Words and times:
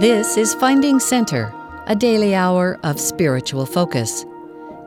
This 0.00 0.38
is 0.38 0.54
Finding 0.54 0.98
Center, 0.98 1.52
a 1.86 1.94
daily 1.94 2.34
hour 2.34 2.78
of 2.84 2.98
spiritual 2.98 3.66
focus. 3.66 4.24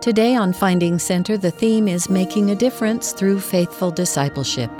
Today 0.02 0.36
on 0.36 0.54
Finding 0.54 0.98
Center, 0.98 1.38
the 1.38 1.52
theme 1.52 1.88
is 1.88 2.10
Making 2.10 2.50
a 2.50 2.56
Difference 2.56 3.12
Through 3.12 3.42
Faithful 3.42 3.92
Discipleship. 3.92 4.72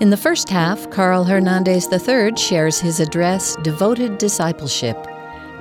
In 0.00 0.10
the 0.10 0.18
first 0.18 0.50
half, 0.50 0.90
Carl 0.90 1.24
Hernandez 1.24 1.88
III 1.90 2.36
shares 2.36 2.78
his 2.78 3.00
address, 3.00 3.56
Devoted 3.62 4.18
Discipleship. 4.18 4.98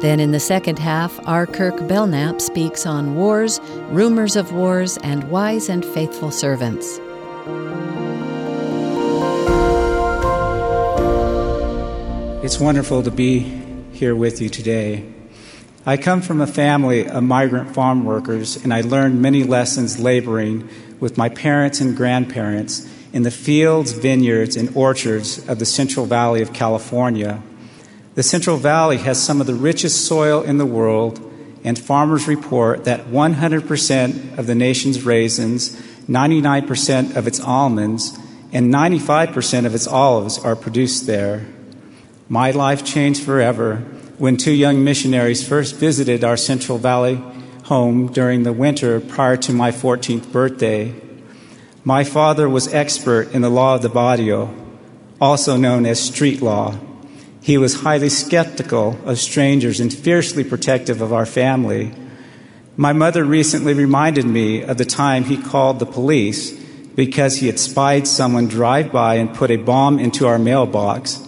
Then 0.02 0.20
in 0.20 0.34
the 0.34 0.40
second 0.42 0.80
half, 0.80 1.18
R. 1.26 1.46
Kirk 1.46 1.88
Belknap 1.88 2.42
speaks 2.42 2.86
on 2.86 3.16
wars, 3.16 3.62
rumors 3.88 4.36
of 4.36 4.52
wars, 4.52 4.98
and 4.98 5.24
wise 5.32 5.70
and 5.70 5.86
faithful 5.86 6.30
servants. 6.30 7.00
It's 12.44 12.60
wonderful 12.60 13.02
to 13.02 13.10
be 13.10 13.63
here 13.94 14.16
with 14.16 14.42
you 14.42 14.50
today. 14.50 15.06
I 15.86 15.98
come 15.98 16.22
from 16.22 16.42
a 16.42 16.48
family 16.48 17.08
of 17.08 17.24
migrant 17.24 17.76
farm 17.76 18.06
workers, 18.06 18.56
and 18.64 18.74
I 18.74 18.82
learned 18.82 19.22
many 19.22 19.44
lessons 19.44 20.00
laboring 20.00 20.68
with 21.00 21.18
my 21.18 21.30
parents 21.30 21.80
and 21.80 21.96
grandparents 21.96 22.90
in 23.12 23.22
the 23.22 23.32
fields, 23.32 23.92
vineyards, 23.92 24.56
and 24.56 24.76
orchards 24.76 25.48
of 25.48 25.60
the 25.60 25.66
Central 25.66 26.08
Valley 26.08 26.42
of 26.42 26.54
California. 26.54 27.44
The 28.16 28.24
Central 28.24 28.58
Valley 28.58 28.98
has 28.98 29.22
some 29.22 29.40
of 29.40 29.46
the 29.48 29.54
richest 29.54 30.08
soil 30.08 30.42
in 30.42 30.58
the 30.58 30.66
world, 30.66 31.20
and 31.64 31.78
farmers 31.78 32.28
report 32.28 32.86
that 32.86 33.06
100% 33.08 34.38
of 34.40 34.48
the 34.48 34.56
nation's 34.56 35.04
raisins, 35.04 35.80
99% 36.10 37.16
of 37.16 37.28
its 37.28 37.40
almonds, 37.40 38.18
and 38.52 38.74
95% 38.74 39.66
of 39.66 39.76
its 39.76 39.88
olives 39.88 40.40
are 40.40 40.56
produced 40.56 41.06
there. 41.06 41.46
My 42.34 42.50
life 42.50 42.84
changed 42.84 43.22
forever 43.22 43.76
when 44.18 44.38
two 44.38 44.54
young 44.54 44.84
missionaries 44.84 45.48
first 45.48 45.76
visited 45.76 46.24
our 46.24 46.36
Central 46.36 46.80
Valley 46.80 47.22
home 47.66 48.12
during 48.12 48.42
the 48.42 48.52
winter 48.52 49.00
prior 49.00 49.38
to 49.38 49.54
my 49.54 49.70
14th 49.70 50.32
birthday. 50.32 50.96
My 51.84 52.04
father 52.04 52.50
was 52.50 52.74
expert 52.74 53.32
in 53.34 53.44
the 53.44 53.52
law 53.52 53.76
of 53.76 53.84
the 53.84 53.90
barrio, 53.90 54.52
also 55.22 55.58
known 55.58 55.86
as 55.86 56.02
street 56.02 56.42
law. 56.42 56.76
He 57.40 57.60
was 57.60 57.82
highly 57.82 58.10
skeptical 58.10 58.98
of 59.06 59.20
strangers 59.20 59.80
and 59.80 59.94
fiercely 59.94 60.44
protective 60.44 61.02
of 61.02 61.14
our 61.14 61.28
family. 61.28 61.94
My 62.76 62.94
mother 62.94 63.24
recently 63.24 63.76
reminded 63.76 64.26
me 64.26 64.64
of 64.64 64.80
the 64.80 64.86
time 64.86 65.26
he 65.26 65.38
called 65.38 65.78
the 65.78 65.86
police 65.86 66.52
because 66.96 67.36
he 67.38 67.46
had 67.46 67.60
spied 67.60 68.08
someone 68.08 68.48
drive 68.48 68.92
by 68.92 69.18
and 69.18 69.36
put 69.36 69.52
a 69.52 69.58
bomb 69.58 70.00
into 70.00 70.26
our 70.26 70.40
mailbox. 70.40 71.23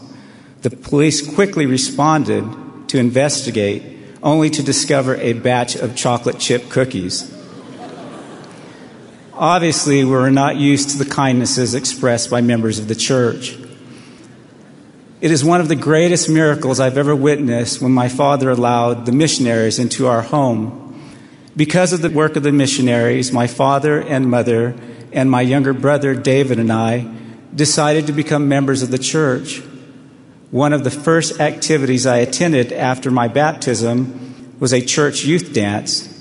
The 0.65 0.75
police 0.75 1.21
quickly 1.21 1.67
responded 1.67 2.43
to 2.87 2.97
investigate, 2.97 3.83
only 4.23 4.49
to 4.49 4.63
discover 4.63 5.15
a 5.17 5.33
batch 5.33 5.75
of 5.75 5.95
chocolate 5.95 6.39
chip 6.39 6.69
cookies. 6.69 7.31
Obviously, 9.35 10.03
we 10.03 10.09
were 10.09 10.31
not 10.31 10.55
used 10.55 10.89
to 10.89 10.97
the 10.97 11.05
kindnesses 11.05 11.75
expressed 11.75 12.31
by 12.31 12.41
members 12.41 12.79
of 12.79 12.87
the 12.87 12.95
church. 12.95 13.55
It 15.21 15.29
is 15.29 15.45
one 15.45 15.61
of 15.61 15.67
the 15.67 15.75
greatest 15.75 16.29
miracles 16.29 16.79
I've 16.79 16.97
ever 16.97 17.15
witnessed 17.15 17.79
when 17.79 17.91
my 17.91 18.09
father 18.09 18.49
allowed 18.49 19.05
the 19.05 19.11
missionaries 19.11 19.77
into 19.77 20.07
our 20.07 20.23
home. 20.23 20.99
Because 21.55 21.93
of 21.93 22.01
the 22.01 22.09
work 22.09 22.35
of 22.37 22.41
the 22.41 22.51
missionaries, 22.51 23.31
my 23.31 23.45
father 23.45 24.01
and 24.01 24.31
mother 24.31 24.75
and 25.11 25.29
my 25.29 25.41
younger 25.41 25.73
brother 25.73 26.15
David 26.15 26.57
and 26.57 26.71
I 26.71 27.07
decided 27.53 28.07
to 28.07 28.13
become 28.13 28.49
members 28.49 28.81
of 28.81 28.89
the 28.89 28.97
church. 28.97 29.61
One 30.51 30.73
of 30.73 30.83
the 30.83 30.91
first 30.91 31.39
activities 31.39 32.05
I 32.05 32.17
attended 32.17 32.71
after 32.71 33.09
my 33.09 33.27
baptism 33.27 34.55
was 34.59 34.73
a 34.73 34.81
church 34.81 35.25
youth 35.25 35.53
dance. 35.53 36.11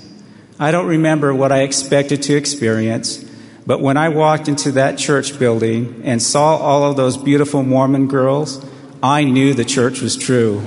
I 0.59 0.71
don't 0.71 0.87
remember 0.87 1.33
what 1.33 1.51
I 1.51 1.61
expected 1.61 2.23
to 2.23 2.35
experience, 2.35 3.23
but 3.65 3.81
when 3.81 3.97
I 3.97 4.09
walked 4.09 4.47
into 4.47 4.71
that 4.73 4.97
church 4.97 5.37
building 5.37 6.01
and 6.03 6.21
saw 6.21 6.57
all 6.57 6.89
of 6.89 6.97
those 6.97 7.17
beautiful 7.17 7.63
Mormon 7.63 8.07
girls, 8.07 8.65
I 9.01 9.23
knew 9.23 9.53
the 9.53 9.65
church 9.65 10.01
was 10.01 10.17
true. 10.17 10.63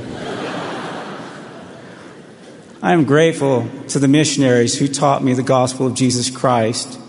I 2.81 2.93
am 2.93 3.05
grateful 3.05 3.69
to 3.89 3.99
the 3.99 4.07
missionaries 4.07 4.79
who 4.79 4.87
taught 4.87 5.25
me 5.25 5.35
the 5.35 5.43
gospel 5.43 5.89
of 5.89 5.95
Jesus 5.95 6.31
Christ 6.31 7.01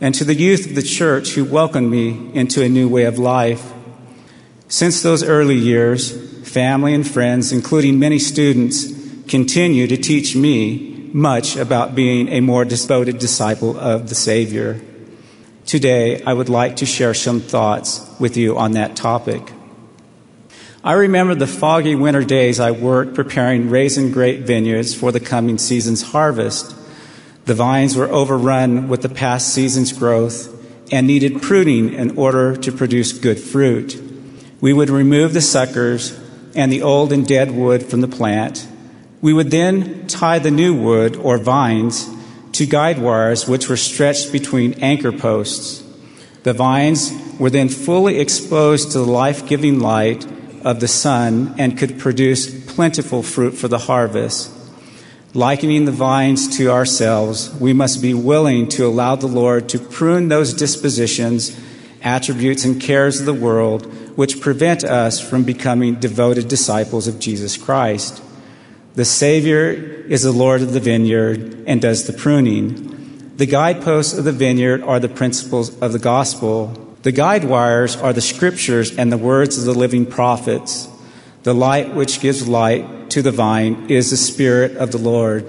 and 0.00 0.14
to 0.14 0.24
the 0.24 0.34
youth 0.34 0.66
of 0.66 0.74
the 0.74 0.82
church 0.82 1.30
who 1.30 1.44
welcomed 1.44 1.90
me 1.90 2.30
into 2.34 2.62
a 2.62 2.68
new 2.68 2.88
way 2.88 3.04
of 3.04 3.18
life. 3.18 3.72
Since 4.72 5.02
those 5.02 5.22
early 5.22 5.58
years, 5.58 6.12
family 6.48 6.94
and 6.94 7.06
friends, 7.06 7.52
including 7.52 7.98
many 7.98 8.18
students, 8.18 8.86
continue 9.28 9.86
to 9.86 9.98
teach 9.98 10.34
me 10.34 11.10
much 11.12 11.56
about 11.56 11.94
being 11.94 12.30
a 12.30 12.40
more 12.40 12.64
devoted 12.64 13.18
disciple 13.18 13.78
of 13.78 14.08
the 14.08 14.14
Savior. 14.14 14.80
Today, 15.66 16.22
I 16.22 16.32
would 16.32 16.48
like 16.48 16.76
to 16.76 16.86
share 16.86 17.12
some 17.12 17.40
thoughts 17.40 18.00
with 18.18 18.38
you 18.38 18.56
on 18.56 18.72
that 18.72 18.96
topic. 18.96 19.52
I 20.82 20.94
remember 20.94 21.34
the 21.34 21.46
foggy 21.46 21.94
winter 21.94 22.24
days 22.24 22.58
I 22.58 22.70
worked 22.70 23.14
preparing 23.14 23.68
raisin 23.68 24.10
grape 24.10 24.40
vineyards 24.40 24.94
for 24.94 25.12
the 25.12 25.20
coming 25.20 25.58
season's 25.58 26.00
harvest. 26.00 26.74
The 27.44 27.52
vines 27.52 27.94
were 27.94 28.08
overrun 28.08 28.88
with 28.88 29.02
the 29.02 29.10
past 29.10 29.52
season's 29.52 29.92
growth 29.92 30.48
and 30.90 31.06
needed 31.06 31.42
pruning 31.42 31.92
in 31.92 32.16
order 32.16 32.56
to 32.56 32.72
produce 32.72 33.12
good 33.12 33.38
fruit. 33.38 34.11
We 34.62 34.72
would 34.72 34.90
remove 34.90 35.32
the 35.34 35.40
suckers 35.40 36.16
and 36.54 36.72
the 36.72 36.82
old 36.82 37.12
and 37.12 37.26
dead 37.26 37.50
wood 37.50 37.84
from 37.84 38.00
the 38.00 38.06
plant. 38.06 38.64
We 39.20 39.32
would 39.32 39.50
then 39.50 40.06
tie 40.06 40.38
the 40.38 40.52
new 40.52 40.72
wood 40.72 41.16
or 41.16 41.36
vines 41.36 42.08
to 42.52 42.64
guide 42.64 43.00
wires 43.00 43.48
which 43.48 43.68
were 43.68 43.76
stretched 43.76 44.30
between 44.30 44.74
anchor 44.74 45.10
posts. 45.10 45.82
The 46.44 46.52
vines 46.52 47.12
were 47.40 47.50
then 47.50 47.68
fully 47.68 48.20
exposed 48.20 48.92
to 48.92 48.98
the 48.98 49.04
life 49.04 49.48
giving 49.48 49.80
light 49.80 50.24
of 50.64 50.78
the 50.78 50.86
sun 50.86 51.56
and 51.58 51.76
could 51.76 51.98
produce 51.98 52.48
plentiful 52.72 53.24
fruit 53.24 53.54
for 53.54 53.66
the 53.66 53.78
harvest. 53.78 54.48
Likening 55.34 55.86
the 55.86 55.92
vines 55.92 56.56
to 56.58 56.70
ourselves, 56.70 57.52
we 57.58 57.72
must 57.72 58.00
be 58.00 58.14
willing 58.14 58.68
to 58.68 58.86
allow 58.86 59.16
the 59.16 59.26
Lord 59.26 59.68
to 59.70 59.80
prune 59.80 60.28
those 60.28 60.54
dispositions, 60.54 61.58
attributes, 62.00 62.64
and 62.64 62.80
cares 62.80 63.18
of 63.18 63.26
the 63.26 63.34
world 63.34 63.92
which 64.16 64.40
prevent 64.40 64.84
us 64.84 65.20
from 65.20 65.44
becoming 65.44 65.96
devoted 65.96 66.48
disciples 66.48 67.08
of 67.08 67.18
Jesus 67.18 67.56
Christ. 67.56 68.22
The 68.94 69.04
Savior 69.04 69.70
is 69.70 70.22
the 70.22 70.32
Lord 70.32 70.60
of 70.60 70.72
the 70.72 70.80
vineyard 70.80 71.64
and 71.66 71.80
does 71.80 72.06
the 72.06 72.12
pruning. 72.12 73.32
The 73.36 73.46
guideposts 73.46 74.16
of 74.16 74.24
the 74.24 74.32
vineyard 74.32 74.82
are 74.82 75.00
the 75.00 75.08
principles 75.08 75.78
of 75.80 75.92
the 75.92 75.98
gospel. 75.98 76.66
The 77.02 77.12
guide 77.12 77.44
wires 77.44 77.96
are 77.96 78.12
the 78.12 78.20
scriptures 78.20 78.96
and 78.96 79.10
the 79.10 79.18
words 79.18 79.56
of 79.58 79.64
the 79.64 79.74
living 79.74 80.04
prophets. 80.04 80.88
The 81.42 81.54
light 81.54 81.94
which 81.94 82.20
gives 82.20 82.46
light 82.46 83.10
to 83.10 83.22
the 83.22 83.32
vine 83.32 83.90
is 83.90 84.10
the 84.10 84.16
Spirit 84.16 84.76
of 84.76 84.92
the 84.92 84.98
Lord. 84.98 85.46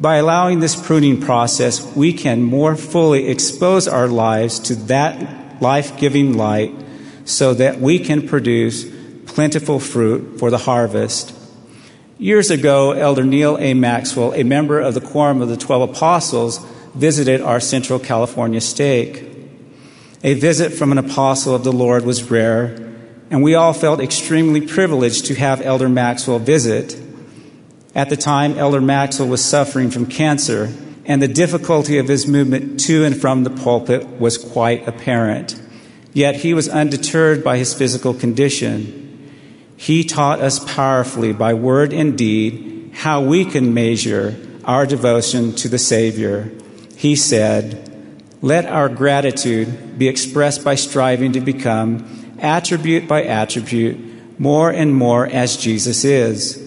By 0.00 0.16
allowing 0.16 0.60
this 0.60 0.80
pruning 0.80 1.20
process, 1.20 1.94
we 1.94 2.12
can 2.12 2.42
more 2.42 2.76
fully 2.76 3.28
expose 3.28 3.86
our 3.88 4.08
lives 4.08 4.58
to 4.60 4.74
that 4.86 5.60
life 5.60 5.98
giving 5.98 6.36
light 6.36 6.72
so 7.24 7.54
that 7.54 7.80
we 7.80 7.98
can 7.98 8.28
produce 8.28 8.84
plentiful 9.26 9.80
fruit 9.80 10.38
for 10.38 10.50
the 10.50 10.58
harvest. 10.58 11.34
Years 12.18 12.50
ago, 12.50 12.92
Elder 12.92 13.24
Neal 13.24 13.58
A. 13.58 13.74
Maxwell, 13.74 14.32
a 14.34 14.44
member 14.44 14.80
of 14.80 14.94
the 14.94 15.00
Quorum 15.00 15.42
of 15.42 15.48
the 15.48 15.56
Twelve 15.56 15.90
Apostles, 15.90 16.58
visited 16.94 17.40
our 17.40 17.58
Central 17.58 17.98
California 17.98 18.60
stake. 18.60 19.24
A 20.22 20.34
visit 20.34 20.72
from 20.72 20.92
an 20.92 20.98
apostle 20.98 21.54
of 21.54 21.64
the 21.64 21.72
Lord 21.72 22.04
was 22.04 22.30
rare, 22.30 22.94
and 23.30 23.42
we 23.42 23.54
all 23.54 23.72
felt 23.72 24.00
extremely 24.00 24.60
privileged 24.60 25.26
to 25.26 25.34
have 25.34 25.60
Elder 25.60 25.88
Maxwell 25.88 26.38
visit. 26.38 26.96
At 27.94 28.10
the 28.10 28.16
time, 28.16 28.56
Elder 28.56 28.80
Maxwell 28.80 29.28
was 29.28 29.44
suffering 29.44 29.90
from 29.90 30.06
cancer, 30.06 30.72
and 31.04 31.20
the 31.20 31.28
difficulty 31.28 31.98
of 31.98 32.08
his 32.08 32.26
movement 32.26 32.80
to 32.80 33.04
and 33.04 33.20
from 33.20 33.44
the 33.44 33.50
pulpit 33.50 34.20
was 34.20 34.38
quite 34.38 34.86
apparent. 34.86 35.60
Yet 36.14 36.36
he 36.36 36.54
was 36.54 36.68
undeterred 36.68 37.42
by 37.42 37.58
his 37.58 37.74
physical 37.74 38.14
condition. 38.14 39.32
He 39.76 40.04
taught 40.04 40.40
us 40.40 40.60
powerfully 40.60 41.32
by 41.32 41.54
word 41.54 41.92
and 41.92 42.16
deed 42.16 42.92
how 42.94 43.20
we 43.20 43.44
can 43.44 43.74
measure 43.74 44.36
our 44.64 44.86
devotion 44.86 45.52
to 45.56 45.68
the 45.68 45.78
Savior. 45.78 46.52
He 46.96 47.16
said, 47.16 47.90
Let 48.40 48.64
our 48.66 48.88
gratitude 48.88 49.98
be 49.98 50.06
expressed 50.06 50.64
by 50.64 50.76
striving 50.76 51.32
to 51.32 51.40
become, 51.40 52.36
attribute 52.38 53.08
by 53.08 53.24
attribute, 53.24 54.38
more 54.38 54.70
and 54.70 54.94
more 54.94 55.26
as 55.26 55.56
Jesus 55.56 56.04
is. 56.04 56.60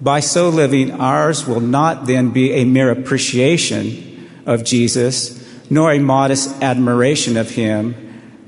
By 0.00 0.20
so 0.20 0.48
living, 0.48 0.92
ours 0.92 1.44
will 1.44 1.60
not 1.60 2.06
then 2.06 2.30
be 2.30 2.52
a 2.52 2.64
mere 2.64 2.90
appreciation 2.90 4.30
of 4.46 4.64
Jesus, 4.64 5.42
nor 5.68 5.90
a 5.90 5.98
modest 5.98 6.62
admiration 6.62 7.36
of 7.36 7.50
him 7.50 8.05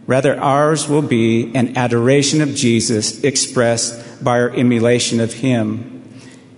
Rather, 0.09 0.41
ours 0.41 0.89
will 0.89 1.03
be 1.03 1.55
an 1.55 1.77
adoration 1.77 2.41
of 2.41 2.55
Jesus 2.55 3.23
expressed 3.23 4.25
by 4.25 4.41
our 4.41 4.49
emulation 4.49 5.21
of 5.21 5.35
Him. 5.35 6.03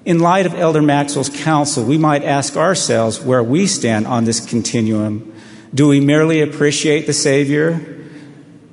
In 0.05 0.20
light 0.20 0.47
of 0.47 0.55
Elder 0.55 0.81
Maxwell's 0.81 1.29
counsel, 1.29 1.85
we 1.85 1.99
might 1.99 2.23
ask 2.23 2.56
ourselves 2.56 3.20
where 3.20 3.43
we 3.43 3.67
stand 3.67 4.06
on 4.06 4.25
this 4.25 4.38
continuum. 4.38 5.35
Do 5.75 5.88
we 5.88 5.99
merely 5.99 6.43
appreciate 6.43 7.08
the 7.08 7.12
Savior? 7.12 7.99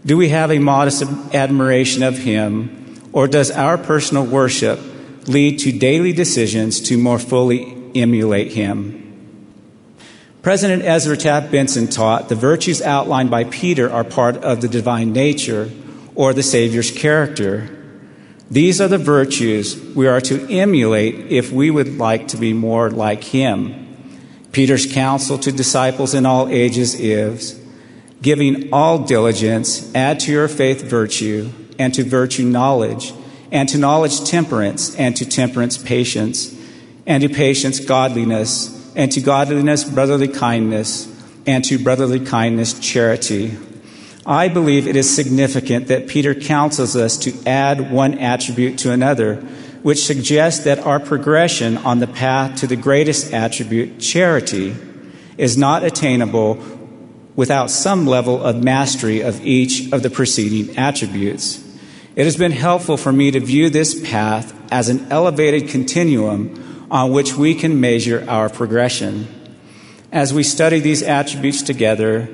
Do 0.06 0.15
we 0.15 0.29
have 0.29 0.51
a 0.51 0.59
modest 0.59 1.01
admiration 1.33 2.03
of 2.03 2.19
Him? 2.19 3.01
Or 3.13 3.27
does 3.27 3.50
our 3.50 3.80
personal 3.80 4.27
worship 4.27 4.80
lead 5.27 5.57
to 5.62 5.71
daily 5.71 6.13
decisions 6.13 6.80
to 6.81 7.00
more 7.00 7.18
fully 7.18 7.91
emulate 7.95 8.51
Him? 8.51 9.06
President 10.47 10.81
Ezra 10.85 11.17
Taft 11.17 11.51
Benson 11.51 11.88
taught 11.89 12.29
the 12.29 12.35
virtues 12.35 12.81
outlined 12.81 13.29
by 13.29 13.44
Peter 13.44 13.91
are 13.91 14.05
part 14.05 14.38
of 14.38 14.61
the 14.61 14.69
divine 14.69 15.11
nature 15.11 15.69
or 16.15 16.33
the 16.33 16.41
Savior's 16.41 16.89
character. 16.89 17.67
These 18.49 18.79
are 18.79 18.88
the 18.88 18.97
virtues 18.97 19.77
we 19.94 20.07
are 20.07 20.21
to 20.21 20.49
emulate 20.49 21.15
if 21.33 21.51
we 21.51 21.69
would 21.69 21.97
like 21.97 22.29
to 22.29 22.38
be 22.38 22.53
more 22.53 22.89
like 22.89 23.25
Him. 23.25 23.97
Peter's 24.53 24.89
counsel 24.89 25.38
to 25.38 25.51
disciples 25.51 26.13
in 26.13 26.25
all 26.25 26.47
ages 26.47 26.97
is 26.97 27.61
giving 28.21 28.71
all 28.71 28.99
diligence, 28.99 29.94
add 29.94 30.21
to 30.21 30.31
your 30.31 30.47
faith 30.47 30.81
virtue, 30.81 31.51
and 31.77 31.94
to 31.94 32.05
virtue 32.05 32.45
knowledge, 32.45 33.11
and 33.51 33.67
to 33.67 33.77
knowledge 33.77 34.23
temperance, 34.23 34.95
and 34.95 35.13
to 35.17 35.25
temperance 35.25 35.77
patience, 35.77 36.57
and 37.05 37.21
to 37.21 37.27
patience 37.27 37.81
godliness, 37.81 38.76
and 38.97 39.11
to 39.11 39.21
godliness 39.21 39.83
brotherly 39.83 40.27
kindness, 40.27 41.07
and 41.45 41.63
to 41.63 41.77
brotherly 41.77 42.19
kindness 42.19 42.77
charity. 42.79 43.55
I 44.25 44.47
believe 44.49 44.88
it 44.88 44.95
is 44.95 45.07
significant 45.15 45.88
that 45.88 46.07
Peter 46.07 46.33
counsels 46.33 46.95
us 46.95 47.15
to 47.19 47.33
add 47.45 47.91
one 47.91 48.17
attribute 48.17 48.79
to 48.79 48.91
another, 48.91 49.35
which 49.83 50.03
suggests 50.03 50.65
that 50.65 50.79
our 50.79 50.99
progression 50.99 51.77
on 51.77 51.99
the 51.99 52.07
path 52.07 52.59
to 52.59 52.67
the 52.67 52.75
greatest 52.75 53.31
attribute, 53.33 53.99
charity, 53.99 54.75
is 55.38 55.57
not 55.57 55.83
attainable 55.83 56.55
without 57.35 57.69
some 57.69 58.07
level 58.07 58.44
of 58.44 58.63
mastery 58.63 59.21
of 59.21 59.45
each 59.45 59.94
of 59.94 60.01
the 60.01 60.09
preceding 60.09 60.75
attributes. 60.75 61.63
It 62.15 62.25
has 62.25 62.35
been 62.35 62.51
helpful 62.51 62.97
for 62.97 63.13
me 63.13 63.29
to 63.29 63.39
view 63.39 63.69
this 63.69 64.09
path 64.09 64.55
as 64.71 64.89
an 64.89 65.11
elevated 65.11 65.69
continuum 65.69 66.67
on 66.89 67.12
which 67.12 67.36
we 67.36 67.54
can 67.54 67.80
measure 67.80 68.25
our 68.28 68.50
progression. 68.50 69.28
As 70.12 70.34
we 70.34 70.44
study 70.44 70.80
these 70.80 71.04
attributes 71.04 71.62
together, 71.62 72.30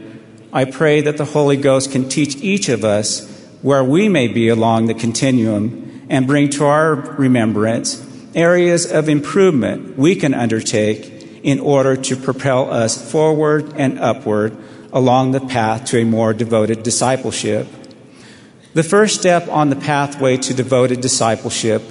I 0.51 0.65
pray 0.65 1.01
that 1.01 1.17
the 1.17 1.25
Holy 1.25 1.57
Ghost 1.57 1.91
can 1.91 2.07
teach 2.07 2.35
each 2.37 2.69
of 2.69 2.85
us 2.85 3.29
where 3.61 3.83
we 3.83 4.09
may 4.09 4.27
be 4.27 4.49
along 4.49 4.85
the 4.85 4.93
continuum 4.93 6.05
and 6.09 6.27
bring 6.27 6.49
to 6.49 6.65
our 6.65 6.95
remembrance 6.95 8.05
areas 8.35 8.91
of 8.91 9.09
improvement 9.09 9.97
we 9.97 10.15
can 10.15 10.33
undertake 10.33 11.41
in 11.43 11.59
order 11.59 11.95
to 11.95 12.15
propel 12.15 12.71
us 12.71 13.11
forward 13.11 13.73
and 13.77 13.99
upward 13.99 14.55
along 14.91 15.31
the 15.31 15.41
path 15.41 15.85
to 15.85 15.99
a 15.99 16.05
more 16.05 16.33
devoted 16.33 16.83
discipleship. 16.83 17.67
The 18.73 18.83
first 18.83 19.19
step 19.19 19.47
on 19.49 19.69
the 19.69 19.75
pathway 19.75 20.37
to 20.37 20.53
devoted 20.53 21.01
discipleship 21.01 21.81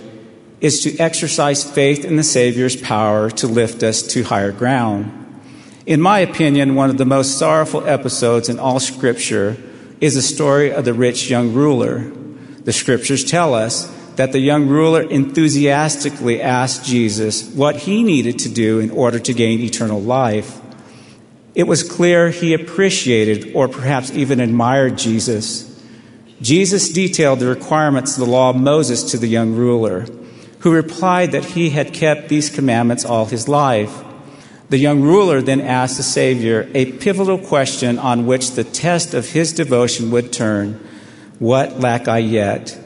is 0.62 0.80
to 0.84 0.96
exercise 0.98 1.64
faith 1.68 2.04
in 2.04 2.14
the 2.14 2.22
Savior's 2.22 2.76
power 2.76 3.28
to 3.28 3.48
lift 3.48 3.82
us 3.82 4.00
to 4.00 4.22
higher 4.22 4.52
ground. 4.52 5.10
In 5.86 6.00
my 6.00 6.20
opinion, 6.20 6.76
one 6.76 6.88
of 6.88 6.98
the 6.98 7.04
most 7.04 7.36
sorrowful 7.36 7.84
episodes 7.84 8.48
in 8.48 8.60
all 8.60 8.78
Scripture 8.78 9.56
is 10.00 10.14
the 10.14 10.22
story 10.22 10.72
of 10.72 10.84
the 10.84 10.94
rich 10.94 11.28
young 11.28 11.52
ruler. 11.52 11.98
The 12.64 12.72
Scriptures 12.72 13.24
tell 13.24 13.54
us 13.54 13.92
that 14.14 14.30
the 14.30 14.38
young 14.38 14.68
ruler 14.68 15.02
enthusiastically 15.02 16.40
asked 16.40 16.84
Jesus 16.84 17.52
what 17.54 17.74
he 17.74 18.04
needed 18.04 18.38
to 18.38 18.48
do 18.48 18.78
in 18.78 18.92
order 18.92 19.18
to 19.18 19.34
gain 19.34 19.58
eternal 19.58 20.00
life. 20.00 20.60
It 21.56 21.64
was 21.64 21.82
clear 21.82 22.30
he 22.30 22.54
appreciated 22.54 23.52
or 23.52 23.66
perhaps 23.66 24.12
even 24.12 24.38
admired 24.38 24.96
Jesus. 24.96 25.68
Jesus 26.40 26.88
detailed 26.88 27.40
the 27.40 27.48
requirements 27.48 28.16
of 28.16 28.24
the 28.24 28.30
law 28.30 28.50
of 28.50 28.56
Moses 28.56 29.02
to 29.10 29.18
the 29.18 29.26
young 29.26 29.56
ruler, 29.56 30.06
who 30.62 30.72
replied 30.72 31.32
that 31.32 31.44
he 31.44 31.70
had 31.70 31.92
kept 31.92 32.28
these 32.28 32.48
commandments 32.48 33.04
all 33.04 33.26
his 33.26 33.48
life. 33.48 34.04
The 34.70 34.78
young 34.78 35.02
ruler 35.02 35.42
then 35.42 35.60
asked 35.60 35.96
the 35.96 36.02
Savior 36.02 36.70
a 36.72 36.92
pivotal 36.92 37.38
question 37.38 37.98
on 37.98 38.26
which 38.26 38.52
the 38.52 38.64
test 38.64 39.12
of 39.12 39.30
his 39.30 39.52
devotion 39.52 40.10
would 40.12 40.32
turn 40.32 40.80
What 41.38 41.80
lack 41.80 42.08
I 42.08 42.18
yet? 42.18 42.78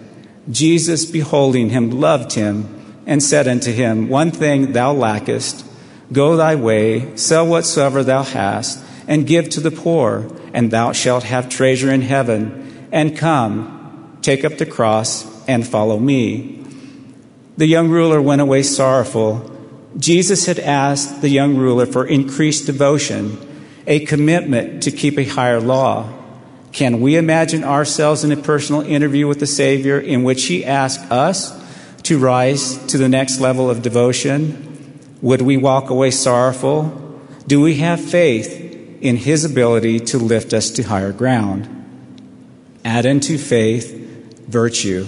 Jesus, 0.50 1.04
beholding 1.04 1.70
him, 1.70 1.90
loved 1.90 2.32
him 2.32 2.76
and 3.06 3.22
said 3.22 3.46
unto 3.46 3.72
him, 3.72 4.08
One 4.08 4.30
thing 4.30 4.72
thou 4.72 4.92
lackest. 4.92 5.64
Go 6.12 6.36
thy 6.36 6.54
way, 6.54 7.14
sell 7.16 7.46
whatsoever 7.46 8.02
thou 8.02 8.22
hast, 8.22 8.82
and 9.06 9.26
give 9.26 9.48
to 9.50 9.60
the 9.60 9.70
poor, 9.70 10.30
and 10.52 10.70
thou 10.70 10.92
shalt 10.92 11.24
have 11.24 11.48
treasure 11.48 11.92
in 11.92 12.02
heaven. 12.02 12.88
And 12.90 13.16
come, 13.16 14.18
take 14.22 14.44
up 14.44 14.58
the 14.58 14.66
cross, 14.66 15.26
and 15.46 15.66
follow 15.66 15.98
me. 15.98 16.65
The 17.56 17.66
young 17.66 17.88
ruler 17.88 18.20
went 18.20 18.42
away 18.42 18.62
sorrowful 18.62 19.56
Jesus 19.98 20.44
had 20.44 20.58
asked 20.58 21.22
the 21.22 21.30
young 21.30 21.56
ruler 21.56 21.86
for 21.86 22.06
increased 22.06 22.66
devotion, 22.66 23.38
a 23.86 24.04
commitment 24.04 24.82
to 24.82 24.90
keep 24.90 25.18
a 25.18 25.24
higher 25.24 25.60
law. 25.60 26.12
Can 26.72 27.00
we 27.00 27.16
imagine 27.16 27.64
ourselves 27.64 28.22
in 28.22 28.30
a 28.30 28.36
personal 28.36 28.82
interview 28.82 29.26
with 29.26 29.40
the 29.40 29.46
Savior 29.46 29.98
in 29.98 30.22
which 30.22 30.44
He 30.44 30.64
asked 30.64 31.10
us 31.10 31.58
to 32.02 32.18
rise 32.18 32.76
to 32.88 32.98
the 32.98 33.08
next 33.08 33.40
level 33.40 33.70
of 33.70 33.80
devotion? 33.80 35.00
Would 35.22 35.40
we 35.40 35.56
walk 35.56 35.88
away 35.88 36.10
sorrowful? 36.10 37.22
Do 37.46 37.62
we 37.62 37.76
have 37.76 38.00
faith 38.00 38.98
in 39.00 39.16
His 39.16 39.46
ability 39.46 40.00
to 40.00 40.18
lift 40.18 40.52
us 40.52 40.70
to 40.72 40.82
higher 40.82 41.12
ground? 41.12 41.72
Add 42.84 43.06
into 43.06 43.38
faith 43.38 43.92
virtue. 44.46 45.06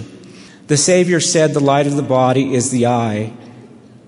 The 0.69 0.77
Savior 0.77 1.19
said 1.19 1.55
the 1.55 1.59
light 1.59 1.87
of 1.87 1.95
the 1.95 2.03
body 2.03 2.53
is 2.53 2.69
the 2.69 2.85
eye. 2.85 3.33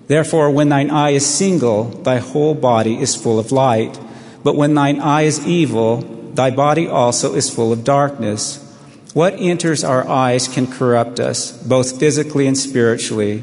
Therefore, 0.06 0.48
when 0.48 0.68
thine 0.68 0.90
eye 0.90 1.10
is 1.10 1.26
single, 1.26 1.86
thy 1.86 2.18
whole 2.18 2.54
body 2.54 3.00
is 3.00 3.16
full 3.16 3.40
of 3.40 3.50
light. 3.50 3.98
But 4.44 4.54
when 4.54 4.74
thine 4.74 5.00
eye 5.00 5.22
is 5.22 5.44
evil, 5.44 6.02
thy 6.34 6.52
body 6.52 6.86
also 6.86 7.34
is 7.34 7.52
full 7.52 7.72
of 7.72 7.82
darkness. 7.82 8.60
What 9.12 9.34
enters 9.40 9.82
our 9.82 10.08
eyes 10.08 10.46
can 10.46 10.68
corrupt 10.68 11.18
us, 11.18 11.50
both 11.50 11.98
physically 11.98 12.46
and 12.46 12.56
spiritually. 12.56 13.42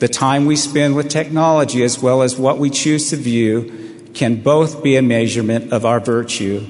The 0.00 0.08
time 0.08 0.44
we 0.44 0.56
spend 0.56 0.96
with 0.96 1.08
technology, 1.08 1.84
as 1.84 2.02
well 2.02 2.20
as 2.20 2.36
what 2.36 2.58
we 2.58 2.68
choose 2.68 3.10
to 3.10 3.16
view, 3.16 4.10
can 4.12 4.42
both 4.42 4.82
be 4.82 4.96
a 4.96 5.02
measurement 5.02 5.72
of 5.72 5.84
our 5.84 6.00
virtue. 6.00 6.66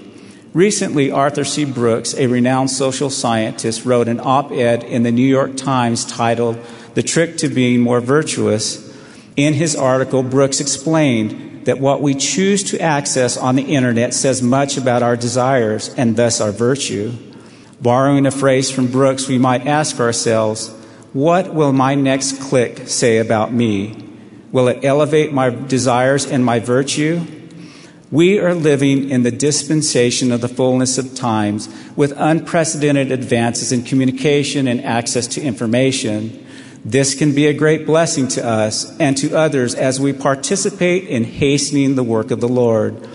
Recently, 0.57 1.11
Arthur 1.11 1.45
C. 1.45 1.67
Brooks, 1.67 2.15
a 2.15 2.29
renowned 2.29 2.71
social 2.71 3.11
scientist, 3.11 3.85
wrote 3.85 4.09
an 4.09 4.19
op 4.19 4.51
ed 4.51 4.85
in 4.85 5.03
the 5.03 5.13
New 5.13 5.21
York 5.21 5.55
Times 5.55 6.07
titled 6.07 6.57
The 6.95 7.03
Trick 7.03 7.37
to 7.37 7.51
Being 7.51 7.83
More 7.83 8.01
Virtuous 8.01 8.91
in 9.37 9.53
his 9.53 9.77
article, 9.77 10.23
Brooks 10.23 10.59
explained 10.61 11.67
that 11.67 11.79
what 11.79 12.01
we 12.01 12.15
choose 12.15 12.63
to 12.71 12.81
access 12.81 13.37
on 13.37 13.57
the 13.57 13.75
internet 13.75 14.15
says 14.15 14.41
much 14.41 14.79
about 14.79 15.03
our 15.03 15.15
desires 15.15 15.93
and 15.93 16.17
thus 16.17 16.41
our 16.41 16.53
virtue. 16.53 17.13
Borrowing 17.83 18.25
a 18.25 18.31
phrase 18.31 18.71
from 18.71 18.91
Brooks, 18.91 19.29
we 19.29 19.37
might 19.37 19.67
ask 19.67 20.01
ourselves, 20.01 20.69
what 21.13 21.53
will 21.53 21.75
my 21.75 21.95
next 21.95 22.41
click 22.41 22.89
say 22.89 23.19
about 23.19 23.53
me? 23.53 24.09
Will 24.53 24.69
it 24.69 24.87
elevate 24.87 25.35
my 25.35 25.51
desires 25.51 26.25
and 26.25 26.43
my 26.43 26.61
virtue? 26.61 27.36
We 28.13 28.39
are 28.39 28.55
living 28.55 29.11
in 29.11 29.25
the 29.25 29.33
dispensation 29.33 30.31
of 30.31 30.41
the 30.41 30.49
fullness 30.49 30.97
of 30.97 31.17
times 31.17 31.69
with 31.97 32.13
unprecedented 32.17 33.11
advances 33.11 33.73
in 33.73 33.83
communication 33.83 34.69
and 34.69 34.85
access 34.85 35.27
to 35.29 35.43
information. 35.43 36.47
This 36.85 37.17
can 37.17 37.35
be 37.35 37.49
a 37.49 37.53
great 37.53 37.85
blessing 37.85 38.29
to 38.29 38.47
us 38.47 38.97
and 39.01 39.17
to 39.17 39.37
others 39.37 39.75
as 39.75 39.99
we 39.99 40.13
participate 40.13 41.09
in 41.09 41.25
hastening 41.25 41.97
the 41.97 42.05
work 42.05 42.31
of 42.31 42.41
the 42.41 42.49
Lord. 42.49 43.09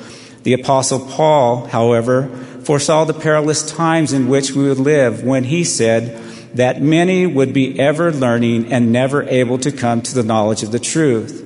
The 0.43 0.51
Apostle 0.51 0.99
Paul, 0.99 1.67
however, 1.67 2.27
foresaw 2.65 3.05
the 3.05 3.13
perilous 3.13 3.63
times 3.63 4.11
in 4.11 4.27
which 4.27 4.51
we 4.51 4.67
would 4.67 4.77
live 4.77 5.23
when 5.23 5.45
he 5.45 5.63
said 5.63 6.21
that 6.53 6.81
many 6.81 7.25
would 7.25 7.53
be 7.53 7.79
ever 7.79 8.11
learning 8.11 8.73
and 8.73 8.91
never 8.91 9.23
able 9.23 9.57
to 9.59 9.71
come 9.71 10.01
to 10.01 10.13
the 10.13 10.23
knowledge 10.23 10.63
of 10.63 10.73
the 10.73 10.79
truth. 10.79 11.40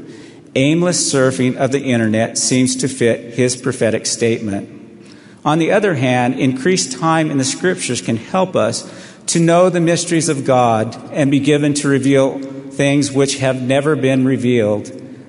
Aimless 0.56 1.12
surfing 1.12 1.58
of 1.58 1.72
the 1.72 1.84
internet 1.84 2.38
seems 2.38 2.78
to 2.78 2.88
fit 2.88 3.34
his 3.34 3.58
prophetic 3.58 4.06
statement. 4.06 4.70
On 5.44 5.60
the 5.60 5.72
other 5.72 5.96
hand, 5.96 6.40
increased 6.40 6.98
time 6.98 7.30
in 7.30 7.38
the 7.38 7.44
scriptures 7.44 8.02
can 8.02 8.18
help 8.18 8.56
us 8.56 8.90
to 9.28 9.40
know 9.40 9.70
the 9.70 9.82
mysteries 9.82 10.30
of 10.30 10.46
God 10.46 10.96
and 11.12 11.30
be 11.30 11.40
given 11.40 11.74
to 11.76 11.88
reveal 11.88 12.40
things 12.72 13.12
which 13.12 13.40
have 13.40 13.62
never 13.62 13.96
been 13.96 14.26
revealed. 14.26 14.86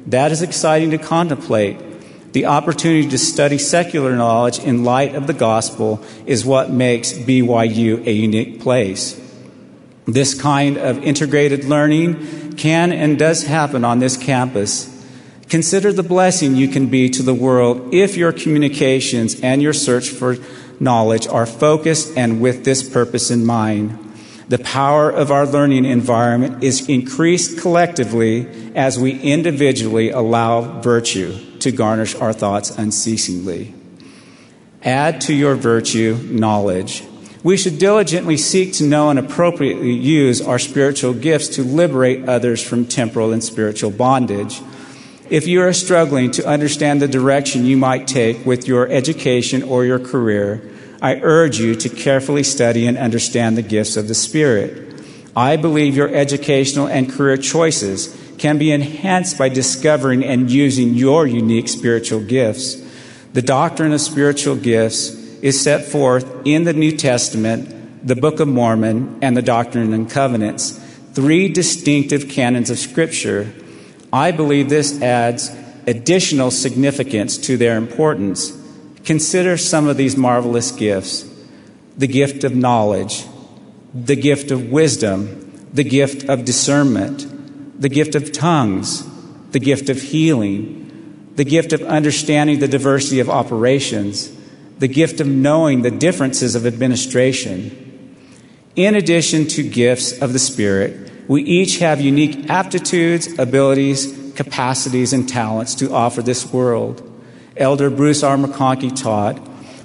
That 0.07 0.31
is 0.31 0.43
exciting 0.43 0.91
to 0.93 0.99
contemplate. 0.99 2.33
The 2.33 2.47
opportunity 2.47 3.09
to 3.09 3.19
study 3.19 3.59
secular 3.59 4.15
knowledge 4.15 4.59
in 4.59 4.85
light 4.85 5.15
of 5.15 5.27
the 5.27 5.33
gospel 5.33 6.05
is 6.27 6.45
what 6.45 6.71
makes 6.71 7.13
BYU 7.13 8.07
a 8.07 8.13
unique 8.13 8.61
place. 8.61 9.21
This 10.07 10.41
kind 10.41 10.77
of 10.77 11.03
integrated 11.03 11.65
learning 11.65 12.55
can 12.57 12.93
and 12.93 13.19
does 13.19 13.45
happen 13.45 13.85
on 13.85 13.99
this 13.99 14.17
campus, 14.17 14.96
consider 15.49 15.93
the 15.93 16.03
blessing 16.03 16.57
you 16.57 16.69
can 16.69 16.87
be 16.87 17.09
to 17.11 17.23
the 17.23 17.35
world 17.35 17.95
if 17.95 18.17
your 18.17 18.33
communications 18.33 19.41
and 19.41 19.63
your 19.63 19.73
search 19.73 20.09
for 20.09 20.37
knowledge 20.81 21.27
are 21.27 21.47
focused 21.47 22.17
and 22.17 22.41
with 22.41 22.65
this 22.65 22.89
purpose 22.89 23.31
in 23.31 23.45
mind. 23.45 23.99
The 24.49 24.59
power 24.59 25.11
of 25.11 25.33
our 25.33 25.45
learning 25.45 25.85
environment 25.85 26.63
is 26.63 26.89
increased 26.89 27.59
collectively 27.59 28.47
as 28.77 28.99
we 28.99 29.19
individually 29.21 30.11
allow 30.11 30.81
virtue 30.81 31.59
to 31.59 31.73
garnish 31.73 32.15
our 32.15 32.33
thoughts 32.33 32.71
unceasingly. 32.79 33.75
Add 34.85 35.21
to 35.23 35.35
your 35.35 35.57
virtue 35.57 36.17
knowledge. 36.31 37.03
We 37.43 37.57
should 37.57 37.79
diligently 37.79 38.37
seek 38.37 38.73
to 38.75 38.85
know 38.85 39.11
and 39.11 39.19
appropriately 39.19 39.93
use 39.93 40.41
our 40.41 40.61
spiritual 40.61 41.15
gifts 41.15 41.49
to 41.57 41.63
liberate 41.63 42.29
others 42.29 42.63
from 42.63 42.87
temporal 42.87 43.33
and 43.33 43.43
spiritual 43.43 43.91
bondage. 43.91 44.61
If 45.29 45.49
you 45.49 45.61
are 45.63 45.73
struggling 45.73 46.31
to 46.33 46.47
understand 46.47 47.03
the 47.03 47.09
direction 47.09 47.67
you 47.67 47.77
might 47.77 48.07
take 48.07 48.47
with 48.47 48.69
your 48.69 48.89
education 48.89 49.65
or 49.65 49.85
your 49.85 49.99
career, 49.99 50.63
I 51.03 51.17
urge 51.17 51.59
you 51.59 51.75
to 51.75 51.89
carefully 51.89 52.45
study 52.45 52.87
and 52.87 52.97
understand 52.97 53.57
the 53.57 53.63
gifts 53.63 53.97
of 53.97 54.07
the 54.07 54.15
Spirit. 54.15 55.03
I 55.35 55.57
believe 55.57 55.97
your 55.97 56.15
educational 56.15 56.87
and 56.87 57.11
career 57.11 57.37
choices 57.37 58.17
can 58.39 58.57
be 58.57 58.71
enhanced 58.71 59.37
by 59.37 59.49
discovering 59.49 60.25
and 60.25 60.49
using 60.49 60.95
your 60.95 61.27
unique 61.27 61.69
spiritual 61.69 62.21
gifts. 62.21 62.81
The 63.33 63.43
doctrine 63.43 63.93
of 63.93 64.01
spiritual 64.01 64.55
gifts 64.55 65.09
is 65.43 65.61
set 65.61 65.87
forth 65.87 66.47
in 66.47 66.63
the 66.63 66.73
New 66.73 66.97
Testament, 66.97 68.07
the 68.07 68.17
Book 68.17 68.39
of 68.39 68.47
Mormon, 68.47 69.19
and 69.23 69.37
the 69.37 69.43
Doctrine 69.43 69.93
and 69.93 70.09
Covenants, 70.09 70.79
three 71.15 71.49
distinctive 71.49 72.29
canons 72.29 72.71
of 72.71 72.79
Scripture. 72.79 73.53
I 74.13 74.31
believe 74.31 74.69
this 74.69 75.01
adds 75.03 75.55
additional 75.87 76.51
significance 76.51 77.37
to 77.39 77.57
their 77.57 77.77
importance. 77.77 78.57
Consider 79.05 79.57
some 79.57 79.89
of 79.89 79.97
these 79.97 80.17
marvelous 80.17 80.71
gifts 80.71 81.31
the 81.97 82.07
gift 82.07 82.45
of 82.45 82.55
knowledge, 82.55 83.25
the 83.95 84.17
gift 84.17 84.51
of 84.51 84.71
wisdom, 84.71 85.69
the 85.73 85.85
gift 85.85 86.29
of 86.29 86.45
discernment, 86.45 87.81
the 87.81 87.89
gift 87.89 88.15
of 88.15 88.33
tongues, 88.33 89.07
the 89.53 89.59
gift 89.59 89.89
of 89.89 90.01
healing, 90.01 91.33
the 91.37 91.45
gift 91.45 91.73
of 91.73 91.83
understanding 91.83 92.59
the 92.59 92.69
diversity 92.69 93.21
of 93.21 93.31
operations, 93.31 94.31
the 94.79 94.89
gift 94.89 95.21
of 95.21 95.27
knowing 95.27 95.83
the 95.83 95.91
differences 95.91 96.55
of 96.55 96.67
administration. 96.67 98.15
In 98.75 98.95
addition 98.95 99.47
to 99.49 99.63
gifts 99.63 100.13
of 100.21 100.35
the 100.35 100.39
Spirit, 100.39 101.11
we 101.29 101.43
each 101.43 101.79
have 101.79 102.01
unique 102.01 102.49
aptitudes, 102.49 103.39
abilities, 103.39 104.33
capacities, 104.37 105.13
and 105.13 105.29
talents 105.29 105.75
to 105.77 105.93
offer 105.93 106.23
this 106.23 106.53
world. 106.53 107.03
Elder 107.57 107.91
Bruce 107.91 108.23
R. 108.23 108.37
McConkie 108.37 108.95
taught, 108.95 109.39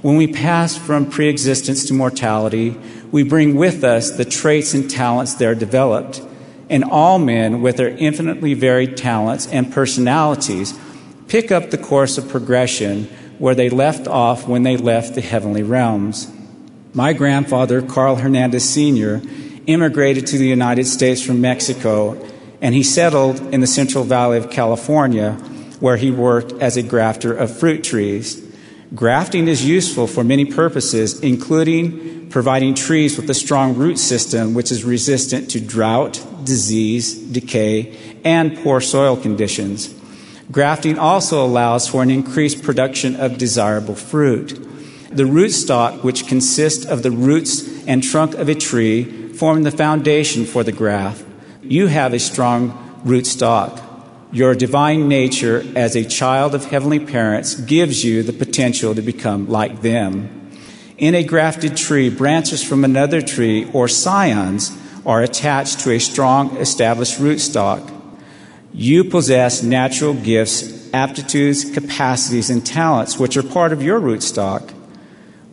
when 0.04 0.18
we 0.18 0.28
pass 0.28 0.78
from 0.78 1.10
preexistence 1.10 1.86
to 1.86 1.94
mortality, 1.94 2.78
we 3.12 3.24
bring 3.24 3.56
with 3.56 3.84
us 3.84 4.12
the 4.12 4.26
traits 4.26 4.74
and 4.74 4.90
talents 4.90 5.36
there 5.36 5.56
developed. 5.56 6.22
And 6.70 6.84
all 6.84 7.20
men, 7.20 7.62
with 7.62 7.78
their 7.78 7.90
infinitely 7.90 8.54
varied 8.54 8.98
talents 8.98 9.48
and 9.48 9.72
personalities, 9.72 10.78
pick 11.28 11.52
up 11.52 11.70
the 11.70 11.78
course 11.78 12.18
of 12.18 12.30
progression 12.30 13.06
where 13.40 13.56
they 13.56 13.70
left 13.70 14.08
off 14.08 14.48
when 14.48 14.64
they 14.64 14.78
left 14.78 15.16
the 15.16 15.22
heavenly 15.22 15.64
realms. 15.64 16.32
My 16.94 17.14
grandfather, 17.14 17.82
Carl 17.82 18.18
Hernandez 18.18 18.70
Sr., 18.70 19.22
immigrated 19.68 20.28
to 20.28 20.38
the 20.38 20.48
United 20.48 20.86
States 20.86 21.22
from 21.22 21.42
Mexico, 21.42 22.18
and 22.62 22.76
he 22.76 22.84
settled 22.84 23.40
in 23.54 23.62
the 23.62 23.68
Central 23.68 24.04
Valley 24.04 24.38
of 24.38 24.50
California 24.50 25.38
where 25.82 25.98
he 25.98 26.12
worked 26.12 26.54
as 26.62 26.78
a 26.78 26.84
grafter 26.84 27.34
of 27.34 27.58
fruit 27.58 27.84
trees. 27.84 28.42
Grafting 28.94 29.48
is 29.48 29.66
useful 29.66 30.08
for 30.08 30.24
many 30.24 30.46
purposes, 30.46 31.20
including 31.22 32.30
providing 32.30 32.74
trees 32.74 33.18
with 33.18 33.30
a 33.30 33.34
strong 33.34 33.76
root 33.76 33.98
system 33.98 34.54
which 34.54 34.72
is 34.72 34.86
resistant 34.86 35.50
to 35.50 35.60
drought, 35.60 36.24
disease, 36.44 37.16
decay, 37.16 37.98
and 38.24 38.56
poor 38.60 38.80
soil 38.80 39.18
conditions. 39.18 39.94
Grafting 40.52 41.00
also 41.00 41.44
allows 41.44 41.88
for 41.88 42.04
an 42.04 42.12
increased 42.12 42.64
production 42.64 43.16
of 43.16 43.38
desirable 43.38 43.96
fruit. 43.96 44.50
The 45.10 45.24
rootstock, 45.24 46.04
which 46.04 46.28
consists 46.28 46.86
of 46.86 47.04
the 47.04 47.12
roots 47.12 47.86
and 47.86 48.04
trunk 48.04 48.36
of 48.36 48.50
a 48.50 48.56
tree, 48.56 49.21
form 49.42 49.64
the 49.64 49.72
foundation 49.72 50.46
for 50.46 50.64
the 50.64 50.72
graft. 50.72 51.26
You 51.64 51.88
have 51.88 52.14
a 52.14 52.20
strong 52.20 52.70
rootstock. 53.04 53.82
Your 54.32 54.54
divine 54.54 55.08
nature 55.08 55.66
as 55.76 55.96
a 55.96 56.06
child 56.06 56.54
of 56.54 56.66
heavenly 56.66 57.00
parents 57.00 57.56
gives 57.56 58.04
you 58.04 58.22
the 58.22 58.34
potential 58.34 58.94
to 58.94 59.02
become 59.02 59.50
like 59.50 59.82
them. 59.82 60.52
In 61.00 61.16
a 61.16 61.24
grafted 61.24 61.76
tree, 61.76 62.08
branches 62.08 62.64
from 62.64 62.86
another 62.86 63.20
tree 63.20 63.68
or 63.74 63.88
scions 63.88 64.78
are 65.08 65.24
attached 65.24 65.80
to 65.80 65.92
a 65.92 66.00
strong 66.00 66.56
established 66.58 67.18
rootstock. 67.18 67.82
You 68.72 69.06
possess 69.06 69.64
natural 69.64 70.14
gifts, 70.14 70.94
aptitudes, 70.94 71.66
capacities, 71.66 72.52
and 72.52 72.64
talents 72.64 73.18
which 73.18 73.36
are 73.38 73.54
part 73.58 73.74
of 73.74 73.82
your 73.82 74.00
rootstock. 74.00 74.71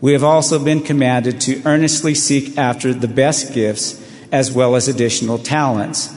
We 0.01 0.13
have 0.13 0.23
also 0.23 0.63
been 0.63 0.83
commanded 0.83 1.41
to 1.43 1.63
earnestly 1.65 2.15
seek 2.15 2.57
after 2.57 2.95
the 2.95 3.09
best 3.09 3.53
gifts 3.53 4.05
as 4.31 4.53
well 4.53 4.77
as 4.77 4.87
additional 4.87 5.39
talents. 5.39 6.15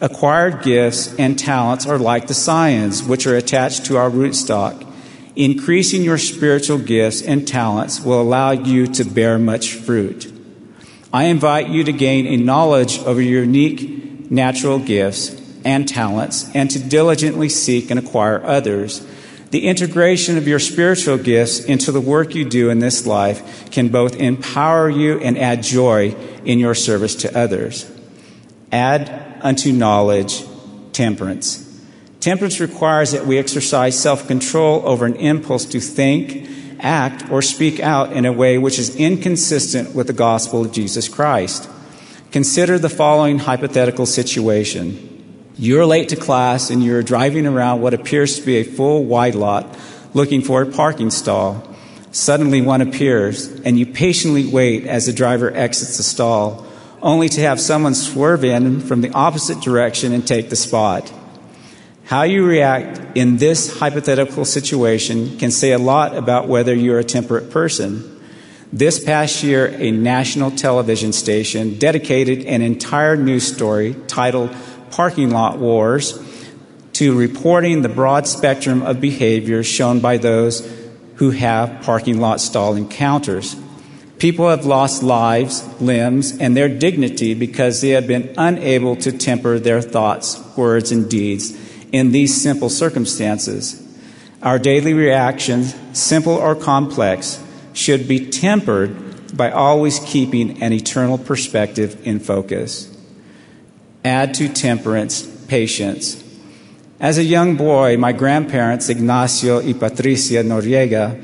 Acquired 0.00 0.62
gifts 0.62 1.14
and 1.16 1.38
talents 1.38 1.86
are 1.86 1.98
like 1.98 2.26
the 2.26 2.34
scions, 2.34 3.02
which 3.02 3.26
are 3.26 3.36
attached 3.36 3.86
to 3.86 3.96
our 3.96 4.10
rootstock. 4.10 4.86
Increasing 5.34 6.02
your 6.02 6.18
spiritual 6.18 6.78
gifts 6.78 7.22
and 7.22 7.48
talents 7.48 8.00
will 8.00 8.20
allow 8.20 8.52
you 8.52 8.86
to 8.86 9.04
bear 9.04 9.38
much 9.38 9.74
fruit. 9.74 10.32
I 11.12 11.24
invite 11.24 11.68
you 11.68 11.82
to 11.84 11.92
gain 11.92 12.26
a 12.26 12.36
knowledge 12.36 12.98
of 12.98 13.20
your 13.20 13.42
unique 13.42 14.30
natural 14.30 14.78
gifts 14.78 15.40
and 15.64 15.88
talents 15.88 16.50
and 16.54 16.70
to 16.70 16.78
diligently 16.78 17.48
seek 17.48 17.90
and 17.90 17.98
acquire 17.98 18.44
others. 18.44 19.04
The 19.54 19.68
integration 19.68 20.36
of 20.36 20.48
your 20.48 20.58
spiritual 20.58 21.16
gifts 21.16 21.60
into 21.60 21.92
the 21.92 22.00
work 22.00 22.34
you 22.34 22.44
do 22.44 22.70
in 22.70 22.80
this 22.80 23.06
life 23.06 23.70
can 23.70 23.86
both 23.86 24.16
empower 24.16 24.90
you 24.90 25.20
and 25.20 25.38
add 25.38 25.62
joy 25.62 26.16
in 26.44 26.58
your 26.58 26.74
service 26.74 27.14
to 27.14 27.38
others. 27.38 27.88
Add 28.72 29.38
unto 29.42 29.70
knowledge 29.70 30.44
temperance. 30.92 31.80
Temperance 32.18 32.58
requires 32.58 33.12
that 33.12 33.26
we 33.26 33.38
exercise 33.38 33.96
self 33.96 34.26
control 34.26 34.82
over 34.84 35.06
an 35.06 35.14
impulse 35.14 35.66
to 35.66 35.78
think, 35.78 36.50
act, 36.80 37.30
or 37.30 37.40
speak 37.40 37.78
out 37.78 38.12
in 38.12 38.24
a 38.24 38.32
way 38.32 38.58
which 38.58 38.80
is 38.80 38.96
inconsistent 38.96 39.94
with 39.94 40.08
the 40.08 40.12
gospel 40.12 40.64
of 40.64 40.72
Jesus 40.72 41.08
Christ. 41.08 41.70
Consider 42.32 42.76
the 42.76 42.88
following 42.88 43.38
hypothetical 43.38 44.06
situation. 44.06 45.13
You're 45.56 45.86
late 45.86 46.08
to 46.08 46.16
class 46.16 46.70
and 46.70 46.82
you're 46.82 47.04
driving 47.04 47.46
around 47.46 47.80
what 47.80 47.94
appears 47.94 48.40
to 48.40 48.44
be 48.44 48.56
a 48.56 48.64
full 48.64 49.04
wide 49.04 49.36
lot 49.36 49.78
looking 50.12 50.42
for 50.42 50.62
a 50.62 50.66
parking 50.66 51.10
stall. 51.10 51.62
Suddenly 52.10 52.60
one 52.60 52.80
appears 52.80 53.48
and 53.60 53.78
you 53.78 53.86
patiently 53.86 54.46
wait 54.46 54.84
as 54.84 55.06
the 55.06 55.12
driver 55.12 55.54
exits 55.54 55.96
the 55.96 56.02
stall 56.02 56.66
only 57.00 57.28
to 57.28 57.40
have 57.42 57.60
someone 57.60 57.94
swerve 57.94 58.44
in 58.44 58.80
from 58.80 59.00
the 59.00 59.10
opposite 59.10 59.60
direction 59.60 60.12
and 60.12 60.26
take 60.26 60.50
the 60.50 60.56
spot. 60.56 61.12
How 62.06 62.22
you 62.22 62.44
react 62.44 63.16
in 63.16 63.36
this 63.36 63.78
hypothetical 63.78 64.44
situation 64.44 65.38
can 65.38 65.52
say 65.52 65.70
a 65.70 65.78
lot 65.78 66.16
about 66.16 66.48
whether 66.48 66.74
you're 66.74 66.98
a 66.98 67.04
temperate 67.04 67.50
person. 67.50 68.10
This 68.72 69.02
past 69.02 69.44
year, 69.44 69.68
a 69.68 69.92
national 69.92 70.50
television 70.50 71.12
station 71.12 71.78
dedicated 71.78 72.44
an 72.46 72.60
entire 72.60 73.16
news 73.16 73.46
story 73.46 73.94
titled 74.08 74.54
Parking 74.94 75.30
Lot 75.30 75.58
Wars 75.58 76.22
to 76.92 77.18
reporting 77.18 77.82
the 77.82 77.88
broad 77.88 78.28
spectrum 78.28 78.82
of 78.82 79.00
behaviors 79.00 79.66
shown 79.66 79.98
by 79.98 80.18
those 80.18 80.72
who 81.16 81.32
have 81.32 81.82
parking 81.82 82.20
lot 82.20 82.40
stall 82.40 82.76
encounters. 82.76 83.56
People 84.18 84.48
have 84.48 84.64
lost 84.64 85.02
lives, 85.02 85.68
limbs, 85.80 86.38
and 86.38 86.56
their 86.56 86.68
dignity 86.68 87.34
because 87.34 87.80
they 87.80 87.88
have 87.88 88.06
been 88.06 88.32
unable 88.38 88.94
to 88.94 89.10
temper 89.10 89.58
their 89.58 89.82
thoughts, 89.82 90.40
words, 90.56 90.92
and 90.92 91.10
deeds 91.10 91.58
in 91.90 92.12
these 92.12 92.40
simple 92.40 92.70
circumstances. 92.70 93.82
Our 94.42 94.60
daily 94.60 94.94
reactions, 94.94 95.74
simple 95.92 96.34
or 96.34 96.54
complex, 96.54 97.42
should 97.72 98.06
be 98.06 98.30
tempered 98.30 99.36
by 99.36 99.50
always 99.50 99.98
keeping 99.98 100.62
an 100.62 100.72
eternal 100.72 101.18
perspective 101.18 102.06
in 102.06 102.20
focus. 102.20 102.93
Add 104.04 104.34
to 104.34 104.48
temperance 104.48 105.22
patience. 105.46 106.22
As 107.00 107.18
a 107.18 107.24
young 107.24 107.56
boy, 107.56 107.96
my 107.96 108.12
grandparents, 108.12 108.88
Ignacio 108.88 109.60
y 109.60 109.72
Patricia 109.72 110.42
Noriega, 110.44 111.22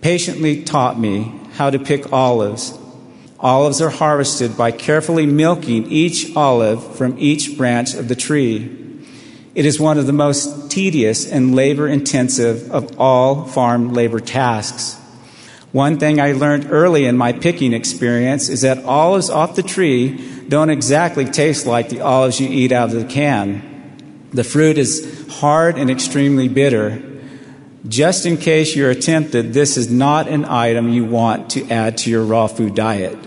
patiently 0.00 0.62
taught 0.62 0.98
me 0.98 1.32
how 1.54 1.70
to 1.70 1.78
pick 1.78 2.12
olives. 2.12 2.76
Olives 3.40 3.80
are 3.80 3.90
harvested 3.90 4.56
by 4.56 4.70
carefully 4.70 5.26
milking 5.26 5.86
each 5.90 6.34
olive 6.36 6.96
from 6.96 7.16
each 7.18 7.56
branch 7.56 7.94
of 7.94 8.08
the 8.08 8.14
tree. 8.14 8.84
It 9.54 9.64
is 9.64 9.78
one 9.78 9.98
of 9.98 10.06
the 10.06 10.12
most 10.12 10.70
tedious 10.70 11.30
and 11.30 11.54
labor 11.54 11.86
intensive 11.86 12.70
of 12.72 12.98
all 12.98 13.44
farm 13.44 13.92
labor 13.92 14.18
tasks. 14.18 15.00
One 15.74 15.98
thing 15.98 16.20
I 16.20 16.30
learned 16.30 16.68
early 16.70 17.04
in 17.04 17.18
my 17.18 17.32
picking 17.32 17.72
experience 17.72 18.48
is 18.48 18.60
that 18.60 18.84
olives 18.84 19.28
off 19.28 19.56
the 19.56 19.62
tree 19.64 20.46
don't 20.46 20.70
exactly 20.70 21.24
taste 21.24 21.66
like 21.66 21.88
the 21.88 22.00
olives 22.00 22.38
you 22.38 22.48
eat 22.48 22.70
out 22.70 22.94
of 22.94 22.94
the 22.94 23.04
can. 23.04 24.30
The 24.32 24.44
fruit 24.44 24.78
is 24.78 25.26
hard 25.28 25.76
and 25.76 25.90
extremely 25.90 26.46
bitter. 26.46 27.02
Just 27.88 28.24
in 28.24 28.36
case 28.36 28.76
you're 28.76 28.94
tempted, 28.94 29.52
this 29.52 29.76
is 29.76 29.90
not 29.90 30.28
an 30.28 30.44
item 30.44 30.90
you 30.90 31.06
want 31.06 31.50
to 31.50 31.68
add 31.68 31.98
to 31.98 32.10
your 32.10 32.22
raw 32.22 32.46
food 32.46 32.76
diet. 32.76 33.18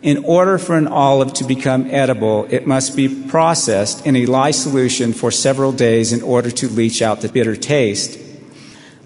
In 0.00 0.24
order 0.24 0.58
for 0.58 0.76
an 0.78 0.86
olive 0.86 1.32
to 1.32 1.44
become 1.44 1.90
edible, 1.90 2.46
it 2.50 2.68
must 2.68 2.94
be 2.94 3.08
processed 3.08 4.06
in 4.06 4.14
a 4.14 4.26
lye 4.26 4.52
solution 4.52 5.12
for 5.12 5.32
several 5.32 5.72
days 5.72 6.12
in 6.12 6.22
order 6.22 6.52
to 6.52 6.68
leach 6.68 7.02
out 7.02 7.20
the 7.20 7.28
bitter 7.28 7.56
taste. 7.56 8.20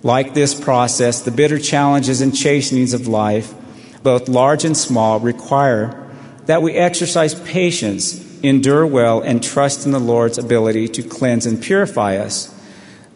Like 0.02 0.34
this 0.34 0.58
process, 0.58 1.22
the 1.22 1.30
bitter 1.30 1.58
challenges 1.58 2.20
and 2.20 2.34
chastenings 2.34 2.94
of 2.94 3.08
life, 3.08 3.54
both 4.02 4.28
large 4.28 4.64
and 4.64 4.76
small, 4.76 5.18
require 5.20 6.08
that 6.46 6.62
we 6.62 6.74
exercise 6.74 7.34
patience, 7.34 8.24
endure 8.42 8.86
well, 8.86 9.20
and 9.20 9.42
trust 9.42 9.84
in 9.84 9.92
the 9.92 9.98
Lord's 9.98 10.38
ability 10.38 10.88
to 10.88 11.02
cleanse 11.02 11.46
and 11.46 11.62
purify 11.62 12.16
us. 12.16 12.54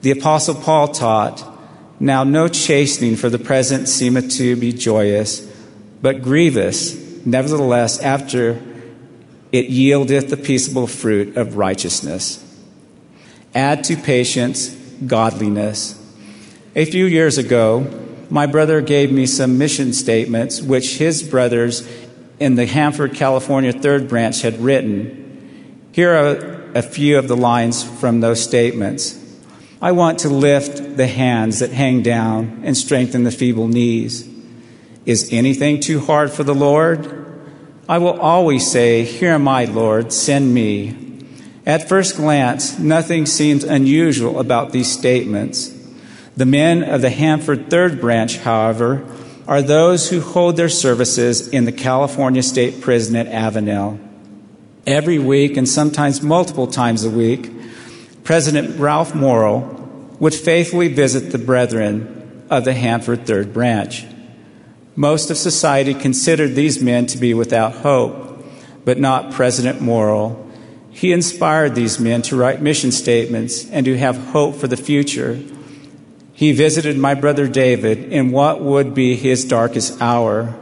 The 0.01 0.11
Apostle 0.11 0.57
Paul 0.57 0.89
taught, 0.89 1.43
Now 2.01 2.25
no 2.25 2.49
chastening 2.49 3.17
for 3.17 3.31
the 3.31 3.39
present 3.39 3.89
seemeth 3.89 4.31
to 4.39 4.57
be 4.57 4.73
joyous, 4.73 5.41
but 6.03 6.23
grievous 6.23 7.03
Nevertheless, 7.25 8.01
after 8.01 8.61
it 9.53 9.69
yieldeth 9.69 10.31
the 10.31 10.37
peaceable 10.37 10.87
fruit 10.87 11.37
of 11.37 11.57
righteousness. 11.57 12.43
Add 13.55 13.85
to 13.85 13.97
patience 13.97 14.71
godliness. 15.07 15.99
A 16.75 16.87
few 16.87 17.05
years 17.05 17.37
ago, 17.37 17.87
my 18.31 18.47
brother 18.47 18.81
gave 18.81 19.13
me 19.13 19.27
some 19.27 19.59
mission 19.59 19.93
statements 19.93 20.63
which 20.63 20.97
his 20.97 21.23
brothers 21.23 21.87
in 22.41 22.55
the 22.55 22.65
Hanford, 22.65 23.13
California 23.13 23.75
Third 23.75 24.09
Branch 24.09 24.41
had 24.41 24.59
written. 24.59 25.83
Here 25.93 26.15
are 26.15 26.71
a 26.75 26.81
few 26.81 27.19
of 27.19 27.29
the 27.29 27.37
lines 27.37 27.85
from 27.85 28.21
those 28.21 28.43
statements. 28.43 29.19
I 29.83 29.93
want 29.93 30.21
to 30.21 30.31
lift 30.31 30.97
the 30.97 31.09
hands 31.09 31.59
that 31.59 31.73
hang 31.73 32.01
down 32.01 32.63
and 32.65 32.75
strengthen 32.75 33.25
the 33.25 33.31
feeble 33.31 33.69
knees. 33.69 34.27
Is 35.05 35.31
anything 35.31 35.79
too 35.79 36.01
hard 36.01 36.31
for 36.31 36.43
the 36.43 36.55
Lord? 36.55 37.19
I 37.87 37.99
will 37.99 38.19
always 38.19 38.71
say, 38.71 39.05
Here 39.05 39.33
am 39.33 39.47
I, 39.47 39.67
Lord, 39.67 40.11
send 40.11 40.55
me. 40.55 40.97
At 41.67 41.87
first 41.87 42.17
glance, 42.17 42.79
nothing 42.79 43.27
seems 43.27 43.63
unusual 43.63 44.41
about 44.41 44.73
these 44.73 44.91
statements. 44.91 45.72
The 46.37 46.47
men 46.47 46.83
of 46.83 47.03
the 47.03 47.11
Hanford 47.11 47.69
Third 47.69 48.01
Branch, 48.01 48.39
however, 48.39 49.05
are 49.47 49.61
those 49.61 50.09
who 50.09 50.21
hold 50.21 50.57
their 50.57 50.69
services 50.69 51.49
in 51.49 51.65
the 51.65 51.73
California 51.73 52.43
State 52.43 52.81
Prison 52.81 53.17
at 53.17 53.27
Avenal. 53.27 53.99
Every 54.87 55.19
week, 55.19 55.57
and 55.57 55.69
sometimes 55.69 56.23
multiple 56.23 56.67
times 56.67 57.05
a 57.05 57.11
week, 57.11 57.51
President 58.25 58.79
Ralph 58.79 59.15
Morrill 59.15 59.61
would 60.21 60.35
faithfully 60.35 60.89
visit 60.89 61.33
the 61.33 61.39
brethren 61.39 62.45
of 62.49 62.65
the 62.65 62.73
Hanford 62.73 63.27
Third 63.27 63.53
Branch. 63.53 64.07
Most 64.97 65.31
of 65.31 65.37
society 65.37 65.95
considered 65.95 66.55
these 66.55 66.83
men 66.83 67.07
to 67.07 67.19
be 67.19 67.35
without 67.35 67.75
hope, 67.77 68.45
but 68.85 68.99
not 68.99 69.33
President 69.33 69.81
Morrill. 69.81 70.51
He 70.91 71.13
inspired 71.13 71.75
these 71.75 71.99
men 71.99 72.23
to 72.23 72.37
write 72.37 72.63
mission 72.63 72.93
statements 72.93 73.69
and 73.71 73.85
to 73.87 73.99
have 73.99 74.17
hope 74.17 74.57
for 74.57 74.67
the 74.67 74.77
future. 74.77 75.41
He 76.43 76.51
visited 76.51 76.99
my 76.99 77.15
brother 77.15 77.47
David 77.47 78.13
in 78.13 78.33
what 78.33 78.61
would 78.61 78.95
be 78.95 79.15
his 79.15 79.45
darkest 79.45 80.03
hour, 80.03 80.59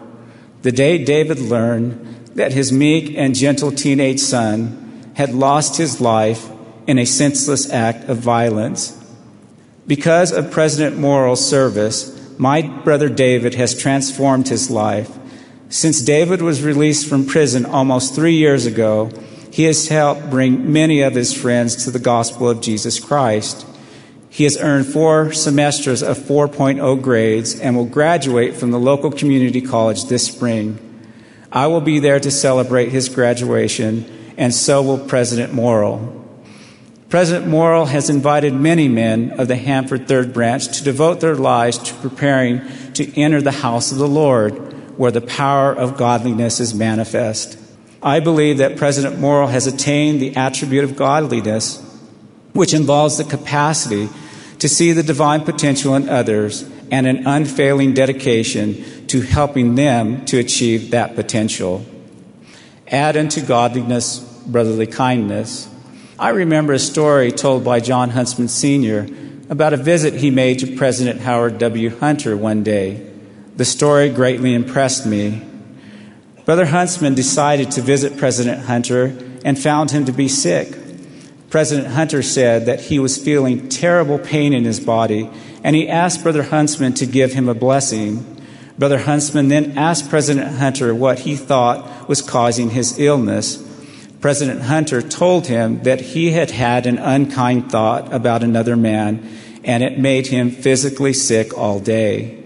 the 0.60 0.72
day 0.72 1.02
David 1.02 1.38
learned 1.38 2.32
that 2.34 2.52
his 2.52 2.70
meek 2.70 3.16
and 3.16 3.34
gentle 3.34 3.72
teenage 3.72 4.20
son 4.20 5.10
had 5.14 5.32
lost 5.32 5.78
his 5.78 5.98
life 5.98 6.50
in 6.86 6.98
a 6.98 7.06
senseless 7.06 7.70
act 7.70 8.10
of 8.10 8.18
violence. 8.18 8.94
Because 9.86 10.32
of 10.32 10.50
President 10.50 10.98
Morrill's 10.98 11.48
service, 11.48 12.38
my 12.38 12.60
brother 12.60 13.08
David 13.08 13.54
has 13.54 13.74
transformed 13.74 14.48
his 14.48 14.70
life. 14.70 15.18
Since 15.70 16.02
David 16.02 16.42
was 16.42 16.62
released 16.62 17.08
from 17.08 17.24
prison 17.24 17.64
almost 17.64 18.14
three 18.14 18.36
years 18.36 18.66
ago, 18.66 19.10
he 19.50 19.64
has 19.64 19.88
helped 19.88 20.28
bring 20.28 20.70
many 20.70 21.00
of 21.00 21.14
his 21.14 21.32
friends 21.32 21.84
to 21.84 21.90
the 21.90 21.98
gospel 21.98 22.50
of 22.50 22.60
Jesus 22.60 23.00
Christ. 23.00 23.64
He 24.30 24.44
has 24.44 24.56
earned 24.56 24.86
four 24.86 25.32
semesters 25.32 26.02
of 26.02 26.16
4.0 26.16 27.02
grades 27.02 27.58
and 27.58 27.76
will 27.76 27.84
graduate 27.84 28.54
from 28.54 28.70
the 28.70 28.78
local 28.78 29.10
community 29.10 29.60
college 29.60 30.04
this 30.04 30.26
spring. 30.26 30.78
I 31.50 31.66
will 31.66 31.80
be 31.80 31.98
there 31.98 32.20
to 32.20 32.30
celebrate 32.30 32.90
his 32.90 33.08
graduation, 33.08 34.04
and 34.36 34.54
so 34.54 34.82
will 34.82 34.98
President 34.98 35.52
Morrill. 35.52 36.16
President 37.08 37.48
Morrill 37.48 37.86
has 37.86 38.08
invited 38.08 38.54
many 38.54 38.86
men 38.86 39.32
of 39.32 39.48
the 39.48 39.56
Hanford 39.56 40.06
Third 40.06 40.32
Branch 40.32 40.64
to 40.78 40.84
devote 40.84 41.18
their 41.18 41.34
lives 41.34 41.78
to 41.78 41.94
preparing 41.94 42.62
to 42.92 43.20
enter 43.20 43.42
the 43.42 43.50
house 43.50 43.90
of 43.90 43.98
the 43.98 44.06
Lord, 44.06 44.52
where 44.96 45.10
the 45.10 45.20
power 45.20 45.72
of 45.74 45.96
godliness 45.96 46.60
is 46.60 46.72
manifest. 46.72 47.58
I 48.00 48.20
believe 48.20 48.58
that 48.58 48.76
President 48.76 49.18
Morrill 49.18 49.48
has 49.48 49.66
attained 49.66 50.20
the 50.20 50.36
attribute 50.36 50.84
of 50.84 50.94
godliness, 50.94 51.84
which 52.52 52.74
involves 52.74 53.18
the 53.18 53.24
capacity 53.24 54.08
to 54.58 54.68
see 54.68 54.92
the 54.92 55.02
divine 55.02 55.42
potential 55.42 55.94
in 55.94 56.08
others 56.08 56.68
and 56.90 57.06
an 57.06 57.26
unfailing 57.26 57.94
dedication 57.94 59.06
to 59.06 59.20
helping 59.20 59.74
them 59.74 60.24
to 60.26 60.38
achieve 60.38 60.90
that 60.90 61.14
potential. 61.14 61.84
Add 62.88 63.16
unto 63.16 63.40
godliness 63.40 64.18
brotherly 64.46 64.86
kindness 64.86 65.70
I 66.20 66.28
remember 66.28 66.74
a 66.74 66.78
story 66.78 67.32
told 67.32 67.64
by 67.64 67.80
Jon 67.80 68.10
Huntsman 68.10 68.48
Sr. 68.48 69.08
about 69.48 69.72
a 69.72 69.78
visit 69.78 70.12
he 70.12 70.30
made 70.30 70.58
to 70.58 70.76
President 70.76 71.22
Howard 71.22 71.56
W. 71.56 71.88
Hunter 71.96 72.36
one 72.36 72.62
day. 72.62 73.10
The 73.56 73.64
story 73.64 74.10
greatly 74.10 74.52
impressed 74.52 75.06
me. 75.06 75.40
Brother 76.44 76.66
Huntsman 76.66 77.14
decided 77.14 77.70
to 77.70 77.80
visit 77.80 78.18
President 78.18 78.66
Hunter 78.66 79.16
and 79.46 79.58
found 79.58 79.92
him 79.92 80.04
to 80.04 80.12
be 80.12 80.28
sick. 80.28 80.76
President 81.50 81.88
Hunter 81.88 82.22
said 82.22 82.66
that 82.66 82.80
he 82.80 82.98
was 82.98 83.22
feeling 83.22 83.68
terrible 83.68 84.18
pain 84.18 84.52
in 84.52 84.64
his 84.64 84.80
body, 84.80 85.28
and 85.62 85.76
he 85.76 85.88
asked 85.88 86.22
Brother 86.22 86.44
Huntsman 86.44 86.94
to 86.94 87.06
give 87.06 87.32
him 87.32 87.48
a 87.48 87.54
blessing. 87.54 88.40
Brother 88.78 88.98
Huntsman 88.98 89.48
then 89.48 89.76
asked 89.76 90.08
President 90.08 90.56
Hunter 90.56 90.94
what 90.94 91.20
he 91.20 91.36
thought 91.36 92.08
was 92.08 92.22
causing 92.22 92.70
his 92.70 92.98
illness. 92.98 93.66
President 94.20 94.62
Hunter 94.62 95.02
told 95.02 95.48
him 95.48 95.82
that 95.82 96.00
he 96.00 96.30
had 96.30 96.50
had 96.50 96.86
an 96.86 96.98
unkind 96.98 97.70
thought 97.70 98.12
about 98.12 98.42
another 98.42 98.76
man 98.76 99.28
and 99.64 99.82
it 99.82 99.98
made 99.98 100.28
him 100.28 100.50
physically 100.50 101.12
sick 101.12 101.56
all 101.56 101.80
day. 101.80 102.36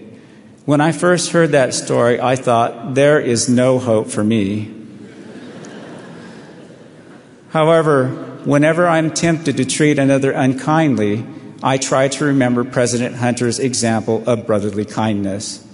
When 0.65 0.81
I 0.81 0.91
first 0.91 1.31
heard 1.31 1.51
that 1.51 1.73
story, 1.73 2.19
I 2.19 2.35
thought, 2.35 2.95
there 2.95 3.19
is 3.19 3.47
no 3.47 3.77
hope 3.79 4.09
for 4.09 4.23
me. 4.23 4.71
However, 7.49 8.24
whenever 8.45 8.87
I'm 8.87 9.11
tempted 9.11 9.57
to 9.57 9.65
treat 9.65 9.99
another 9.99 10.31
unkindly, 10.31 11.25
I 11.63 11.77
try 11.77 12.07
to 12.09 12.25
remember 12.25 12.63
President 12.63 13.15
Hunter's 13.15 13.59
example 13.59 14.23
of 14.27 14.45
brotherly 14.45 14.85
kindness. 14.85 15.65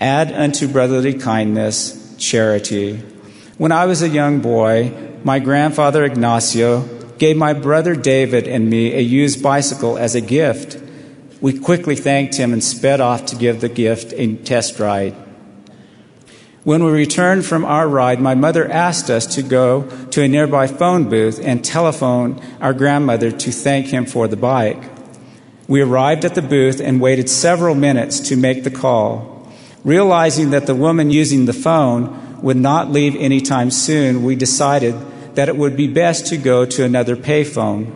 Add 0.00 0.32
unto 0.32 0.68
brotherly 0.68 1.14
kindness 1.14 2.14
charity. 2.18 2.98
When 3.58 3.72
I 3.72 3.86
was 3.86 4.02
a 4.02 4.08
young 4.08 4.40
boy, 4.40 4.92
my 5.24 5.38
grandfather 5.38 6.04
Ignacio 6.04 6.82
gave 7.18 7.36
my 7.36 7.52
brother 7.52 7.94
David 7.94 8.46
and 8.46 8.68
me 8.68 8.92
a 8.92 9.00
used 9.00 9.42
bicycle 9.42 9.98
as 9.98 10.14
a 10.14 10.20
gift. 10.20 10.80
We 11.40 11.58
quickly 11.58 11.96
thanked 11.96 12.34
him 12.36 12.52
and 12.52 12.62
sped 12.62 13.00
off 13.00 13.26
to 13.26 13.36
give 13.36 13.60
the 13.60 13.68
gift 13.68 14.12
a 14.16 14.34
test 14.36 14.78
ride. 14.78 15.14
When 16.64 16.82
we 16.82 16.92
returned 16.92 17.44
from 17.44 17.66
our 17.66 17.86
ride, 17.86 18.22
my 18.22 18.34
mother 18.34 18.66
asked 18.66 19.10
us 19.10 19.26
to 19.34 19.42
go 19.42 19.82
to 20.12 20.22
a 20.22 20.28
nearby 20.28 20.66
phone 20.66 21.10
booth 21.10 21.38
and 21.44 21.62
telephone 21.62 22.40
our 22.58 22.72
grandmother 22.72 23.30
to 23.30 23.52
thank 23.52 23.88
him 23.88 24.06
for 24.06 24.28
the 24.28 24.36
bike. 24.38 24.82
We 25.68 25.82
arrived 25.82 26.24
at 26.24 26.34
the 26.34 26.40
booth 26.40 26.80
and 26.80 27.02
waited 27.02 27.28
several 27.28 27.74
minutes 27.74 28.18
to 28.28 28.36
make 28.36 28.64
the 28.64 28.70
call. 28.70 29.46
Realizing 29.84 30.50
that 30.50 30.64
the 30.64 30.74
woman 30.74 31.10
using 31.10 31.44
the 31.44 31.52
phone 31.52 32.40
would 32.40 32.56
not 32.56 32.90
leave 32.90 33.14
anytime 33.16 33.70
soon, 33.70 34.22
we 34.22 34.34
decided 34.34 34.94
that 35.34 35.50
it 35.50 35.58
would 35.58 35.76
be 35.76 35.86
best 35.86 36.26
to 36.28 36.38
go 36.38 36.64
to 36.64 36.82
another 36.82 37.14
payphone. 37.14 37.92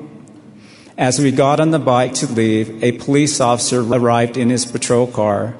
As 0.99 1.19
we 1.19 1.31
got 1.31 1.59
on 1.59 1.71
the 1.71 1.79
bike 1.79 2.13
to 2.15 2.27
leave, 2.27 2.85
a 2.85 2.93
police 2.93 3.41
officer 3.41 3.81
arrived 3.81 4.37
in 4.37 4.51
his 4.51 4.67
patrol 4.67 5.07
car. 5.07 5.57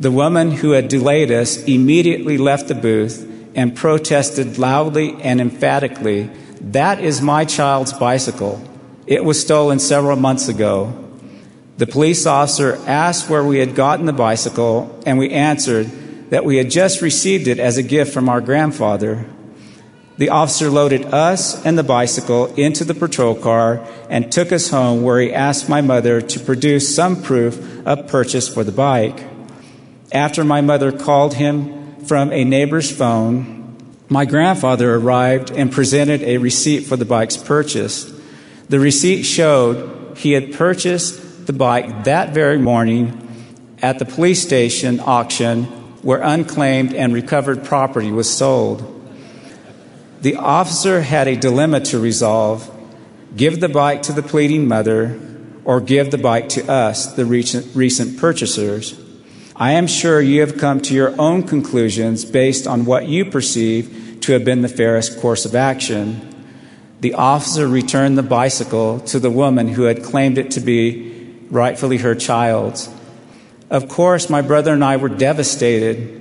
The 0.00 0.12
woman 0.12 0.52
who 0.52 0.72
had 0.72 0.88
delayed 0.88 1.32
us 1.32 1.56
immediately 1.64 2.38
left 2.38 2.68
the 2.68 2.74
booth 2.74 3.26
and 3.54 3.74
protested 3.74 4.56
loudly 4.56 5.16
and 5.20 5.40
emphatically, 5.40 6.30
That 6.60 7.00
is 7.00 7.20
my 7.20 7.44
child's 7.44 7.92
bicycle. 7.92 8.62
It 9.06 9.24
was 9.24 9.40
stolen 9.40 9.78
several 9.78 10.16
months 10.16 10.48
ago. 10.48 10.92
The 11.78 11.86
police 11.86 12.26
officer 12.26 12.78
asked 12.86 13.30
where 13.30 13.44
we 13.44 13.58
had 13.58 13.74
gotten 13.74 14.06
the 14.06 14.12
bicycle, 14.12 15.00
and 15.06 15.18
we 15.18 15.30
answered 15.30 15.90
that 16.30 16.44
we 16.44 16.56
had 16.56 16.70
just 16.70 17.00
received 17.00 17.46
it 17.46 17.58
as 17.58 17.78
a 17.78 17.82
gift 17.82 18.12
from 18.12 18.28
our 18.28 18.40
grandfather. 18.40 19.24
The 20.18 20.30
officer 20.30 20.68
loaded 20.68 21.06
us 21.06 21.64
and 21.64 21.78
the 21.78 21.84
bicycle 21.84 22.46
into 22.54 22.84
the 22.84 22.94
patrol 22.94 23.36
car 23.36 23.86
and 24.10 24.30
took 24.30 24.50
us 24.50 24.70
home, 24.70 25.02
where 25.02 25.20
he 25.20 25.32
asked 25.32 25.68
my 25.68 25.80
mother 25.80 26.20
to 26.20 26.40
produce 26.40 26.92
some 26.92 27.22
proof 27.22 27.86
of 27.86 28.08
purchase 28.08 28.48
for 28.48 28.64
the 28.64 28.72
bike. 28.72 29.24
After 30.12 30.44
my 30.44 30.60
mother 30.60 30.90
called 30.90 31.34
him 31.34 32.04
from 32.04 32.32
a 32.32 32.44
neighbor's 32.44 32.90
phone, 32.90 33.76
my 34.08 34.24
grandfather 34.24 34.94
arrived 34.94 35.50
and 35.50 35.70
presented 35.70 36.22
a 36.22 36.38
receipt 36.38 36.80
for 36.80 36.96
the 36.96 37.04
bike's 37.04 37.36
purchase. 37.36 38.10
The 38.68 38.80
receipt 38.80 39.24
showed 39.24 40.16
he 40.16 40.32
had 40.32 40.54
purchased 40.54 41.46
the 41.46 41.52
bike 41.52 42.04
that 42.04 42.32
very 42.32 42.58
morning 42.58 43.24
at 43.82 43.98
the 43.98 44.04
police 44.04 44.42
station 44.42 45.00
auction 45.00 45.64
where 46.02 46.20
unclaimed 46.22 46.94
and 46.94 47.12
recovered 47.12 47.64
property 47.64 48.10
was 48.10 48.34
sold. 48.34 48.94
The 50.22 50.36
officer 50.36 51.02
had 51.02 51.28
a 51.28 51.36
dilemma 51.36 51.80
to 51.80 51.98
resolve 51.98 52.74
give 53.36 53.60
the 53.60 53.68
bike 53.68 54.02
to 54.02 54.12
the 54.12 54.22
pleading 54.22 54.66
mother 54.66 55.20
or 55.64 55.80
give 55.80 56.10
the 56.10 56.18
bike 56.18 56.48
to 56.50 56.70
us, 56.70 57.12
the 57.12 57.26
recent, 57.26 57.76
recent 57.76 58.18
purchasers. 58.18 58.98
I 59.58 59.72
am 59.72 59.86
sure 59.86 60.20
you 60.20 60.40
have 60.40 60.56
come 60.56 60.80
to 60.82 60.94
your 60.94 61.20
own 61.20 61.42
conclusions 61.42 62.24
based 62.24 62.66
on 62.66 62.84
what 62.84 63.08
you 63.08 63.24
perceive 63.24 64.18
to 64.22 64.32
have 64.32 64.44
been 64.44 64.62
the 64.62 64.68
fairest 64.68 65.20
course 65.20 65.44
of 65.44 65.54
action. 65.54 66.24
The 67.00 67.14
officer 67.14 67.68
returned 67.68 68.16
the 68.16 68.22
bicycle 68.22 69.00
to 69.00 69.18
the 69.18 69.30
woman 69.30 69.68
who 69.68 69.82
had 69.82 70.02
claimed 70.02 70.38
it 70.38 70.52
to 70.52 70.60
be 70.60 71.36
rightfully 71.50 71.98
her 71.98 72.14
child's. 72.14 72.88
Of 73.68 73.88
course, 73.88 74.30
my 74.30 74.42
brother 74.42 74.72
and 74.72 74.84
I 74.84 74.96
were 74.96 75.08
devastated 75.08 76.18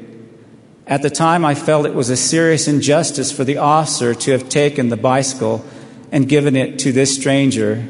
at 0.88 1.02
the 1.02 1.10
time, 1.10 1.44
I 1.44 1.54
felt 1.54 1.86
it 1.86 1.94
was 1.94 2.10
a 2.10 2.16
serious 2.16 2.70
injustice 2.70 3.30
for 3.30 3.44
the 3.44 3.58
officer 3.58 4.16
to 4.16 4.32
have 4.32 4.48
taken 4.48 4.88
the 4.88 4.96
bicycle 4.96 5.66
and 6.14 6.30
given 6.30 6.56
it 6.56 6.80
to 6.80 6.94
this 6.94 7.14
stranger. 7.14 7.86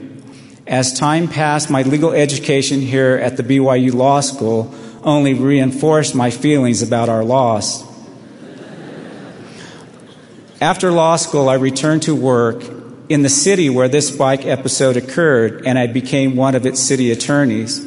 As 0.66 0.98
time 0.98 1.28
passed, 1.28 1.70
my 1.70 1.84
legal 1.84 2.12
education 2.12 2.82
here 2.82 3.16
at 3.16 3.38
the 3.38 3.44
BYU 3.44 3.94
Law 3.94 4.22
School 4.22 4.74
only 5.08 5.34
reinforced 5.34 6.14
my 6.14 6.30
feelings 6.30 6.82
about 6.82 7.08
our 7.08 7.24
loss. 7.24 7.84
After 10.60 10.92
law 10.92 11.16
school, 11.16 11.48
I 11.48 11.54
returned 11.54 12.04
to 12.04 12.16
work 12.16 12.62
in 13.08 13.22
the 13.22 13.30
city 13.30 13.70
where 13.70 13.88
this 13.88 14.12
bike 14.12 14.46
episode 14.46 14.98
occurred, 14.98 15.66
and 15.66 15.80
I 15.80 15.88
became 15.88 16.36
one 16.36 16.56
of 16.56 16.66
its 16.66 16.82
city 16.82 17.12
attorneys. 17.12 17.86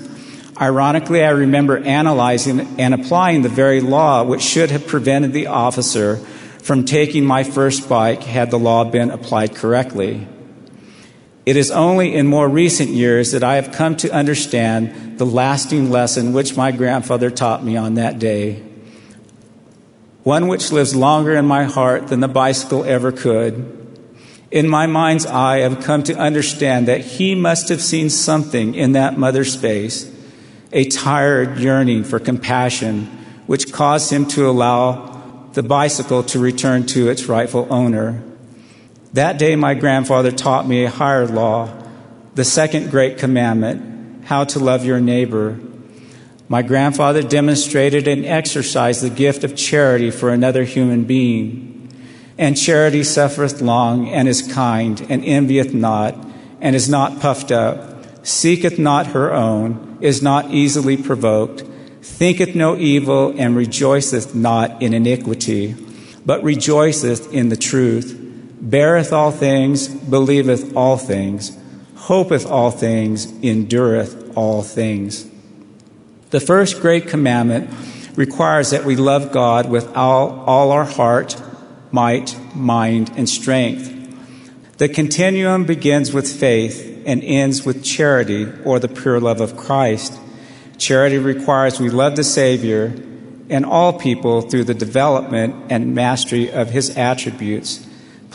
Ironically, 0.59 1.23
I 1.23 1.31
remember 1.31 1.77
analyzing 1.77 2.81
and 2.81 2.95
applying 2.95 3.43
the 3.43 3.51
very 3.51 3.83
law 3.83 4.25
which 4.25 4.41
should 4.41 4.71
have 4.71 4.87
prevented 4.87 5.35
the 5.35 5.49
officer 5.49 6.17
from 6.63 6.87
taking 6.87 7.25
my 7.27 7.45
first 7.45 7.87
bike 7.87 8.23
had 8.23 8.51
the 8.51 8.59
law 8.59 8.85
been 8.85 9.11
applied 9.11 9.55
correctly. 9.55 10.27
It 11.51 11.57
is 11.57 11.73
only 11.73 12.15
in 12.15 12.29
more 12.29 12.49
recent 12.49 12.91
years 12.91 13.33
that 13.33 13.43
I 13.43 13.57
have 13.57 13.73
come 13.73 13.97
to 13.97 14.13
understand 14.13 15.19
the 15.19 15.27
lasting 15.27 15.91
lesson 15.91 16.33
which 16.33 16.57
my 16.57 16.71
grandfather 16.71 17.29
taught 17.29 17.65
me 17.65 17.77
on 17.77 17.95
that 17.95 18.21
day. 18.21 18.63
One 20.23 20.47
which 20.47 20.71
lives 20.71 20.95
longer 20.95 21.35
in 21.35 21.47
my 21.47 21.65
heart 21.65 22.07
than 22.07 22.21
the 22.21 22.29
bicycle 22.29 22.85
ever 22.85 23.11
could. 23.11 23.99
In 24.53 24.69
my 24.69 24.87
mind's 24.87 25.27
eye, 25.27 25.57
I 25.57 25.69
have 25.69 25.83
come 25.83 26.05
to 26.05 26.17
understand 26.17 26.87
that 26.87 27.01
he 27.01 27.35
must 27.35 27.69
have 27.69 27.83
seen 27.83 28.11
something 28.11 28.77
in 28.77 28.93
that 28.93 29.19
mother's 29.19 29.57
face 29.57 30.09
a 30.71 30.85
tired 30.85 31.59
yearning 31.59 32.05
for 32.05 32.21
compassion, 32.21 33.07
which 33.49 33.73
caused 33.73 34.13
him 34.13 34.25
to 34.27 34.49
allow 34.49 35.51
the 35.55 35.65
bicycle 35.65 36.23
to 36.23 36.39
return 36.39 36.87
to 36.87 37.09
its 37.09 37.27
rightful 37.27 37.67
owner. 37.71 38.23
That 39.13 39.39
day, 39.39 39.57
my 39.57 39.75
grandfather 39.75 40.31
taught 40.31 40.69
me 40.69 40.85
a 40.85 40.91
higher 40.91 41.27
law, 41.27 41.69
the 42.37 42.45
second 42.45 42.91
great 42.91 43.19
commandment, 43.19 44.25
how 44.25 44.45
to 44.45 44.61
love 44.61 44.85
your 44.85 45.01
neighbor. 45.01 45.59
My 46.49 46.63
grandfather 46.63 47.23
demonstrated 47.23 48.07
and 48.07 48.25
exercised 48.25 49.03
the 49.03 49.11
gift 49.11 49.43
of 49.43 49.57
charity 49.57 50.13
for 50.13 50.31
another 50.31 50.63
human 50.63 51.05
being. 51.05 51.93
And 52.39 52.57
charity 52.57 53.03
suffereth 53.03 53.61
long 53.61 54.09
and 54.09 54.29
is 54.29 54.43
kind 54.53 55.05
and 55.09 55.25
envieth 55.25 55.75
not 55.75 56.15
and 56.61 56.77
is 56.77 56.89
not 56.89 57.21
puffed 57.21 57.51
up, 57.51 58.25
seeketh 58.25 58.79
not 58.79 59.09
her 59.09 59.33
own 59.33 59.99
is 60.01 60.23
not 60.23 60.51
easily 60.51 60.97
provoked, 60.97 61.65
thinketh 62.03 62.55
no 62.55 62.77
evil, 62.77 63.35
and 63.37 63.57
rejoiceth 63.57 64.35
not 64.35 64.81
in 64.83 64.95
iniquity, 64.95 65.75
but 66.25 66.43
rejoiceth 66.43 67.33
in 67.33 67.49
the 67.49 67.57
truth, 67.57 68.20
beareth 68.61 69.13
all 69.13 69.31
things, 69.31 69.89
believeth 69.89 70.77
all 70.77 70.97
things, 70.97 71.57
hopeth 71.95 72.47
all 72.47 72.71
things, 72.71 73.27
endureth 73.43 74.37
all 74.37 74.63
things. 74.63 75.27
The 76.31 76.41
first 76.41 76.81
great 76.81 77.09
commandment 77.09 77.71
requires 78.17 78.71
that 78.71 78.85
we 78.85 78.97
love 78.97 79.33
God 79.33 79.69
with 79.69 79.97
all, 79.97 80.45
all 80.47 80.73
our 80.73 80.85
heart, 80.85 81.41
might, 81.91 82.39
mind, 82.55 83.11
and 83.17 83.29
strength. 83.29 83.97
The 84.79 84.89
continuum 84.89 85.65
begins 85.65 86.13
with 86.13 86.31
faith 86.31 87.03
and 87.05 87.23
ends 87.25 87.65
with 87.65 87.85
charity 87.85 88.47
or 88.65 88.79
the 88.79 88.89
pure 88.89 89.21
love 89.21 89.41
of 89.41 89.57
Christ. 89.57 90.19
Charity 90.79 91.19
requires 91.19 91.81
we 91.81 91.91
love 91.91 92.17
the 92.17 92.25
Savior 92.25 92.95
and 93.51 93.67
all 93.67 93.93
people 93.93 94.41
through 94.43 94.65
the 94.65 94.75
development 94.75 95.71
and 95.71 95.95
mastery 95.95 96.51
of 96.51 96.71
his 96.71 96.97
attributes. 96.97 97.87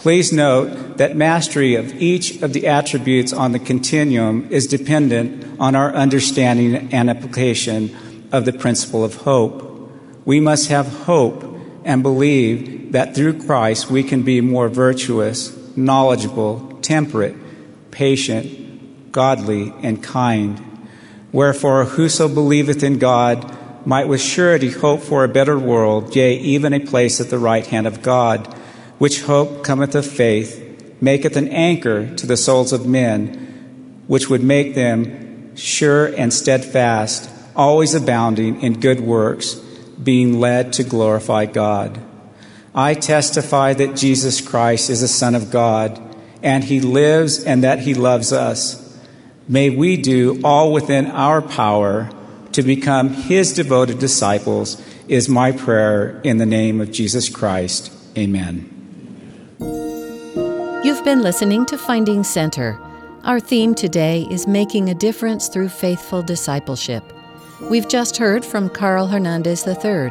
Please 0.05 0.31
note 0.31 0.97
that 0.97 1.15
mastery 1.15 1.73
of 1.73 1.99
each 1.99 2.39
of 2.43 2.53
the 2.53 2.67
attributes 2.67 3.33
on 3.33 3.53
the 3.53 3.57
continuum 3.57 4.47
is 4.51 4.67
dependent 4.67 5.59
on 5.59 5.73
our 5.75 5.91
understanding 5.95 6.93
and 6.93 7.09
application 7.09 7.89
of 8.31 8.45
the 8.45 8.53
principle 8.53 9.03
of 9.03 9.15
hope. 9.15 9.89
We 10.23 10.39
must 10.39 10.67
have 10.67 10.85
hope 11.05 11.43
and 11.83 12.03
believe 12.03 12.91
that 12.91 13.15
through 13.15 13.41
Christ 13.47 13.89
we 13.89 14.03
can 14.03 14.21
be 14.21 14.41
more 14.41 14.69
virtuous, 14.69 15.57
knowledgeable, 15.75 16.77
temperate, 16.83 17.35
patient, 17.89 19.11
godly, 19.11 19.73
and 19.81 20.03
kind. 20.03 20.87
Wherefore, 21.31 21.83
whoso 21.83 22.27
believeth 22.27 22.83
in 22.83 22.99
God 22.99 23.57
might 23.87 24.07
with 24.07 24.21
surety 24.21 24.69
hope 24.69 25.01
for 25.01 25.23
a 25.23 25.27
better 25.27 25.57
world, 25.57 26.15
yea, 26.15 26.37
even 26.37 26.73
a 26.73 26.79
place 26.79 27.19
at 27.19 27.31
the 27.31 27.39
right 27.39 27.65
hand 27.65 27.87
of 27.87 28.03
God, 28.03 28.54
which 28.97 29.21
hope 29.21 29.63
cometh 29.63 29.95
of 29.95 30.05
faith, 30.05 30.61
maketh 31.01 31.35
an 31.35 31.47
anchor 31.49 32.13
to 32.15 32.25
the 32.25 32.37
souls 32.37 32.71
of 32.71 32.85
men, 32.85 34.03
which 34.07 34.29
would 34.29 34.43
make 34.43 34.75
them 34.75 35.55
sure 35.55 36.07
and 36.07 36.33
steadfast, 36.33 37.29
always 37.55 37.93
abounding 37.93 38.61
in 38.61 38.79
good 38.79 38.99
works, 38.99 39.55
being 40.01 40.39
led 40.39 40.73
to 40.73 40.83
glorify 40.83 41.45
God. 41.45 41.99
I 42.73 42.93
testify 42.93 43.73
that 43.73 43.95
Jesus 43.95 44.41
Christ 44.41 44.89
is 44.89 45.01
the 45.01 45.07
Son 45.07 45.33
of 45.33 45.49
God 45.49 46.01
and 46.43 46.63
He 46.63 46.81
lives 46.81 47.43
and 47.43 47.63
that 47.63 47.79
He 47.79 47.93
loves 47.93 48.33
us. 48.33 48.81
May 49.47 49.69
we 49.69 49.97
do 49.97 50.41
all 50.43 50.73
within 50.73 51.07
our 51.07 51.41
power 51.41 52.09
to 52.51 52.61
become 52.61 53.09
His 53.09 53.53
devoted 53.53 53.99
disciples, 53.99 54.81
is 55.07 55.29
my 55.29 55.51
prayer 55.51 56.19
in 56.23 56.37
the 56.37 56.45
name 56.45 56.81
of 56.81 56.91
Jesus 56.91 57.29
Christ. 57.29 57.91
Amen. 58.17 58.74
Been 61.05 61.21
listening 61.21 61.67
to 61.67 61.77
Finding 61.77 62.23
Center. 62.23 62.79
Our 63.25 63.39
theme 63.39 63.75
today 63.75 64.25
is 64.31 64.47
Making 64.47 64.89
a 64.89 64.95
Difference 64.95 65.47
Through 65.47 65.69
Faithful 65.69 66.23
Discipleship. 66.23 67.03
We've 67.69 67.87
just 67.87 68.17
heard 68.17 68.43
from 68.43 68.71
Carl 68.71 69.05
Hernandez 69.05 69.67
III. 69.67 70.09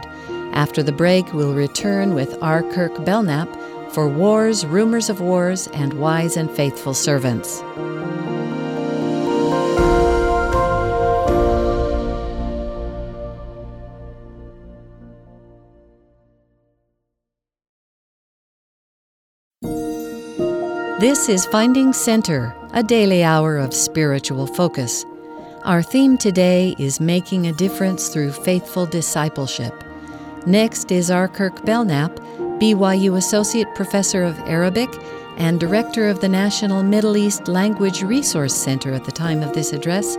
After 0.53 0.85
the 0.85 0.93
break, 0.93 1.33
we'll 1.33 1.53
return 1.53 2.15
with 2.15 2.41
R. 2.41 2.63
Kirk 2.71 3.05
Belknap 3.05 3.49
for 3.91 4.07
wars, 4.07 4.65
rumors 4.65 5.11
of 5.11 5.21
wars, 5.21 5.67
and 5.75 5.95
wise 5.95 6.37
and 6.37 6.49
faithful 6.49 6.95
servants. 6.95 7.61
This 21.05 21.29
is 21.29 21.45
Finding 21.45 21.93
Center, 21.93 22.57
a 22.73 22.83
daily 22.83 23.23
hour 23.23 23.59
of 23.59 23.75
spiritual 23.75 24.47
focus. 24.47 25.05
Our 25.63 25.83
theme 25.83 26.17
today 26.17 26.75
is 26.79 26.99
Making 26.99 27.47
a 27.47 27.53
Difference 27.53 28.09
Through 28.09 28.33
Faithful 28.33 28.87
Discipleship. 28.87 29.75
Next 30.47 30.91
is 30.91 31.11
R. 31.11 31.29
Kirk 31.29 31.63
Belknap, 31.67 32.17
BYU 32.59 33.19
Associate 33.19 33.69
Professor 33.75 34.23
of 34.23 34.39
Arabic 34.49 34.89
and 35.37 35.61
Director 35.61 36.09
of 36.09 36.23
the 36.23 36.29
National 36.31 36.83
Middle 36.83 37.19
East 37.19 37.49
Language 37.49 38.03
Resource 38.03 38.55
Center 38.55 38.95
at 38.95 39.05
the 39.05 39.13
time 39.13 39.43
of 39.43 39.53
this 39.53 39.75
address, 39.75 40.17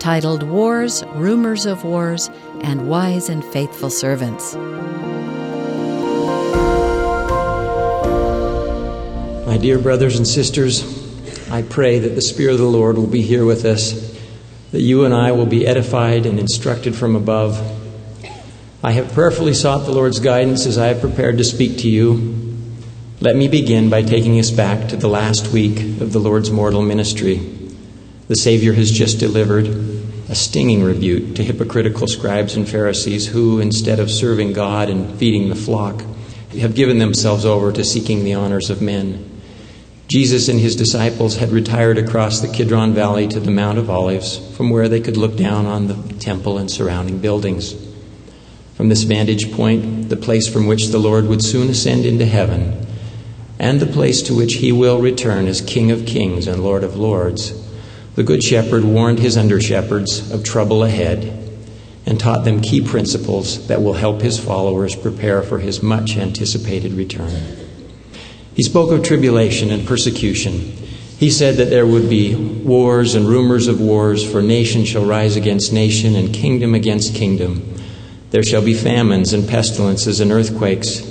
titled 0.00 0.42
Wars, 0.42 1.04
Rumors 1.14 1.64
of 1.64 1.84
Wars, 1.84 2.28
and 2.62 2.88
Wise 2.88 3.28
and 3.28 3.44
Faithful 3.44 3.88
Servants. 3.88 4.56
My 9.54 9.60
dear 9.60 9.78
brothers 9.78 10.16
and 10.16 10.26
sisters, 10.26 10.82
I 11.48 11.62
pray 11.62 12.00
that 12.00 12.16
the 12.16 12.20
Spirit 12.20 12.54
of 12.54 12.58
the 12.58 12.64
Lord 12.64 12.96
will 12.98 13.06
be 13.06 13.22
here 13.22 13.44
with 13.44 13.64
us 13.64 13.92
that 14.72 14.80
you 14.80 15.04
and 15.04 15.14
I 15.14 15.30
will 15.30 15.46
be 15.46 15.64
edified 15.64 16.26
and 16.26 16.40
instructed 16.40 16.96
from 16.96 17.14
above. 17.14 17.56
I 18.82 18.90
have 18.90 19.12
prayerfully 19.12 19.54
sought 19.54 19.86
the 19.86 19.92
Lord's 19.92 20.18
guidance 20.18 20.66
as 20.66 20.76
I 20.76 20.88
have 20.88 21.00
prepared 21.00 21.38
to 21.38 21.44
speak 21.44 21.78
to 21.78 21.88
you. 21.88 22.64
Let 23.20 23.36
me 23.36 23.46
begin 23.46 23.90
by 23.90 24.02
taking 24.02 24.40
us 24.40 24.50
back 24.50 24.88
to 24.88 24.96
the 24.96 25.06
last 25.06 25.52
week 25.52 25.78
of 26.00 26.12
the 26.12 26.18
Lord's 26.18 26.50
mortal 26.50 26.82
ministry. 26.82 27.36
The 28.26 28.34
Savior 28.34 28.72
has 28.72 28.90
just 28.90 29.20
delivered 29.20 29.68
a 30.28 30.34
stinging 30.34 30.82
rebuke 30.82 31.36
to 31.36 31.44
hypocritical 31.44 32.08
scribes 32.08 32.56
and 32.56 32.68
Pharisees 32.68 33.28
who, 33.28 33.60
instead 33.60 34.00
of 34.00 34.10
serving 34.10 34.52
God 34.52 34.90
and 34.90 35.16
feeding 35.16 35.48
the 35.48 35.54
flock, 35.54 36.02
have 36.58 36.74
given 36.74 36.98
themselves 36.98 37.44
over 37.44 37.70
to 37.70 37.84
seeking 37.84 38.24
the 38.24 38.34
honors 38.34 38.68
of 38.68 38.82
men. 38.82 39.30
Jesus 40.14 40.48
and 40.48 40.60
his 40.60 40.76
disciples 40.76 41.38
had 41.38 41.50
retired 41.50 41.98
across 41.98 42.38
the 42.38 42.46
Kidron 42.46 42.94
Valley 42.94 43.26
to 43.26 43.40
the 43.40 43.50
Mount 43.50 43.78
of 43.78 43.90
Olives, 43.90 44.38
from 44.56 44.70
where 44.70 44.88
they 44.88 45.00
could 45.00 45.16
look 45.16 45.36
down 45.36 45.66
on 45.66 45.88
the 45.88 45.96
temple 46.20 46.56
and 46.56 46.70
surrounding 46.70 47.18
buildings. 47.18 47.74
From 48.76 48.90
this 48.90 49.02
vantage 49.02 49.50
point, 49.50 50.10
the 50.10 50.16
place 50.16 50.46
from 50.46 50.68
which 50.68 50.90
the 50.90 51.00
Lord 51.00 51.26
would 51.26 51.42
soon 51.42 51.68
ascend 51.68 52.06
into 52.06 52.26
heaven, 52.26 52.86
and 53.58 53.80
the 53.80 53.86
place 53.86 54.22
to 54.22 54.36
which 54.36 54.58
he 54.58 54.70
will 54.70 55.00
return 55.00 55.48
as 55.48 55.60
King 55.60 55.90
of 55.90 56.06
kings 56.06 56.46
and 56.46 56.62
Lord 56.62 56.84
of 56.84 56.94
lords, 56.94 57.52
the 58.14 58.22
Good 58.22 58.44
Shepherd 58.44 58.84
warned 58.84 59.18
his 59.18 59.36
under 59.36 59.60
shepherds 59.60 60.30
of 60.30 60.44
trouble 60.44 60.84
ahead 60.84 61.58
and 62.06 62.20
taught 62.20 62.44
them 62.44 62.62
key 62.62 62.80
principles 62.80 63.66
that 63.66 63.82
will 63.82 63.94
help 63.94 64.22
his 64.22 64.38
followers 64.38 64.94
prepare 64.94 65.42
for 65.42 65.58
his 65.58 65.82
much 65.82 66.16
anticipated 66.16 66.92
return. 66.92 67.63
He 68.54 68.62
spoke 68.62 68.92
of 68.92 69.02
tribulation 69.02 69.70
and 69.70 69.86
persecution. 69.86 70.60
He 71.18 71.30
said 71.30 71.56
that 71.56 71.70
there 71.70 71.86
would 71.86 72.08
be 72.08 72.34
wars 72.34 73.14
and 73.14 73.28
rumors 73.28 73.66
of 73.66 73.80
wars, 73.80 74.28
for 74.28 74.42
nation 74.42 74.84
shall 74.84 75.04
rise 75.04 75.36
against 75.36 75.72
nation 75.72 76.16
and 76.16 76.32
kingdom 76.32 76.74
against 76.74 77.14
kingdom. 77.14 77.74
There 78.30 78.42
shall 78.42 78.62
be 78.62 78.74
famines 78.74 79.32
and 79.32 79.48
pestilences 79.48 80.20
and 80.20 80.30
earthquakes. 80.32 81.02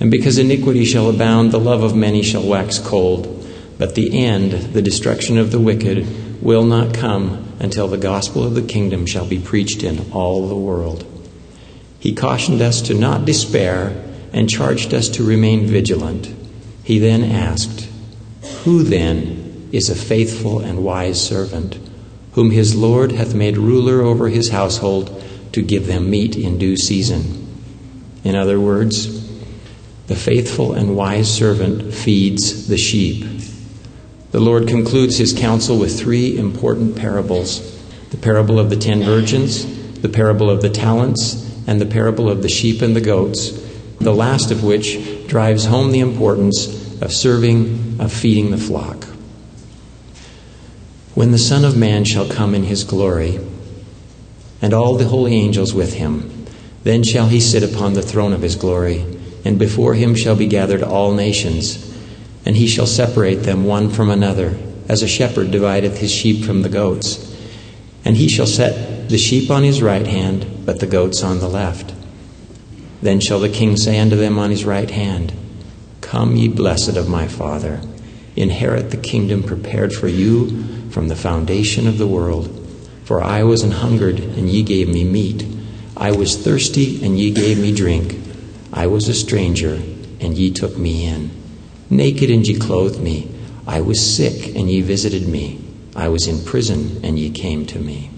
And 0.00 0.10
because 0.10 0.38
iniquity 0.38 0.84
shall 0.84 1.08
abound, 1.08 1.52
the 1.52 1.60
love 1.60 1.82
of 1.82 1.94
many 1.94 2.22
shall 2.22 2.42
wax 2.42 2.78
cold. 2.78 3.48
But 3.78 3.94
the 3.94 4.24
end, 4.24 4.52
the 4.74 4.82
destruction 4.82 5.38
of 5.38 5.52
the 5.52 5.60
wicked, 5.60 6.42
will 6.42 6.64
not 6.64 6.94
come 6.94 7.52
until 7.60 7.86
the 7.86 7.98
gospel 7.98 8.42
of 8.44 8.54
the 8.54 8.62
kingdom 8.62 9.06
shall 9.06 9.26
be 9.26 9.38
preached 9.38 9.84
in 9.84 10.10
all 10.12 10.48
the 10.48 10.56
world. 10.56 11.04
He 12.00 12.14
cautioned 12.14 12.60
us 12.60 12.82
to 12.82 12.94
not 12.94 13.24
despair 13.24 14.04
and 14.32 14.50
charged 14.50 14.92
us 14.92 15.08
to 15.10 15.24
remain 15.24 15.66
vigilant. 15.66 16.34
He 16.92 16.98
then 16.98 17.24
asked, 17.24 17.88
Who 18.64 18.82
then 18.82 19.70
is 19.72 19.88
a 19.88 19.94
faithful 19.94 20.58
and 20.58 20.84
wise 20.84 21.18
servant, 21.18 21.78
whom 22.32 22.50
his 22.50 22.76
Lord 22.76 23.12
hath 23.12 23.34
made 23.34 23.56
ruler 23.56 24.02
over 24.02 24.28
his 24.28 24.50
household 24.50 25.24
to 25.52 25.62
give 25.62 25.86
them 25.86 26.10
meat 26.10 26.36
in 26.36 26.58
due 26.58 26.76
season? 26.76 27.48
In 28.24 28.36
other 28.36 28.60
words, 28.60 29.26
the 30.08 30.14
faithful 30.14 30.74
and 30.74 30.94
wise 30.94 31.34
servant 31.34 31.94
feeds 31.94 32.68
the 32.68 32.76
sheep. 32.76 33.24
The 34.32 34.40
Lord 34.40 34.68
concludes 34.68 35.16
his 35.16 35.32
counsel 35.32 35.78
with 35.78 35.98
three 35.98 36.36
important 36.36 36.94
parables 36.94 37.74
the 38.10 38.18
parable 38.18 38.58
of 38.58 38.68
the 38.68 38.76
ten 38.76 39.02
virgins, 39.02 39.64
the 40.02 40.10
parable 40.10 40.50
of 40.50 40.60
the 40.60 40.68
talents, 40.68 41.50
and 41.66 41.80
the 41.80 41.86
parable 41.86 42.28
of 42.28 42.42
the 42.42 42.50
sheep 42.50 42.82
and 42.82 42.94
the 42.94 43.00
goats, 43.00 43.52
the 43.98 44.14
last 44.14 44.50
of 44.50 44.62
which 44.62 45.26
drives 45.26 45.64
home 45.64 45.90
the 45.90 46.00
importance 46.00 46.81
of 47.02 47.12
serving, 47.12 47.96
of 47.98 48.12
feeding 48.12 48.52
the 48.52 48.56
flock. 48.56 49.04
When 51.14 51.32
the 51.32 51.38
Son 51.38 51.64
of 51.64 51.76
Man 51.76 52.04
shall 52.04 52.28
come 52.28 52.54
in 52.54 52.62
his 52.62 52.84
glory, 52.84 53.40
and 54.62 54.72
all 54.72 54.96
the 54.96 55.08
holy 55.08 55.34
angels 55.34 55.74
with 55.74 55.94
him, 55.94 56.46
then 56.84 57.02
shall 57.02 57.26
he 57.26 57.40
sit 57.40 57.64
upon 57.64 57.94
the 57.94 58.02
throne 58.02 58.32
of 58.32 58.42
his 58.42 58.54
glory, 58.54 59.04
and 59.44 59.58
before 59.58 59.94
him 59.94 60.14
shall 60.14 60.36
be 60.36 60.46
gathered 60.46 60.82
all 60.82 61.12
nations, 61.12 61.92
and 62.46 62.56
he 62.56 62.68
shall 62.68 62.86
separate 62.86 63.42
them 63.42 63.64
one 63.64 63.90
from 63.90 64.08
another, 64.08 64.56
as 64.88 65.02
a 65.02 65.08
shepherd 65.08 65.50
divideth 65.50 65.98
his 65.98 66.12
sheep 66.12 66.44
from 66.44 66.62
the 66.62 66.68
goats. 66.68 67.36
And 68.04 68.16
he 68.16 68.28
shall 68.28 68.46
set 68.46 69.08
the 69.08 69.18
sheep 69.18 69.50
on 69.50 69.64
his 69.64 69.82
right 69.82 70.06
hand, 70.06 70.64
but 70.64 70.78
the 70.78 70.86
goats 70.86 71.24
on 71.24 71.40
the 71.40 71.48
left. 71.48 71.92
Then 73.00 73.18
shall 73.18 73.40
the 73.40 73.48
king 73.48 73.76
say 73.76 73.98
unto 73.98 74.14
them 74.14 74.38
on 74.38 74.50
his 74.50 74.64
right 74.64 74.90
hand, 74.90 75.32
Come, 76.02 76.36
ye 76.36 76.48
blessed 76.48 76.96
of 76.98 77.08
my 77.08 77.26
Father, 77.26 77.80
inherit 78.36 78.90
the 78.90 78.98
kingdom 78.98 79.42
prepared 79.42 79.94
for 79.94 80.08
you 80.08 80.90
from 80.90 81.08
the 81.08 81.16
foundation 81.16 81.86
of 81.86 81.96
the 81.96 82.06
world. 82.06 82.58
For 83.04 83.22
I 83.22 83.44
was 83.44 83.62
an 83.62 83.70
hungered, 83.70 84.20
and 84.20 84.48
ye 84.48 84.62
gave 84.62 84.88
me 84.88 85.04
meat. 85.04 85.46
I 85.96 86.12
was 86.12 86.36
thirsty, 86.36 87.02
and 87.02 87.18
ye 87.18 87.30
gave 87.30 87.58
me 87.58 87.74
drink. 87.74 88.20
I 88.72 88.88
was 88.88 89.08
a 89.08 89.14
stranger, 89.14 89.80
and 90.20 90.36
ye 90.36 90.50
took 90.50 90.76
me 90.76 91.06
in. 91.06 91.30
Naked, 91.88 92.30
and 92.30 92.46
ye 92.46 92.58
clothed 92.58 93.00
me. 93.00 93.30
I 93.66 93.80
was 93.80 94.14
sick, 94.14 94.54
and 94.54 94.70
ye 94.70 94.82
visited 94.82 95.26
me. 95.26 95.64
I 95.96 96.08
was 96.08 96.26
in 96.26 96.44
prison, 96.44 97.00
and 97.02 97.18
ye 97.18 97.30
came 97.30 97.64
to 97.66 97.78
me. 97.78 98.10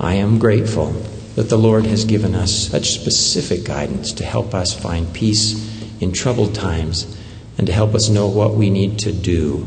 I 0.00 0.14
am 0.14 0.38
grateful 0.38 0.92
that 1.34 1.48
the 1.48 1.58
Lord 1.58 1.86
has 1.86 2.04
given 2.04 2.34
us 2.34 2.68
such 2.68 2.92
specific 2.92 3.64
guidance 3.64 4.12
to 4.14 4.24
help 4.24 4.54
us 4.54 4.72
find 4.72 5.12
peace 5.12 5.77
in 6.00 6.12
troubled 6.12 6.54
times 6.54 7.16
and 7.56 7.66
to 7.66 7.72
help 7.72 7.94
us 7.94 8.08
know 8.08 8.28
what 8.28 8.54
we 8.54 8.70
need 8.70 8.98
to 9.00 9.12
do. 9.12 9.66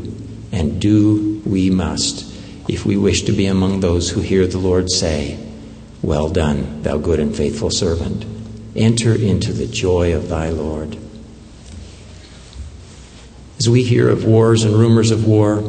And 0.50 0.80
do 0.80 1.42
we 1.44 1.70
must 1.70 2.30
if 2.68 2.86
we 2.86 2.96
wish 2.96 3.22
to 3.22 3.32
be 3.32 3.46
among 3.46 3.80
those 3.80 4.10
who 4.10 4.20
hear 4.20 4.46
the 4.46 4.58
Lord 4.58 4.90
say, 4.90 5.38
Well 6.00 6.28
done, 6.28 6.82
thou 6.82 6.98
good 6.98 7.20
and 7.20 7.36
faithful 7.36 7.70
servant. 7.70 8.24
Enter 8.74 9.14
into 9.14 9.52
the 9.52 9.66
joy 9.66 10.14
of 10.14 10.28
thy 10.28 10.48
Lord. 10.48 10.96
As 13.58 13.68
we 13.68 13.84
hear 13.84 14.08
of 14.08 14.24
wars 14.24 14.64
and 14.64 14.74
rumors 14.74 15.10
of 15.10 15.26
war, 15.26 15.62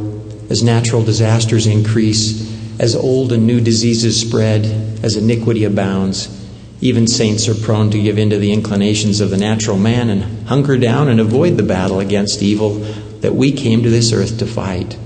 as 0.49 0.63
natural 0.63 1.03
disasters 1.03 1.67
increase, 1.67 2.51
as 2.79 2.95
old 2.95 3.31
and 3.31 3.45
new 3.45 3.61
diseases 3.61 4.19
spread, 4.19 4.65
as 5.03 5.15
iniquity 5.15 5.63
abounds, 5.63 6.42
even 6.81 7.07
saints 7.07 7.47
are 7.47 7.55
prone 7.55 7.91
to 7.91 8.01
give 8.01 8.17
in 8.17 8.29
to 8.29 8.37
the 8.37 8.51
inclinations 8.51 9.21
of 9.21 9.29
the 9.29 9.37
natural 9.37 9.77
man 9.77 10.09
and 10.09 10.47
hunker 10.47 10.77
down 10.77 11.07
and 11.07 11.19
avoid 11.19 11.57
the 11.57 11.63
battle 11.63 11.99
against 11.99 12.41
evil 12.41 12.79
that 13.21 13.35
we 13.35 13.51
came 13.51 13.83
to 13.83 13.89
this 13.89 14.11
earth 14.11 14.39
to 14.39 14.45
fight. 14.45 14.97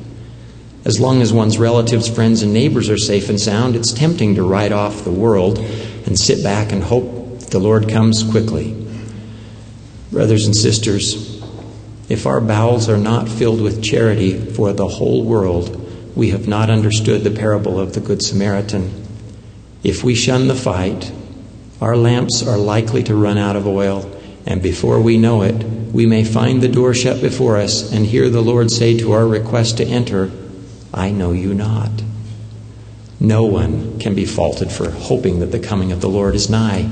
As 0.86 1.00
long 1.00 1.22
as 1.22 1.34
one's 1.34 1.58
relatives, 1.58 2.08
friends, 2.08 2.42
and 2.42 2.54
neighbors 2.54 2.90
are 2.90 2.98
safe 2.98 3.30
and 3.30 3.40
sound, 3.40 3.76
it's 3.76 3.94
tempting 3.94 4.36
to 4.36 4.44
write 4.44 4.72
off 4.72 5.04
the 5.04 5.12
world 5.12 5.60
and 5.60 6.18
sit 6.18 6.44
back 6.44 6.72
and 6.72 6.82
hope 6.82 7.40
the 7.42 7.60
Lord 7.60 7.90
comes 7.90 8.24
quickly. 8.24 8.74
Brothers 10.12 10.46
and 10.46 10.56
sisters, 10.56 11.44
if 12.10 12.26
our 12.26 12.40
bowels 12.40 12.88
are 12.88 12.98
not 12.98 13.28
filled 13.28 13.62
with 13.62 13.84
charity 13.84 14.40
for 14.40 14.72
the 14.72 14.88
whole 14.88 15.24
world, 15.24 16.16
we 16.16 16.30
have 16.30 16.48
not 16.48 16.70
understood 16.70 17.24
the 17.24 17.32
parable 17.32 17.80
of 17.80 17.94
the 17.94 18.00
Good 18.00 18.24
Samaritan. 18.24 19.06
If 19.84 20.04
we 20.04 20.16
shun 20.16 20.48
the 20.48 20.56
fight, 20.56 21.12
our 21.82 21.96
lamps 21.96 22.46
are 22.46 22.58
likely 22.58 23.04
to 23.04 23.16
run 23.16 23.38
out 23.38 23.56
of 23.56 23.68
oil, 23.68 24.12
and 24.46 24.62
before 24.62 25.00
we 25.00 25.18
know 25.18 25.44
it, 25.44 25.56
we 25.92 26.06
may 26.06 26.24
find 26.24 26.62
the 26.62 26.68
door 26.68 26.94
shut 26.94 27.22
before 27.22 27.58
us 27.58 27.92
and 27.92 28.06
hear 28.06 28.30
the 28.30 28.42
Lord 28.42 28.72
say 28.72 28.98
to 28.98 29.12
our 29.12 29.28
request 29.28 29.78
to 29.78 29.86
enter, 29.86 30.32
I 30.94 31.12
know 31.12 31.32
you 31.32 31.54
not. 31.54 31.92
No 33.20 33.44
one 33.44 34.00
can 34.00 34.16
be 34.16 34.26
faulted 34.26 34.72
for 34.72 34.90
hoping 34.90 35.40
that 35.40 35.52
the 35.52 35.60
coming 35.60 35.92
of 35.92 36.02
the 36.02 36.10
Lord 36.10 36.36
is 36.36 36.50
nigh. 36.50 36.84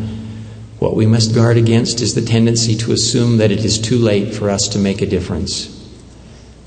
What 0.80 0.96
we 0.96 1.06
must 1.06 1.34
guard 1.34 1.58
against 1.58 2.02
is 2.02 2.14
the 2.14 2.22
tendency 2.22 2.76
to 2.78 2.92
assume 2.92 3.38
that 3.38 3.52
it 3.52 3.64
is 3.64 3.80
too 3.80 3.98
late 3.98 4.34
for 4.34 4.50
us 4.50 4.68
to 4.70 4.80
make 4.80 5.02
a 5.02 5.06
difference. 5.06 5.72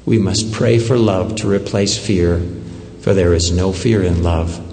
We 0.06 0.18
must 0.18 0.52
pray 0.52 0.78
for 0.78 0.96
love 0.96 1.36
to 1.36 1.50
replace 1.50 1.98
fear, 1.98 2.40
for 3.00 3.14
there 3.14 3.34
is 3.34 3.52
no 3.52 3.72
fear 3.72 4.02
in 4.02 4.22
love, 4.22 4.64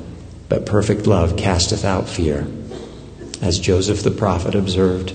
but 0.49 0.65
perfect 0.65 1.07
love 1.07 1.35
casteth 1.35 1.83
out 1.83 2.07
fear. 2.07 2.47
As 3.41 3.59
Joseph 3.59 4.03
the 4.03 4.11
prophet 4.11 4.55
observed, 4.55 5.13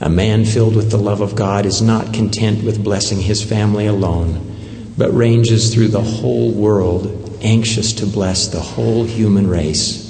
a 0.00 0.08
man 0.08 0.44
filled 0.44 0.76
with 0.76 0.90
the 0.90 0.98
love 0.98 1.20
of 1.20 1.36
God 1.36 1.64
is 1.64 1.80
not 1.80 2.12
content 2.12 2.64
with 2.64 2.82
blessing 2.82 3.20
his 3.20 3.42
family 3.42 3.86
alone, 3.86 4.92
but 4.98 5.14
ranges 5.14 5.72
through 5.72 5.88
the 5.88 6.02
whole 6.02 6.50
world 6.50 7.38
anxious 7.42 7.92
to 7.94 8.06
bless 8.06 8.48
the 8.48 8.60
whole 8.60 9.04
human 9.04 9.48
race. 9.48 10.02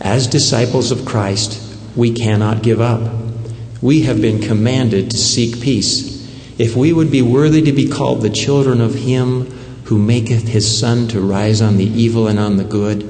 As 0.00 0.26
disciples 0.26 0.90
of 0.90 1.04
Christ, 1.04 1.60
we 1.94 2.12
cannot 2.12 2.62
give 2.62 2.80
up. 2.80 3.12
We 3.82 4.02
have 4.02 4.20
been 4.20 4.40
commanded 4.40 5.10
to 5.10 5.18
seek 5.18 5.60
peace. 5.60 6.20
If 6.58 6.76
we 6.76 6.92
would 6.92 7.10
be 7.10 7.22
worthy 7.22 7.62
to 7.62 7.72
be 7.72 7.88
called 7.88 8.22
the 8.22 8.30
children 8.30 8.80
of 8.80 8.94
Him 8.94 9.46
who 9.84 9.98
maketh 9.98 10.48
His 10.48 10.78
sun 10.78 11.08
to 11.08 11.20
rise 11.20 11.60
on 11.60 11.76
the 11.76 11.84
evil 11.84 12.28
and 12.28 12.38
on 12.38 12.56
the 12.56 12.64
good, 12.64 13.02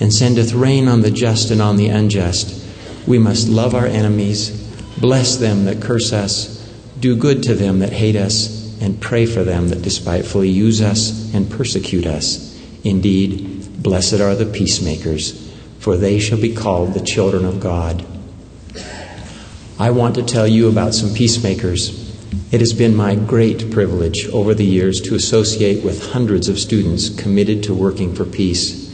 and 0.00 0.12
sendeth 0.12 0.52
rain 0.52 0.88
on 0.88 1.02
the 1.02 1.10
just 1.10 1.50
and 1.50 1.60
on 1.60 1.76
the 1.76 1.88
unjust, 1.88 2.64
we 3.06 3.18
must 3.18 3.48
love 3.48 3.74
our 3.74 3.86
enemies, 3.86 4.50
bless 4.98 5.36
them 5.36 5.64
that 5.64 5.82
curse 5.82 6.12
us, 6.12 6.56
do 7.00 7.16
good 7.16 7.42
to 7.44 7.54
them 7.54 7.78
that 7.78 7.92
hate 7.92 8.16
us, 8.16 8.80
and 8.80 9.00
pray 9.00 9.26
for 9.26 9.44
them 9.44 9.68
that 9.68 9.82
despitefully 9.82 10.48
use 10.48 10.82
us 10.82 11.32
and 11.34 11.50
persecute 11.50 12.06
us. 12.06 12.54
Indeed, 12.84 13.82
blessed 13.82 14.20
are 14.20 14.34
the 14.34 14.46
peacemakers 14.46 15.46
for 15.86 15.96
they 15.96 16.18
shall 16.18 16.40
be 16.40 16.52
called 16.52 16.94
the 16.94 17.00
children 17.00 17.44
of 17.44 17.60
God. 17.60 18.04
I 19.78 19.92
want 19.92 20.16
to 20.16 20.22
tell 20.24 20.48
you 20.48 20.68
about 20.68 20.94
some 20.94 21.14
peacemakers. 21.14 22.12
It 22.50 22.58
has 22.58 22.72
been 22.72 22.96
my 22.96 23.14
great 23.14 23.70
privilege 23.70 24.26
over 24.30 24.52
the 24.52 24.64
years 24.64 25.00
to 25.02 25.14
associate 25.14 25.84
with 25.84 26.10
hundreds 26.10 26.48
of 26.48 26.58
students 26.58 27.08
committed 27.08 27.62
to 27.62 27.72
working 27.72 28.16
for 28.16 28.24
peace. 28.24 28.85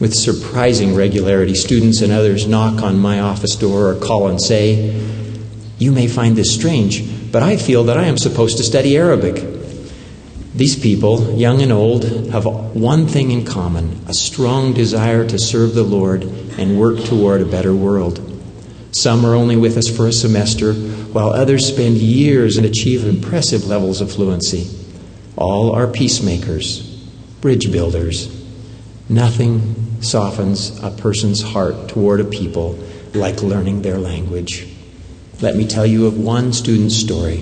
With 0.00 0.14
surprising 0.14 0.94
regularity, 0.94 1.54
students 1.54 2.00
and 2.00 2.10
others 2.10 2.48
knock 2.48 2.82
on 2.82 2.98
my 2.98 3.20
office 3.20 3.54
door 3.54 3.88
or 3.90 3.96
call 3.96 4.28
and 4.28 4.40
say, 4.40 4.98
You 5.78 5.92
may 5.92 6.08
find 6.08 6.34
this 6.34 6.54
strange, 6.54 7.30
but 7.30 7.42
I 7.42 7.58
feel 7.58 7.84
that 7.84 7.98
I 7.98 8.04
am 8.04 8.16
supposed 8.16 8.56
to 8.56 8.64
study 8.64 8.96
Arabic. 8.96 9.44
These 10.54 10.78
people, 10.80 11.36
young 11.36 11.60
and 11.60 11.70
old, 11.70 12.04
have 12.30 12.46
one 12.46 13.06
thing 13.06 13.30
in 13.30 13.44
common 13.44 14.00
a 14.08 14.14
strong 14.14 14.72
desire 14.72 15.26
to 15.28 15.38
serve 15.38 15.74
the 15.74 15.82
Lord 15.82 16.24
and 16.56 16.80
work 16.80 17.04
toward 17.04 17.42
a 17.42 17.46
better 17.46 17.74
world. 17.74 18.26
Some 18.92 19.26
are 19.26 19.34
only 19.34 19.56
with 19.56 19.76
us 19.76 19.94
for 19.94 20.08
a 20.08 20.12
semester, 20.12 20.72
while 20.72 21.28
others 21.28 21.66
spend 21.66 21.98
years 21.98 22.56
and 22.56 22.64
achieve 22.64 23.06
impressive 23.06 23.66
levels 23.66 24.00
of 24.00 24.10
fluency. 24.10 24.66
All 25.36 25.70
are 25.72 25.86
peacemakers, 25.86 26.80
bridge 27.42 27.70
builders. 27.70 28.34
Nothing 29.08 29.89
softens 30.00 30.78
a 30.82 30.90
person's 30.90 31.42
heart 31.42 31.88
toward 31.88 32.20
a 32.20 32.24
people 32.24 32.78
like 33.14 33.42
learning 33.42 33.82
their 33.82 33.98
language. 33.98 34.68
Let 35.40 35.56
me 35.56 35.66
tell 35.66 35.86
you 35.86 36.06
of 36.06 36.18
one 36.18 36.52
student's 36.52 36.96
story. 36.96 37.40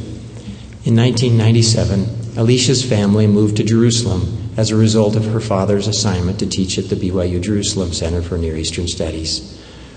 In 0.84 0.96
1997, 0.96 2.38
Alicia's 2.38 2.84
family 2.84 3.26
moved 3.26 3.56
to 3.56 3.64
Jerusalem 3.64 4.52
as 4.56 4.70
a 4.70 4.76
result 4.76 5.16
of 5.16 5.24
her 5.26 5.40
father's 5.40 5.86
assignment 5.86 6.38
to 6.38 6.46
teach 6.46 6.78
at 6.78 6.88
the 6.88 6.96
BYU 6.96 7.40
Jerusalem 7.40 7.92
Center 7.92 8.22
for 8.22 8.38
Near 8.38 8.56
Eastern 8.56 8.88
Studies. 8.88 9.56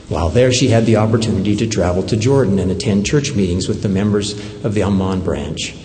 While 0.10 0.30
there, 0.30 0.52
she 0.52 0.68
had 0.68 0.86
the 0.86 0.98
opportunity 0.98 1.56
to 1.56 1.68
travel 1.68 2.04
to 2.04 2.18
Jordan 2.18 2.60
and 2.60 2.70
attend 2.70 3.06
church 3.06 3.34
meetings 3.34 3.68
with 3.68 3.82
the 3.82 3.90
members 3.90 4.34
of 4.66 4.74
the 4.74 4.84
Amman 4.84 5.22
branch. 5.22 5.76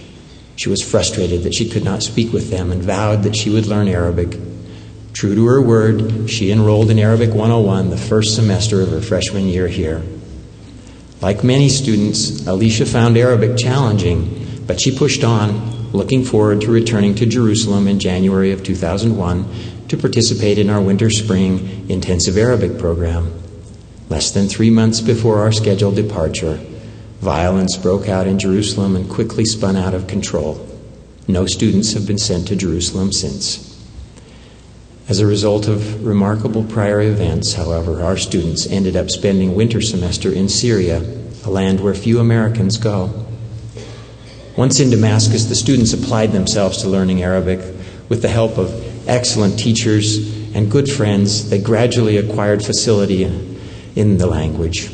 She 0.56 0.68
was 0.68 0.82
frustrated 0.82 1.42
that 1.42 1.54
she 1.54 1.68
could 1.68 1.84
not 1.84 2.02
speak 2.02 2.32
with 2.32 2.50
them 2.50 2.72
and 2.72 2.82
vowed 2.82 3.22
that 3.22 3.36
she 3.36 3.50
would 3.50 3.66
learn 3.66 3.88
Arabic. 3.88 4.36
True 5.16 5.35
to 5.35 5.46
her 5.46 5.62
word, 5.62 6.29
she 6.29 6.50
enrolled 6.50 6.90
in 6.90 6.98
Arabic 6.98 7.31
101 7.31 7.88
the 7.88 7.96
first 7.96 8.35
semester 8.35 8.83
of 8.83 8.90
her 8.90 9.00
freshman 9.00 9.48
year 9.48 9.66
here. 9.66 10.02
Like 11.22 11.42
many 11.42 11.70
students, 11.70 12.46
Alicia 12.46 12.85
found 12.85 13.16
Arabic 13.16 13.57
challenging, 13.57 14.62
but 14.66 14.79
she 14.79 14.94
pushed 14.94 15.24
on 15.24 15.90
looking 15.92 16.22
forward 16.22 16.61
to 16.61 16.70
returning 16.70 17.14
to 17.14 17.24
Jerusalem 17.24 17.88
in 17.88 17.98
January 17.98 18.52
of 18.52 18.62
2001 18.62 19.87
to 19.88 19.96
participate 19.96 20.59
in 20.59 20.68
our 20.68 20.83
winter 20.83 21.09
spring 21.09 21.88
intensive 21.88 22.37
Arabic 22.37 22.79
program. 22.79 23.33
Less 24.11 24.33
than 24.33 24.48
three 24.48 24.68
months 24.68 25.00
before 25.00 25.38
our 25.38 25.50
scheduled 25.50 25.96
departure, 25.96 26.61
violence 27.20 27.79
broke 27.79 28.07
out 28.07 28.26
in 28.26 28.38
Jerusalem 28.38 28.94
and 28.94 29.09
quickly 29.09 29.46
spun 29.46 29.76
out 29.76 29.94
of 29.94 30.09
control. 30.09 30.68
No 31.26 31.46
students 31.46 31.94
have 31.94 32.07
been 32.07 32.18
sent 32.18 32.48
to 32.48 32.55
Jerusalem 32.55 33.14
since. 33.14 33.75
As 35.08 35.20
a 35.20 35.26
result 35.26 35.68
of 35.68 36.04
remarkable 36.04 36.64
prior 36.64 37.00
events, 37.00 37.54
however, 37.54 38.02
our 38.02 38.16
students 38.16 38.66
ended 38.66 38.96
up 38.96 39.08
spending 39.08 39.54
winter 39.54 39.80
semester 39.80 40.32
in 40.32 40.48
Syria, 40.48 41.00
a 41.44 41.50
land 41.50 41.78
where 41.78 41.94
few 41.94 42.18
Americans 42.18 42.76
go. 42.76 43.26
Once 44.56 44.80
in 44.80 44.90
Damascus, 44.90 45.44
the 45.44 45.54
students 45.54 45.92
applied 45.92 46.32
themselves 46.32 46.78
to 46.78 46.88
learning 46.88 47.22
Arabic. 47.22 47.60
With 48.08 48.22
the 48.22 48.28
help 48.28 48.58
of 48.58 49.08
excellent 49.08 49.60
teachers 49.60 50.16
and 50.56 50.70
good 50.70 50.90
friends, 50.90 51.50
they 51.50 51.60
gradually 51.60 52.16
acquired 52.16 52.64
facility 52.64 53.22
in 53.22 54.18
the 54.18 54.26
language. 54.26 54.90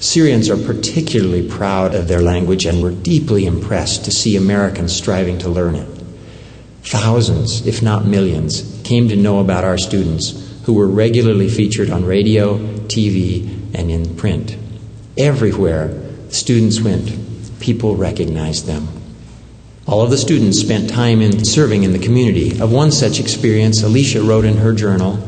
Syrians 0.00 0.50
are 0.50 0.56
particularly 0.56 1.48
proud 1.48 1.94
of 1.94 2.08
their 2.08 2.20
language 2.20 2.66
and 2.66 2.82
were 2.82 2.90
deeply 2.90 3.46
impressed 3.46 4.04
to 4.06 4.10
see 4.10 4.34
Americans 4.34 4.92
striving 4.92 5.38
to 5.38 5.48
learn 5.48 5.76
it. 5.76 5.88
Thousands, 6.82 7.64
if 7.64 7.80
not 7.80 8.04
millions, 8.04 8.81
came 8.92 9.08
to 9.08 9.16
know 9.16 9.40
about 9.40 9.64
our 9.64 9.78
students 9.78 10.32
who 10.64 10.74
were 10.74 10.86
regularly 10.86 11.48
featured 11.48 11.88
on 11.88 12.04
radio, 12.04 12.58
TV, 12.88 13.48
and 13.72 13.90
in 13.90 14.14
print. 14.16 14.54
Everywhere 15.16 15.98
students 16.28 16.78
went, 16.78 17.10
people 17.58 17.96
recognized 17.96 18.66
them. 18.66 18.86
All 19.86 20.02
of 20.02 20.10
the 20.10 20.18
students 20.18 20.60
spent 20.60 20.90
time 20.90 21.22
in 21.22 21.42
serving 21.42 21.84
in 21.84 21.94
the 21.94 21.98
community. 21.98 22.60
Of 22.60 22.70
one 22.70 22.92
such 22.92 23.18
experience, 23.18 23.82
Alicia 23.82 24.20
wrote 24.20 24.44
in 24.44 24.58
her 24.58 24.74
journal 24.74 25.18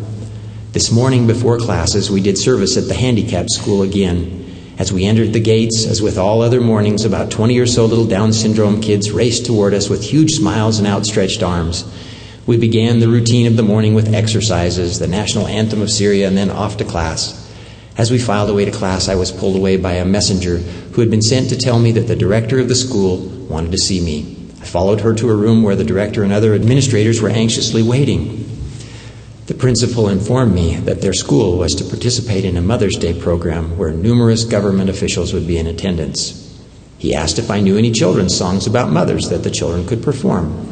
This 0.72 0.92
morning 0.92 1.26
before 1.26 1.58
classes, 1.58 2.10
we 2.10 2.20
did 2.20 2.36
service 2.36 2.76
at 2.76 2.86
the 2.86 2.92
handicap 2.92 3.48
school 3.48 3.80
again. 3.80 4.44
As 4.76 4.92
we 4.92 5.06
entered 5.06 5.32
the 5.32 5.40
gates, 5.40 5.86
as 5.86 6.02
with 6.02 6.18
all 6.18 6.42
other 6.42 6.60
mornings, 6.60 7.06
about 7.06 7.30
20 7.30 7.58
or 7.58 7.66
so 7.66 7.86
little 7.86 8.06
Down 8.06 8.34
syndrome 8.34 8.82
kids 8.82 9.10
raced 9.10 9.46
toward 9.46 9.72
us 9.72 9.88
with 9.88 10.04
huge 10.04 10.32
smiles 10.32 10.78
and 10.78 10.86
outstretched 10.86 11.42
arms. 11.42 11.90
We 12.46 12.58
began 12.58 13.00
the 13.00 13.08
routine 13.08 13.46
of 13.46 13.56
the 13.56 13.62
morning 13.62 13.94
with 13.94 14.12
exercises, 14.12 14.98
the 14.98 15.06
national 15.06 15.46
anthem 15.46 15.80
of 15.80 15.90
Syria, 15.90 16.28
and 16.28 16.36
then 16.36 16.50
off 16.50 16.76
to 16.76 16.84
class. 16.84 17.40
As 17.96 18.10
we 18.10 18.18
filed 18.18 18.50
away 18.50 18.66
to 18.66 18.70
class, 18.70 19.08
I 19.08 19.14
was 19.14 19.32
pulled 19.32 19.56
away 19.56 19.78
by 19.78 19.92
a 19.92 20.04
messenger 20.04 20.58
who 20.58 21.00
had 21.00 21.10
been 21.10 21.22
sent 21.22 21.48
to 21.48 21.56
tell 21.56 21.78
me 21.78 21.92
that 21.92 22.08
the 22.08 22.16
director 22.16 22.58
of 22.58 22.68
the 22.68 22.74
school 22.74 23.18
wanted 23.48 23.72
to 23.72 23.78
see 23.78 24.00
me. 24.00 24.36
I 24.60 24.66
followed 24.66 25.00
her 25.00 25.14
to 25.14 25.30
a 25.30 25.36
room 25.36 25.62
where 25.62 25.76
the 25.76 25.84
director 25.84 26.22
and 26.22 26.32
other 26.32 26.54
administrators 26.54 27.22
were 27.22 27.30
anxiously 27.30 27.82
waiting. 27.82 28.44
The 29.46 29.54
principal 29.54 30.08
informed 30.08 30.54
me 30.54 30.76
that 30.76 31.00
their 31.00 31.12
school 31.12 31.56
was 31.56 31.74
to 31.76 31.84
participate 31.84 32.44
in 32.44 32.56
a 32.56 32.62
Mother's 32.62 32.96
Day 32.96 33.18
program 33.18 33.78
where 33.78 33.90
numerous 33.90 34.44
government 34.44 34.90
officials 34.90 35.32
would 35.32 35.46
be 35.46 35.56
in 35.56 35.66
attendance. 35.66 36.40
He 36.98 37.14
asked 37.14 37.38
if 37.38 37.50
I 37.50 37.60
knew 37.60 37.78
any 37.78 37.92
children's 37.92 38.36
songs 38.36 38.66
about 38.66 38.90
mothers 38.90 39.28
that 39.28 39.44
the 39.44 39.50
children 39.50 39.86
could 39.86 40.02
perform. 40.02 40.63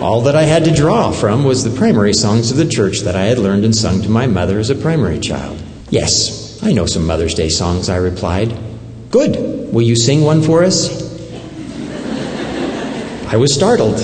All 0.00 0.20
that 0.22 0.36
I 0.36 0.44
had 0.44 0.64
to 0.64 0.70
draw 0.74 1.10
from 1.10 1.42
was 1.42 1.64
the 1.64 1.76
primary 1.76 2.12
songs 2.12 2.52
of 2.52 2.56
the 2.56 2.68
church 2.68 3.00
that 3.00 3.16
I 3.16 3.24
had 3.24 3.38
learned 3.38 3.64
and 3.64 3.74
sung 3.74 4.00
to 4.02 4.08
my 4.08 4.26
mother 4.26 4.60
as 4.60 4.70
a 4.70 4.76
primary 4.76 5.18
child. 5.18 5.60
Yes, 5.90 6.62
I 6.62 6.72
know 6.72 6.86
some 6.86 7.04
Mother's 7.04 7.34
Day 7.34 7.48
songs, 7.48 7.88
I 7.88 7.96
replied. 7.96 8.56
Good. 9.10 9.72
Will 9.72 9.82
you 9.82 9.96
sing 9.96 10.22
one 10.22 10.42
for 10.42 10.62
us? 10.62 11.08
I 13.26 13.36
was 13.36 13.52
startled. 13.52 13.98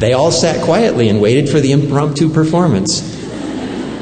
They 0.00 0.12
all 0.12 0.32
sat 0.32 0.64
quietly 0.64 1.08
and 1.08 1.20
waited 1.20 1.48
for 1.48 1.60
the 1.60 1.70
impromptu 1.70 2.28
performance. 2.28 3.14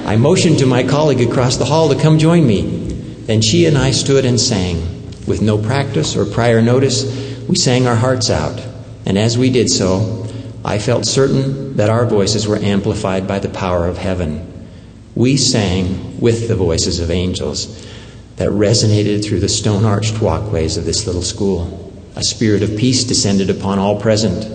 I 0.07 0.17
motioned 0.17 0.59
to 0.61 0.67
my 0.67 0.85
colleague 0.85 1.21
across 1.21 1.59
the 1.59 1.67
hall 1.67 1.91
to 1.91 2.01
come 2.01 2.19
join 2.19 2.47
me. 2.47 2.63
Then 2.63 3.43
she 3.43 3.67
and 3.67 3.77
I 3.77 3.91
stood 3.91 4.25
and 4.25 4.41
sang. 4.41 4.79
With 5.27 5.43
no 5.43 5.59
practice 5.59 6.17
or 6.17 6.25
prior 6.25 6.63
notice, 6.63 7.05
we 7.47 7.57
sang 7.57 7.87
our 7.87 7.97
hearts 7.97 8.31
out. 8.31 8.61
And 9.07 9.19
as 9.19 9.37
we 9.37 9.51
did 9.51 9.69
so, 9.69 10.24
I 10.65 10.79
felt 10.79 11.05
certain 11.05 11.77
that 11.77 11.91
our 11.91 12.07
voices 12.07 12.49
were 12.49 12.57
amplified 12.57 13.29
by 13.29 13.39
the 13.39 13.51
power 13.51 13.87
of 13.87 13.99
heaven. 13.99 14.69
We 15.15 15.37
sang 15.37 16.21
with 16.21 16.49
the 16.49 16.57
voices 16.57 17.01
of 17.01 17.11
angels 17.11 17.87
that 18.37 18.49
resonated 18.49 19.25
through 19.25 19.41
the 19.41 19.49
stone 19.49 19.85
arched 19.85 20.23
walkways 20.23 20.77
of 20.77 20.87
this 20.87 21.07
little 21.07 21.23
school. 21.23 21.93
A 22.17 22.23
spirit 22.23 22.63
of 22.63 22.77
peace 22.79 23.05
descended 23.05 23.51
upon 23.51 23.79
all 23.79 24.01
present. 24.01 24.47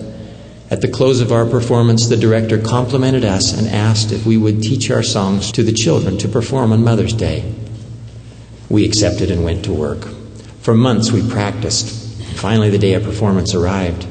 At 0.70 0.80
the 0.80 0.88
close 0.88 1.20
of 1.20 1.32
our 1.32 1.46
performance, 1.46 2.08
the 2.08 2.16
director 2.16 2.58
complimented 2.58 3.24
us 3.24 3.56
and 3.56 3.68
asked 3.68 4.12
if 4.12 4.26
we 4.26 4.36
would 4.36 4.62
teach 4.62 4.90
our 4.90 5.02
songs 5.02 5.52
to 5.52 5.62
the 5.62 5.72
children 5.72 6.18
to 6.18 6.28
perform 6.28 6.72
on 6.72 6.82
Mother's 6.82 7.12
Day. 7.12 7.54
We 8.68 8.84
accepted 8.84 9.30
and 9.30 9.44
went 9.44 9.64
to 9.64 9.72
work. 9.72 10.06
For 10.60 10.74
months 10.74 11.10
we 11.10 11.28
practiced. 11.28 11.88
Finally, 12.36 12.70
the 12.70 12.78
day 12.78 12.94
of 12.94 13.04
performance 13.04 13.54
arrived. 13.54 14.06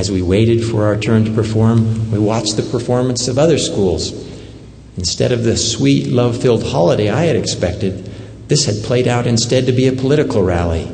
As 0.00 0.10
we 0.10 0.22
waited 0.22 0.64
for 0.64 0.86
our 0.86 0.96
turn 0.96 1.26
to 1.26 1.30
perform, 1.30 2.10
we 2.10 2.18
watched 2.18 2.56
the 2.56 2.62
performance 2.62 3.28
of 3.28 3.38
other 3.38 3.58
schools. 3.58 4.14
Instead 4.96 5.30
of 5.30 5.44
the 5.44 5.58
sweet, 5.58 6.06
love 6.06 6.40
filled 6.40 6.62
holiday 6.62 7.10
I 7.10 7.24
had 7.24 7.36
expected, 7.36 8.10
this 8.48 8.64
had 8.64 8.82
played 8.82 9.06
out 9.06 9.26
instead 9.26 9.66
to 9.66 9.72
be 9.72 9.88
a 9.88 9.92
political 9.92 10.42
rally. 10.42 10.90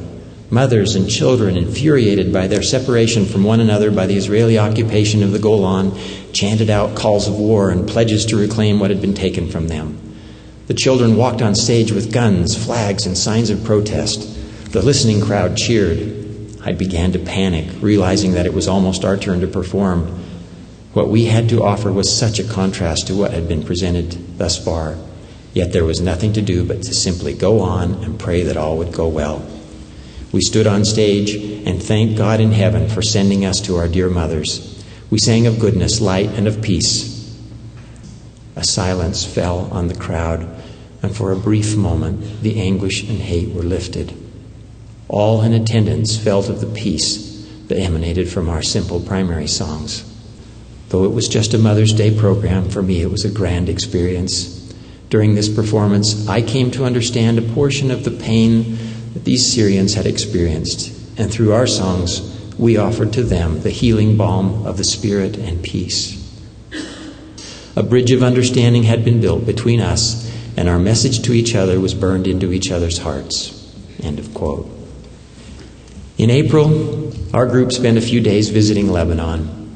Mothers 0.50 0.96
and 0.96 1.08
children, 1.08 1.56
infuriated 1.56 2.32
by 2.32 2.48
their 2.48 2.64
separation 2.64 3.26
from 3.26 3.44
one 3.44 3.60
another 3.60 3.92
by 3.92 4.06
the 4.06 4.16
Israeli 4.16 4.58
occupation 4.58 5.22
of 5.22 5.30
the 5.30 5.38
Golan, 5.38 5.92
chanted 6.32 6.68
out 6.68 6.96
calls 6.96 7.28
of 7.28 7.38
war 7.38 7.70
and 7.70 7.88
pledges 7.88 8.26
to 8.26 8.36
reclaim 8.36 8.80
what 8.80 8.90
had 8.90 9.00
been 9.00 9.14
taken 9.14 9.48
from 9.48 9.68
them. 9.68 10.00
The 10.66 10.74
children 10.74 11.16
walked 11.16 11.42
on 11.42 11.54
stage 11.54 11.92
with 11.92 12.12
guns, 12.12 12.56
flags, 12.56 13.06
and 13.06 13.16
signs 13.16 13.50
of 13.50 13.62
protest. 13.62 14.72
The 14.72 14.82
listening 14.82 15.20
crowd 15.20 15.56
cheered. 15.56 16.25
I 16.66 16.72
began 16.72 17.12
to 17.12 17.20
panic, 17.20 17.68
realizing 17.80 18.32
that 18.32 18.44
it 18.44 18.52
was 18.52 18.66
almost 18.66 19.04
our 19.04 19.16
turn 19.16 19.40
to 19.40 19.46
perform. 19.46 20.18
What 20.94 21.08
we 21.08 21.26
had 21.26 21.48
to 21.50 21.62
offer 21.62 21.92
was 21.92 22.12
such 22.12 22.40
a 22.40 22.44
contrast 22.44 23.06
to 23.06 23.14
what 23.14 23.30
had 23.30 23.46
been 23.46 23.62
presented 23.62 24.36
thus 24.36 24.58
far. 24.62 24.96
Yet 25.54 25.72
there 25.72 25.84
was 25.84 26.00
nothing 26.00 26.32
to 26.32 26.42
do 26.42 26.64
but 26.64 26.82
to 26.82 26.92
simply 26.92 27.34
go 27.34 27.60
on 27.60 28.02
and 28.02 28.18
pray 28.18 28.42
that 28.42 28.56
all 28.56 28.78
would 28.78 28.92
go 28.92 29.06
well. 29.06 29.46
We 30.32 30.40
stood 30.40 30.66
on 30.66 30.84
stage 30.84 31.36
and 31.36 31.80
thanked 31.80 32.18
God 32.18 32.40
in 32.40 32.50
heaven 32.50 32.88
for 32.88 33.00
sending 33.00 33.44
us 33.44 33.60
to 33.60 33.76
our 33.76 33.86
dear 33.86 34.10
mothers. 34.10 34.84
We 35.08 35.18
sang 35.20 35.46
of 35.46 35.60
goodness, 35.60 36.00
light, 36.00 36.30
and 36.30 36.48
of 36.48 36.62
peace. 36.62 37.40
A 38.56 38.64
silence 38.64 39.24
fell 39.24 39.68
on 39.70 39.86
the 39.86 39.94
crowd, 39.94 40.48
and 41.00 41.14
for 41.14 41.30
a 41.30 41.36
brief 41.36 41.76
moment 41.76 42.42
the 42.42 42.60
anguish 42.60 43.08
and 43.08 43.20
hate 43.20 43.54
were 43.54 43.62
lifted. 43.62 44.25
All 45.08 45.42
in 45.42 45.52
attendance 45.52 46.16
felt 46.16 46.48
of 46.48 46.60
the 46.60 46.66
peace 46.66 47.46
that 47.68 47.78
emanated 47.78 48.28
from 48.28 48.48
our 48.48 48.62
simple 48.62 49.00
primary 49.00 49.46
songs. 49.46 50.04
Though 50.88 51.04
it 51.04 51.12
was 51.12 51.28
just 51.28 51.54
a 51.54 51.58
Mother's 51.58 51.92
Day 51.92 52.16
program, 52.16 52.68
for 52.68 52.82
me 52.82 53.02
it 53.02 53.10
was 53.10 53.24
a 53.24 53.30
grand 53.30 53.68
experience. 53.68 54.74
During 55.10 55.34
this 55.34 55.48
performance, 55.48 56.28
I 56.28 56.42
came 56.42 56.70
to 56.72 56.84
understand 56.84 57.38
a 57.38 57.42
portion 57.42 57.90
of 57.90 58.04
the 58.04 58.10
pain 58.10 58.76
that 59.14 59.24
these 59.24 59.46
Syrians 59.46 59.94
had 59.94 60.06
experienced, 60.06 60.92
and 61.18 61.30
through 61.30 61.52
our 61.52 61.66
songs, 61.66 62.32
we 62.58 62.76
offered 62.76 63.12
to 63.14 63.22
them 63.22 63.62
the 63.62 63.70
healing 63.70 64.16
balm 64.16 64.66
of 64.66 64.76
the 64.76 64.84
Spirit 64.84 65.36
and 65.36 65.62
peace. 65.62 66.22
A 67.76 67.82
bridge 67.82 68.10
of 68.10 68.22
understanding 68.22 68.84
had 68.84 69.04
been 69.04 69.20
built 69.20 69.44
between 69.46 69.80
us, 69.80 70.30
and 70.56 70.68
our 70.68 70.78
message 70.78 71.22
to 71.22 71.32
each 71.32 71.54
other 71.54 71.78
was 71.78 71.94
burned 71.94 72.26
into 72.26 72.52
each 72.52 72.70
other's 72.70 72.98
hearts. 72.98 73.52
End 74.02 74.18
of 74.18 74.32
quote. 74.32 74.75
In 76.18 76.30
April, 76.30 77.12
our 77.34 77.46
group 77.46 77.72
spent 77.72 77.98
a 77.98 78.00
few 78.00 78.22
days 78.22 78.48
visiting 78.48 78.90
Lebanon. 78.90 79.66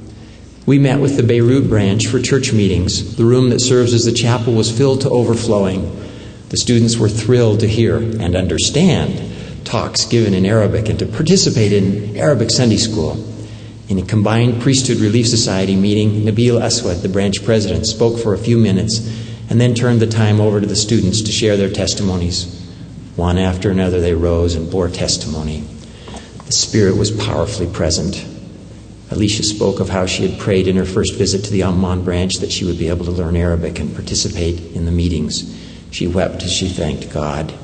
We 0.64 0.78
met 0.78 0.98
with 0.98 1.18
the 1.18 1.22
Beirut 1.22 1.68
branch 1.68 2.06
for 2.06 2.18
church 2.18 2.50
meetings. 2.50 3.16
The 3.16 3.26
room 3.26 3.50
that 3.50 3.60
serves 3.60 3.92
as 3.92 4.06
the 4.06 4.12
chapel 4.12 4.54
was 4.54 4.74
filled 4.74 5.02
to 5.02 5.10
overflowing. 5.10 5.94
The 6.48 6.56
students 6.56 6.96
were 6.96 7.10
thrilled 7.10 7.60
to 7.60 7.68
hear 7.68 7.98
and 7.98 8.34
understand 8.34 9.66
talks 9.66 10.06
given 10.06 10.32
in 10.32 10.46
Arabic 10.46 10.88
and 10.88 10.98
to 11.00 11.06
participate 11.06 11.74
in 11.74 12.16
Arabic 12.16 12.50
Sunday 12.50 12.78
school. 12.78 13.22
In 13.90 13.98
a 13.98 14.02
combined 14.02 14.62
Priesthood 14.62 14.96
Relief 14.96 15.28
Society 15.28 15.76
meeting, 15.76 16.22
Nabil 16.22 16.58
Aswad, 16.58 17.02
the 17.02 17.10
branch 17.10 17.44
president, 17.44 17.86
spoke 17.86 18.18
for 18.18 18.32
a 18.32 18.38
few 18.38 18.56
minutes 18.56 19.00
and 19.50 19.60
then 19.60 19.74
turned 19.74 20.00
the 20.00 20.06
time 20.06 20.40
over 20.40 20.58
to 20.58 20.66
the 20.66 20.74
students 20.74 21.20
to 21.20 21.32
share 21.32 21.58
their 21.58 21.70
testimonies. 21.70 22.66
One 23.16 23.36
after 23.36 23.70
another, 23.70 24.00
they 24.00 24.14
rose 24.14 24.54
and 24.54 24.70
bore 24.70 24.88
testimony. 24.88 25.64
The 26.50 26.56
Spirit 26.56 26.96
was 26.96 27.12
powerfully 27.12 27.68
present. 27.68 28.26
Alicia 29.12 29.44
spoke 29.44 29.78
of 29.78 29.88
how 29.88 30.06
she 30.06 30.26
had 30.26 30.40
prayed 30.40 30.66
in 30.66 30.74
her 30.74 30.84
first 30.84 31.14
visit 31.14 31.44
to 31.44 31.52
the 31.52 31.62
Amman 31.62 32.02
branch 32.02 32.38
that 32.38 32.50
she 32.50 32.64
would 32.64 32.76
be 32.76 32.88
able 32.88 33.04
to 33.04 33.12
learn 33.12 33.36
Arabic 33.36 33.78
and 33.78 33.94
participate 33.94 34.60
in 34.74 34.84
the 34.84 34.90
meetings. 34.90 35.56
She 35.92 36.08
wept 36.08 36.42
as 36.42 36.52
she 36.52 36.66
thanked 36.66 37.12
God. 37.12 37.54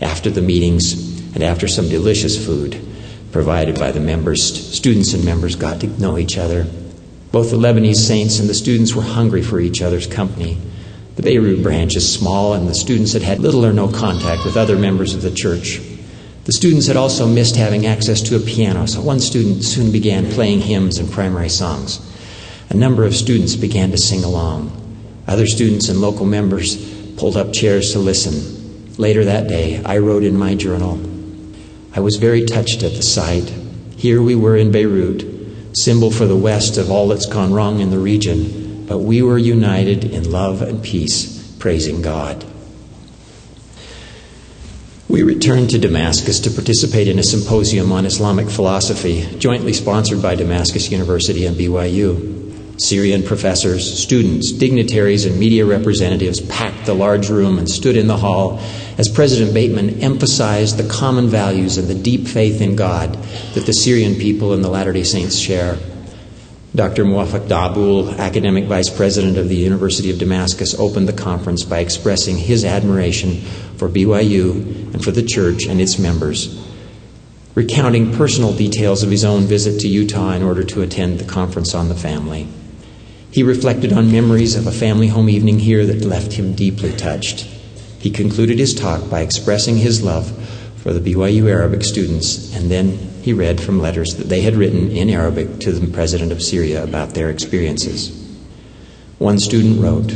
After 0.00 0.30
the 0.30 0.42
meetings 0.42 1.20
and 1.32 1.44
after 1.44 1.68
some 1.68 1.88
delicious 1.88 2.44
food 2.44 2.84
provided 3.30 3.78
by 3.78 3.92
the 3.92 4.00
members, 4.00 4.42
students 4.42 5.14
and 5.14 5.24
members 5.24 5.54
got 5.54 5.80
to 5.82 6.00
know 6.00 6.18
each 6.18 6.38
other. 6.38 6.66
Both 7.30 7.52
the 7.52 7.56
Lebanese 7.56 8.04
saints 8.04 8.40
and 8.40 8.48
the 8.48 8.54
students 8.54 8.96
were 8.96 9.02
hungry 9.02 9.42
for 9.42 9.60
each 9.60 9.80
other's 9.80 10.08
company. 10.08 10.58
The 11.14 11.22
Beirut 11.22 11.62
branch 11.62 11.94
is 11.94 12.12
small, 12.12 12.54
and 12.54 12.66
the 12.66 12.74
students 12.74 13.12
had 13.12 13.22
had 13.22 13.38
little 13.38 13.64
or 13.64 13.72
no 13.72 13.86
contact 13.86 14.44
with 14.44 14.56
other 14.56 14.76
members 14.76 15.14
of 15.14 15.22
the 15.22 15.30
church. 15.30 15.80
The 16.46 16.52
students 16.52 16.86
had 16.86 16.96
also 16.96 17.26
missed 17.26 17.56
having 17.56 17.86
access 17.86 18.22
to 18.22 18.36
a 18.36 18.38
piano, 18.38 18.86
so 18.86 19.00
one 19.00 19.18
student 19.18 19.64
soon 19.64 19.90
began 19.90 20.30
playing 20.30 20.60
hymns 20.60 20.96
and 20.96 21.10
primary 21.10 21.48
songs. 21.48 21.98
A 22.70 22.74
number 22.74 23.04
of 23.04 23.16
students 23.16 23.56
began 23.56 23.90
to 23.90 23.98
sing 23.98 24.22
along. 24.22 24.70
Other 25.26 25.48
students 25.48 25.88
and 25.88 26.00
local 26.00 26.24
members 26.24 26.76
pulled 27.16 27.36
up 27.36 27.52
chairs 27.52 27.92
to 27.92 27.98
listen. 27.98 28.94
Later 28.96 29.24
that 29.24 29.48
day, 29.48 29.82
I 29.84 29.98
wrote 29.98 30.22
in 30.22 30.38
my 30.38 30.54
journal 30.54 31.00
I 31.96 32.00
was 32.00 32.14
very 32.14 32.44
touched 32.44 32.84
at 32.84 32.92
the 32.92 33.02
sight. 33.02 33.52
Here 33.96 34.22
we 34.22 34.36
were 34.36 34.56
in 34.56 34.70
Beirut, 34.70 35.24
symbol 35.72 36.12
for 36.12 36.26
the 36.26 36.36
West 36.36 36.76
of 36.76 36.92
all 36.92 37.08
that's 37.08 37.26
gone 37.26 37.54
wrong 37.54 37.80
in 37.80 37.90
the 37.90 37.98
region, 37.98 38.86
but 38.86 38.98
we 38.98 39.20
were 39.20 39.38
united 39.38 40.04
in 40.04 40.30
love 40.30 40.62
and 40.62 40.80
peace, 40.80 41.56
praising 41.58 42.02
God. 42.02 42.44
We 45.08 45.22
returned 45.22 45.70
to 45.70 45.78
Damascus 45.78 46.40
to 46.40 46.50
participate 46.50 47.06
in 47.06 47.20
a 47.20 47.22
symposium 47.22 47.92
on 47.92 48.06
Islamic 48.06 48.50
philosophy, 48.50 49.24
jointly 49.38 49.72
sponsored 49.72 50.20
by 50.20 50.34
Damascus 50.34 50.90
University 50.90 51.46
and 51.46 51.56
BYU. 51.56 52.80
Syrian 52.80 53.22
professors, 53.22 54.02
students, 54.02 54.50
dignitaries, 54.50 55.24
and 55.24 55.38
media 55.38 55.64
representatives 55.64 56.40
packed 56.40 56.86
the 56.86 56.94
large 56.94 57.30
room 57.30 57.56
and 57.56 57.70
stood 57.70 57.96
in 57.96 58.08
the 58.08 58.16
hall 58.16 58.58
as 58.98 59.08
President 59.08 59.54
Bateman 59.54 60.00
emphasized 60.00 60.76
the 60.76 60.88
common 60.88 61.28
values 61.28 61.78
and 61.78 61.86
the 61.86 61.94
deep 61.94 62.26
faith 62.26 62.60
in 62.60 62.74
God 62.74 63.14
that 63.54 63.64
the 63.64 63.72
Syrian 63.72 64.16
people 64.16 64.52
and 64.52 64.64
the 64.64 64.68
Latter 64.68 64.92
day 64.92 65.04
Saints 65.04 65.38
share. 65.38 65.78
Dr. 66.76 67.06
Muafak 67.06 67.48
Dabul, 67.48 68.18
academic 68.18 68.66
vice 68.66 68.90
president 68.90 69.38
of 69.38 69.48
the 69.48 69.56
University 69.56 70.10
of 70.10 70.18
Damascus, 70.18 70.78
opened 70.78 71.08
the 71.08 71.14
conference 71.14 71.64
by 71.64 71.78
expressing 71.78 72.36
his 72.36 72.66
admiration 72.66 73.40
for 73.78 73.88
BYU 73.88 74.92
and 74.92 75.02
for 75.02 75.10
the 75.10 75.22
church 75.22 75.64
and 75.66 75.80
its 75.80 75.98
members, 75.98 76.62
recounting 77.54 78.12
personal 78.12 78.52
details 78.52 79.02
of 79.02 79.10
his 79.10 79.24
own 79.24 79.44
visit 79.44 79.80
to 79.80 79.88
Utah 79.88 80.32
in 80.32 80.42
order 80.42 80.62
to 80.64 80.82
attend 80.82 81.18
the 81.18 81.24
conference 81.24 81.74
on 81.74 81.88
the 81.88 81.94
family. 81.94 82.46
He 83.30 83.42
reflected 83.42 83.94
on 83.94 84.12
memories 84.12 84.54
of 84.54 84.66
a 84.66 84.72
family 84.72 85.08
home 85.08 85.30
evening 85.30 85.60
here 85.60 85.86
that 85.86 86.04
left 86.04 86.34
him 86.34 86.54
deeply 86.54 86.92
touched. 86.94 87.40
He 87.98 88.10
concluded 88.10 88.58
his 88.58 88.74
talk 88.74 89.08
by 89.08 89.22
expressing 89.22 89.78
his 89.78 90.02
love 90.02 90.30
for 90.76 90.92
the 90.92 91.00
BYU 91.00 91.48
Arabic 91.48 91.84
students, 91.84 92.54
and 92.54 92.70
then 92.70 93.15
he 93.26 93.32
read 93.32 93.60
from 93.60 93.80
letters 93.80 94.14
that 94.14 94.28
they 94.28 94.42
had 94.42 94.54
written 94.54 94.92
in 94.92 95.10
Arabic 95.10 95.58
to 95.58 95.72
the 95.72 95.92
president 95.92 96.30
of 96.30 96.40
Syria 96.40 96.84
about 96.84 97.10
their 97.10 97.28
experiences. 97.28 98.12
One 99.18 99.40
student 99.40 99.80
wrote, 99.80 100.12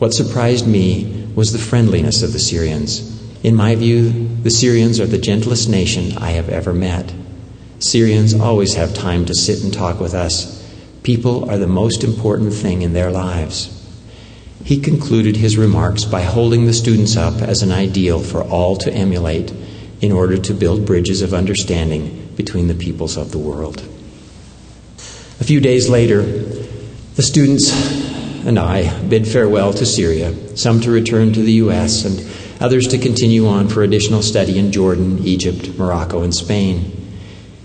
What 0.00 0.12
surprised 0.12 0.66
me 0.66 1.28
was 1.36 1.52
the 1.52 1.60
friendliness 1.60 2.24
of 2.24 2.32
the 2.32 2.40
Syrians. 2.40 3.16
In 3.44 3.54
my 3.54 3.76
view, 3.76 4.26
the 4.42 4.50
Syrians 4.50 4.98
are 4.98 5.06
the 5.06 5.18
gentlest 5.18 5.68
nation 5.68 6.18
I 6.18 6.32
have 6.32 6.48
ever 6.48 6.74
met. 6.74 7.14
Syrians 7.78 8.34
always 8.34 8.74
have 8.74 8.92
time 8.92 9.24
to 9.26 9.36
sit 9.36 9.62
and 9.62 9.72
talk 9.72 10.00
with 10.00 10.14
us. 10.14 10.68
People 11.04 11.48
are 11.48 11.58
the 11.58 11.68
most 11.68 12.02
important 12.02 12.52
thing 12.52 12.82
in 12.82 12.92
their 12.92 13.12
lives. 13.12 13.72
He 14.64 14.80
concluded 14.80 15.36
his 15.36 15.56
remarks 15.56 16.04
by 16.04 16.22
holding 16.22 16.66
the 16.66 16.72
students 16.72 17.16
up 17.16 17.40
as 17.40 17.62
an 17.62 17.70
ideal 17.70 18.18
for 18.18 18.42
all 18.42 18.74
to 18.78 18.92
emulate 18.92 19.52
in 20.00 20.10
order 20.10 20.36
to 20.38 20.54
build 20.54 20.86
bridges 20.86 21.22
of 21.22 21.32
understanding 21.32 22.24
between 22.38 22.68
the 22.68 22.74
peoples 22.74 23.18
of 23.18 23.32
the 23.32 23.38
world. 23.38 23.82
A 25.40 25.44
few 25.44 25.60
days 25.60 25.90
later, 25.90 26.22
the 26.22 27.22
students 27.22 27.70
and 28.46 28.58
I 28.58 28.96
bid 29.02 29.26
farewell 29.26 29.74
to 29.74 29.84
Syria, 29.84 30.56
some 30.56 30.80
to 30.80 30.90
return 30.90 31.32
to 31.34 31.42
the 31.42 31.52
U.S., 31.64 32.04
and 32.04 32.24
others 32.62 32.88
to 32.88 32.98
continue 32.98 33.46
on 33.46 33.68
for 33.68 33.82
additional 33.82 34.22
study 34.22 34.58
in 34.58 34.72
Jordan, 34.72 35.18
Egypt, 35.24 35.76
Morocco, 35.76 36.22
and 36.22 36.34
Spain. 36.34 36.94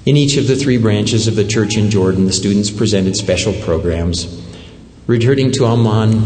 In 0.06 0.18
each 0.18 0.38
of 0.38 0.48
the 0.48 0.56
three 0.56 0.78
branches 0.78 1.28
of 1.28 1.36
the 1.36 1.48
church 1.48 1.78
in 1.78 1.90
Jordan, 1.90 2.26
the 2.26 2.34
students 2.34 2.70
presented 2.70 3.16
special 3.16 3.54
programs. 3.62 4.44
Returning 5.06 5.52
to 5.54 5.66
Amman 5.66 6.24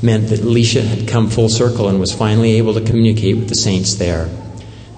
meant 0.00 0.28
that 0.28 0.40
Alicia 0.40 0.82
had 0.82 1.08
come 1.08 1.28
full 1.28 1.48
circle 1.48 1.88
and 1.88 1.98
was 1.98 2.14
finally 2.14 2.52
able 2.52 2.74
to 2.74 2.80
communicate 2.80 3.36
with 3.36 3.48
the 3.48 3.56
saints 3.56 3.96
there. 3.96 4.30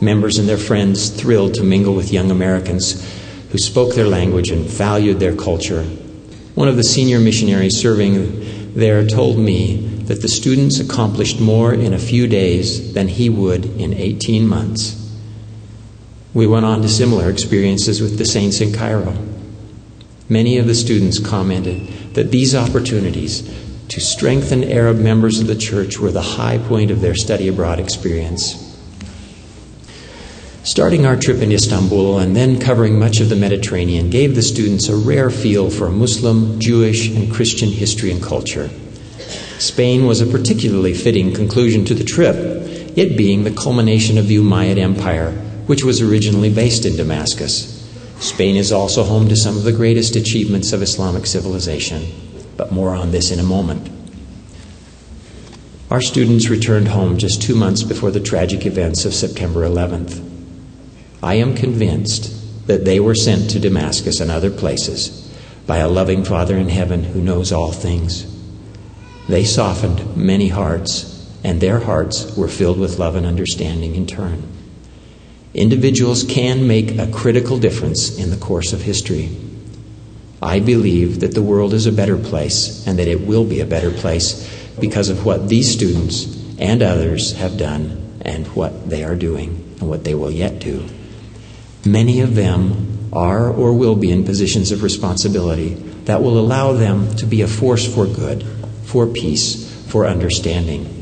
Members 0.01 0.39
and 0.39 0.49
their 0.49 0.57
friends 0.57 1.11
thrilled 1.11 1.55
to 1.55 1.63
mingle 1.63 1.95
with 1.95 2.13
young 2.13 2.31
Americans 2.31 3.05
who 3.51 3.59
spoke 3.59 3.95
their 3.95 4.07
language 4.07 4.51
and 4.51 4.65
valued 4.65 5.21
their 5.21 5.37
culture. 5.37 5.83
One 6.55 6.69
of 6.69 6.77
the 6.77 6.85
senior 6.85 7.21
missionaries 7.21 7.77
serving 7.77 8.75
there 8.75 9.07
told 9.07 9.39
me 9.39 9.77
that 10.05 10.23
the 10.23 10.29
students 10.29 10.81
accomplished 10.81 11.41
more 11.41 11.75
in 11.75 11.93
a 11.93 11.99
few 11.99 12.27
days 12.27 12.95
than 12.95 13.09
he 13.09 13.29
would 13.29 13.65
in 13.65 13.93
18 13.93 14.47
months. 14.47 14.97
We 16.33 16.47
went 16.47 16.65
on 16.65 16.83
to 16.83 16.89
similar 16.89 17.29
experiences 17.29 18.01
with 18.01 18.19
the 18.19 18.25
saints 18.25 18.61
in 18.61 18.73
Cairo. 18.73 19.17
Many 20.29 20.59
of 20.59 20.67
the 20.67 20.75
students 20.77 21.19
commented 21.19 22.15
that 22.15 22.31
these 22.31 22.55
opportunities 22.55 23.43
to 23.89 24.01
strengthen 24.01 24.63
Arab 24.65 24.99
members 24.99 25.41
of 25.41 25.49
the 25.49 25.57
church 25.57 25.99
were 25.99 26.13
the 26.13 26.23
high 26.23 26.59
point 26.59 26.93
of 26.93 27.01
their 27.01 27.17
study 27.17 27.49
abroad 27.49 27.81
experience. 27.81 28.70
Starting 30.71 31.05
our 31.05 31.17
trip 31.17 31.43
in 31.43 31.51
Istanbul 31.51 32.21
and 32.21 32.37
then 32.37 32.61
covering 32.61 32.97
much 32.97 33.19
of 33.19 33.29
the 33.29 33.35
Mediterranean 33.35 34.09
gave 34.09 34.37
the 34.37 34.41
students 34.41 34.89
a 34.89 34.95
rare 34.95 35.29
feel 35.29 35.69
for 35.69 35.91
Muslim, 35.91 36.61
Jewish, 36.61 37.09
and 37.09 37.29
Christian 37.33 37.71
history 37.71 38.13
and 38.13 38.23
culture. 38.23 38.71
Spain 39.59 40.07
was 40.07 40.21
a 40.21 40.27
particularly 40.27 40.95
fitting 40.95 41.35
conclusion 41.35 41.85
to 41.87 41.93
the 41.93 42.05
trip, 42.05 42.37
it 42.97 43.19
being 43.19 43.43
the 43.43 43.51
culmination 43.51 44.17
of 44.17 44.29
the 44.29 44.37
Umayyad 44.37 44.79
Empire, 44.79 45.33
which 45.67 45.83
was 45.83 46.01
originally 46.01 46.55
based 46.55 46.87
in 46.87 46.95
Damascus. 46.97 47.85
Spain 48.21 48.55
is 48.55 48.71
also 48.71 49.03
home 49.03 49.29
to 49.29 49.35
some 49.35 49.57
of 49.57 49.65
the 49.65 49.73
greatest 49.73 50.15
achievements 50.15 50.73
of 50.73 50.83
Islamic 50.83 51.27
civilization, 51.27 52.07
but 52.57 52.71
more 52.71 52.95
on 52.95 53.11
this 53.11 53.33
in 53.33 53.41
a 53.41 53.43
moment. 53.43 53.91
Our 55.91 56.01
students 56.01 56.49
returned 56.49 56.87
home 56.87 57.19
just 57.19 57.43
two 57.43 57.57
months 57.57 57.83
before 57.83 58.13
the 58.13 58.21
tragic 58.21 58.67
events 58.67 59.05
of 59.05 59.15
September 59.15 59.63
11th. 59.69 60.30
I 61.23 61.35
am 61.35 61.55
convinced 61.55 62.67
that 62.67 62.85
they 62.85 62.99
were 62.99 63.15
sent 63.15 63.51
to 63.51 63.61
Damascus 63.61 64.21
and 64.21 64.31
other 64.31 64.51
places 64.51 65.31
by 65.67 65.79
a 65.79 65.89
loving 65.89 66.25
Father 66.25 66.57
in 66.57 66.69
heaven 66.69 67.05
who 67.05 67.21
knows 67.21 67.53
all 67.53 67.73
things. 67.73 68.27
They 69.29 69.45
softened 69.45 70.17
many 70.17 70.49
hearts, 70.49 71.31
and 71.45 71.61
their 71.61 71.81
hearts 71.81 72.37
were 72.37 72.49
filled 72.49 72.79
with 72.79 72.99
love 72.99 73.17
and 73.17 73.27
understanding 73.27 73.95
in 73.95 74.07
turn. 74.07 74.43
Individuals 75.53 76.25
can 76.25 76.67
make 76.67 76.97
a 76.97 77.11
critical 77.11 77.59
difference 77.59 78.19
in 78.19 78.31
the 78.31 78.37
course 78.37 78.73
of 78.73 78.83
history. 78.83 79.37
I 80.41 80.61
believe 80.61 81.21
that 81.21 81.35
the 81.35 81.43
world 81.43 81.75
is 81.75 81.87
a 81.87 81.93
better 81.93 82.17
place 82.17 82.87
and 82.87 82.99
that 82.99 83.09
it 83.09 83.21
will 83.21 83.45
be 83.45 83.61
a 83.61 83.67
better 83.67 83.91
place 83.91 84.49
because 84.81 85.11
of 85.11 85.27
what 85.27 85.49
these 85.49 85.71
students 85.71 86.37
and 86.59 86.83
others 86.83 87.33
have 87.33 87.59
done 87.59 88.21
and 88.23 88.47
what 88.49 88.89
they 88.89 89.05
are 89.05 89.17
doing 89.17 89.77
and 89.81 89.89
what 89.89 90.05
they 90.05 90.15
will 90.15 90.31
yet 90.31 90.61
do. 90.61 90.89
Many 91.85 92.21
of 92.21 92.35
them 92.35 93.09
are 93.13 93.51
or 93.51 93.73
will 93.73 93.97
be 93.97 94.11
in 94.11 94.25
positions 94.25 94.71
of 94.71 94.83
responsibility 94.83 95.75
that 96.05 96.23
will 96.23 96.39
allow 96.39 96.73
them 96.73 97.15
to 97.17 97.27
be 97.27 97.43
a 97.43 97.49
force 97.49 97.93
for 97.93 98.07
good, 98.07 98.45
for 98.85 99.07
peace, 99.07 99.87
for 99.89 100.07
understanding. 100.07 100.97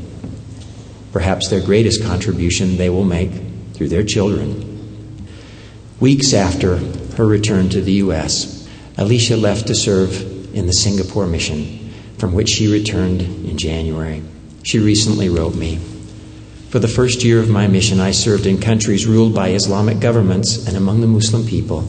Perhaps 1.11 1.49
their 1.49 1.61
greatest 1.61 2.03
contribution 2.03 2.77
they 2.77 2.89
will 2.89 3.03
make 3.03 3.31
through 3.73 3.89
their 3.89 4.03
children. 4.03 4.65
Weeks 5.99 6.33
after 6.33 6.77
her 7.17 7.25
return 7.25 7.69
to 7.69 7.81
the 7.81 7.93
U.S., 7.93 8.67
Alicia 8.97 9.35
left 9.35 9.67
to 9.67 9.75
serve 9.75 10.55
in 10.55 10.65
the 10.65 10.73
Singapore 10.73 11.27
mission, 11.27 11.91
from 12.17 12.33
which 12.33 12.49
she 12.49 12.71
returned 12.71 13.21
in 13.21 13.57
January. 13.57 14.23
She 14.63 14.79
recently 14.79 15.29
wrote 15.29 15.55
me 15.55 15.79
for 16.69 16.77
the 16.77 16.87
first 16.87 17.23
year 17.23 17.39
of 17.39 17.49
my 17.49 17.65
mission, 17.65 17.99
I 17.99 18.11
served 18.11 18.45
in 18.45 18.61
countries 18.61 19.07
ruled 19.07 19.33
by 19.33 19.49
Islamic 19.49 19.99
governments 19.99 20.67
and 20.67 20.77
among 20.77 21.01
the 21.01 21.07
Muslim 21.07 21.45
people. 21.47 21.83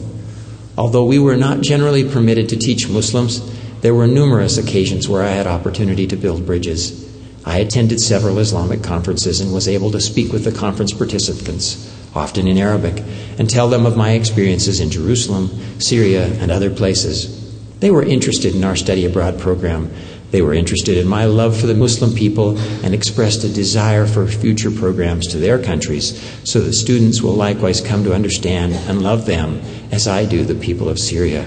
Although 0.75 1.05
we 1.05 1.19
were 1.19 1.37
not 1.37 1.61
generally 1.61 2.03
permitted 2.03 2.49
to 2.49 2.57
teach 2.57 2.89
Muslims, 2.89 3.41
there 3.81 3.93
were 3.93 4.07
numerous 4.07 4.57
occasions 4.57 5.07
where 5.07 5.21
I 5.21 5.29
had 5.29 5.45
opportunity 5.45 6.07
to 6.07 6.15
build 6.15 6.47
bridges. 6.47 7.07
I 7.45 7.59
attended 7.59 7.99
several 7.99 8.39
Islamic 8.39 8.81
conferences 8.81 9.39
and 9.39 9.53
was 9.53 9.67
able 9.67 9.91
to 9.91 10.01
speak 10.01 10.31
with 10.31 10.45
the 10.45 10.51
conference 10.51 10.93
participants, 10.93 11.95
often 12.15 12.47
in 12.47 12.57
Arabic, 12.57 13.03
and 13.37 13.47
tell 13.47 13.69
them 13.69 13.85
of 13.85 13.97
my 13.97 14.11
experiences 14.11 14.79
in 14.79 14.89
Jerusalem, 14.89 15.49
Syria, 15.79 16.25
and 16.25 16.49
other 16.49 16.71
places. 16.71 17.39
They 17.79 17.91
were 17.91 18.03
interested 18.03 18.55
in 18.55 18.63
our 18.63 18.75
study 18.75 19.05
abroad 19.05 19.39
program 19.39 19.91
they 20.31 20.41
were 20.41 20.53
interested 20.53 20.97
in 20.97 21.07
my 21.07 21.25
love 21.25 21.59
for 21.59 21.67
the 21.67 21.75
Muslim 21.75 22.13
people 22.15 22.57
and 22.83 22.93
expressed 22.93 23.43
a 23.43 23.49
desire 23.49 24.07
for 24.07 24.25
future 24.25 24.71
programs 24.71 25.27
to 25.27 25.37
their 25.37 25.61
countries 25.61 26.19
so 26.45 26.61
that 26.61 26.73
students 26.73 27.21
will 27.21 27.33
likewise 27.33 27.81
come 27.81 28.03
to 28.05 28.15
understand 28.15 28.73
and 28.73 29.03
love 29.03 29.25
them 29.25 29.61
as 29.91 30.07
I 30.07 30.25
do 30.25 30.43
the 30.43 30.55
people 30.55 30.87
of 30.87 30.99
Syria. 30.99 31.45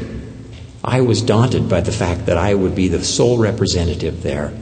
I 0.84 1.00
was 1.00 1.22
daunted 1.22 1.68
by 1.68 1.80
the 1.80 1.92
fact 1.92 2.26
that 2.26 2.36
I 2.36 2.54
would 2.54 2.74
be 2.74 2.88
the 2.88 3.02
sole 3.02 3.38
representative 3.38 4.22
there. 4.22 4.52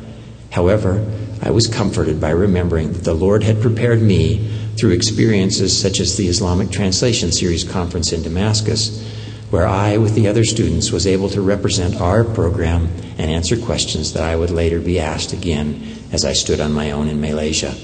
However, 0.51 1.05
I 1.43 1.51
was 1.51 1.67
comforted 1.67 2.21
by 2.21 2.31
remembering 2.31 2.93
that 2.93 3.03
the 3.03 3.15
Lord 3.15 3.43
had 3.43 3.61
prepared 3.61 4.01
me 4.01 4.49
through 4.79 4.93
experiences 4.93 5.77
such 5.77 5.99
as 5.99 6.17
the 6.17 6.29
Islamic 6.29 6.71
Translation 6.71 7.33
Series 7.33 7.65
conference 7.65 8.13
in 8.13 8.23
Damascus 8.23 9.03
where 9.53 9.67
I, 9.67 9.99
with 9.99 10.15
the 10.15 10.29
other 10.29 10.45
students, 10.45 10.91
was 10.91 11.07
able 11.07 11.29
to 11.29 11.43
represent 11.43 12.01
our 12.01 12.25
program 12.25 12.87
and 13.19 13.31
answer 13.31 13.55
questions 13.55 14.15
that 14.15 14.23
I 14.23 14.35
would 14.35 14.51
later 14.51 14.81
be 14.81 14.99
asked 14.99 15.35
again 15.35 15.99
as 16.11 16.25
I 16.25 16.33
stood 16.33 16.59
on 16.59 16.73
my 16.73 16.91
own 16.91 17.07
in 17.07 17.21
Malaysia. 17.21 17.75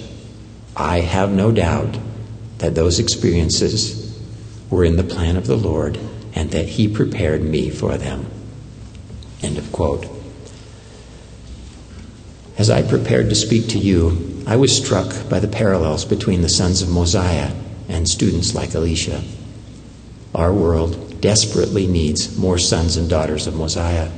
I 0.74 1.00
have 1.00 1.30
no 1.30 1.52
doubt 1.52 1.98
that 2.56 2.74
those 2.74 2.98
experiences 2.98 4.18
were 4.70 4.82
in 4.82 4.96
the 4.96 5.04
plan 5.04 5.36
of 5.36 5.46
the 5.46 5.58
Lord 5.58 5.98
and 6.32 6.50
that 6.52 6.70
He 6.70 6.88
prepared 6.88 7.42
me 7.42 7.68
for 7.68 7.98
them. 7.98 8.24
End 9.42 9.58
of 9.58 9.70
quote. 9.70 10.06
As 12.56 12.70
I 12.70 12.80
prepared 12.80 13.28
to 13.28 13.34
speak 13.34 13.68
to 13.68 13.78
you, 13.78 14.42
I 14.46 14.56
was 14.56 14.74
struck 14.74 15.28
by 15.28 15.38
the 15.38 15.48
parallels 15.48 16.06
between 16.06 16.40
the 16.40 16.48
sons 16.48 16.80
of 16.80 16.88
Mosiah 16.88 17.52
and 17.90 18.08
students 18.08 18.54
like 18.54 18.72
Alicia. 18.72 19.22
Our 20.34 20.54
world 20.54 21.07
desperately 21.20 21.86
needs 21.86 22.38
more 22.38 22.58
sons 22.58 22.96
and 22.96 23.08
daughters 23.08 23.46
of 23.46 23.54
Mosiah, 23.54 24.10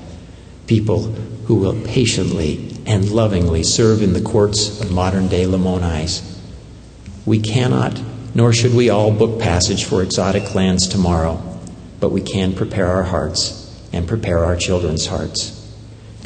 people 0.66 1.02
who 1.46 1.56
will 1.56 1.80
patiently 1.82 2.76
and 2.86 3.10
lovingly 3.10 3.62
serve 3.62 4.02
in 4.02 4.12
the 4.12 4.20
courts 4.20 4.80
of 4.80 4.92
modern 4.92 5.28
day 5.28 5.44
Lamonis. 5.44 6.38
We 7.26 7.40
cannot, 7.40 8.00
nor 8.34 8.52
should 8.52 8.74
we 8.74 8.90
all 8.90 9.10
book 9.10 9.40
passage 9.40 9.84
for 9.84 10.02
exotic 10.02 10.54
lands 10.54 10.86
tomorrow, 10.88 11.42
but 12.00 12.10
we 12.10 12.20
can 12.20 12.54
prepare 12.54 12.86
our 12.86 13.04
hearts 13.04 13.60
and 13.92 14.06
prepare 14.06 14.44
our 14.44 14.56
children's 14.56 15.06
hearts. 15.06 15.56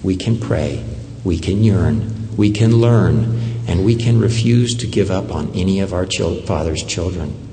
We 0.02 0.16
can 0.16 0.38
pray, 0.38 0.84
we 1.24 1.38
can 1.38 1.64
yearn, 1.64 2.36
we 2.36 2.50
can 2.50 2.76
learn, 2.76 3.40
and 3.66 3.84
we 3.84 3.96
can 3.96 4.20
refuse 4.20 4.74
to 4.76 4.86
give 4.86 5.10
up 5.10 5.32
on 5.32 5.52
any 5.54 5.80
of 5.80 5.94
our 5.94 6.06
Father's 6.06 6.82
children. 6.82 7.43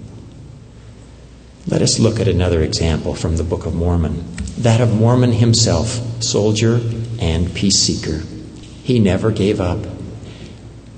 Let 1.68 1.84
us 1.84 1.99
look 1.99 2.20
at 2.20 2.28
another 2.28 2.62
example 2.62 3.14
from 3.14 3.38
the 3.38 3.43
Book 3.43 3.68
of 3.68 3.76
Mormon 3.76 4.26
that 4.57 4.82
of 4.82 4.95
Mormon 4.95 5.32
himself, 5.32 6.24
soldier 6.24 6.82
and 7.20 7.53
peace 7.53 7.78
seeker. 7.78 8.24
He 8.84 8.99
never 8.99 9.32
gave 9.32 9.62
up. 9.62 9.80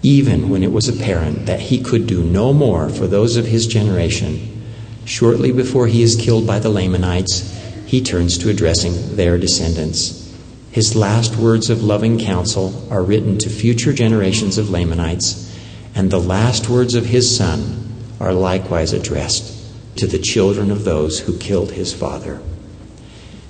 Even 0.01 0.49
when 0.49 0.63
it 0.63 0.71
was 0.71 0.87
apparent 0.87 1.45
that 1.45 1.59
he 1.59 1.81
could 1.81 2.07
do 2.07 2.23
no 2.23 2.53
more 2.53 2.89
for 2.89 3.07
those 3.07 3.35
of 3.35 3.45
his 3.45 3.67
generation, 3.67 4.63
shortly 5.05 5.51
before 5.51 5.87
he 5.87 6.01
is 6.01 6.15
killed 6.15 6.47
by 6.47 6.59
the 6.59 6.69
Lamanites, 6.69 7.41
he 7.85 8.01
turns 8.01 8.37
to 8.37 8.49
addressing 8.49 9.17
their 9.17 9.37
descendants. 9.37 10.33
His 10.71 10.95
last 10.95 11.35
words 11.35 11.69
of 11.69 11.83
loving 11.83 12.19
counsel 12.19 12.87
are 12.89 13.03
written 13.03 13.37
to 13.39 13.49
future 13.49 13.93
generations 13.93 14.57
of 14.57 14.69
Lamanites, 14.69 15.53
and 15.93 16.09
the 16.09 16.21
last 16.21 16.69
words 16.69 16.95
of 16.95 17.05
his 17.05 17.35
son 17.35 17.93
are 18.19 18.33
likewise 18.33 18.93
addressed 18.93 19.52
to 19.95 20.07
the 20.07 20.19
children 20.19 20.71
of 20.71 20.83
those 20.83 21.19
who 21.19 21.37
killed 21.37 21.71
his 21.71 21.93
father. 21.93 22.41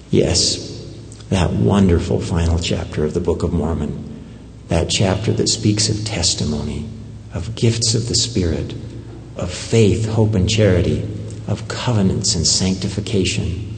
Yes, 0.10 0.70
that 1.30 1.52
wonderful 1.52 2.20
final 2.20 2.60
chapter 2.60 3.04
of 3.04 3.14
the 3.14 3.20
Book 3.20 3.44
of 3.44 3.54
Mormon, 3.54 4.26
that 4.68 4.90
chapter 4.90 5.32
that 5.34 5.50
speaks 5.50 5.90
of 5.90 6.06
testimony, 6.06 6.88
of 7.34 7.56
gifts 7.56 7.96
of 7.96 8.08
the 8.08 8.16
Spirit, 8.16 8.74
of 9.36 9.52
faith, 9.52 10.08
hope, 10.08 10.36
and 10.36 10.50
charity, 10.50 11.08
of 11.48 11.68
covenants 11.68 12.36
and 12.36 12.46
sanctification. 12.46 13.76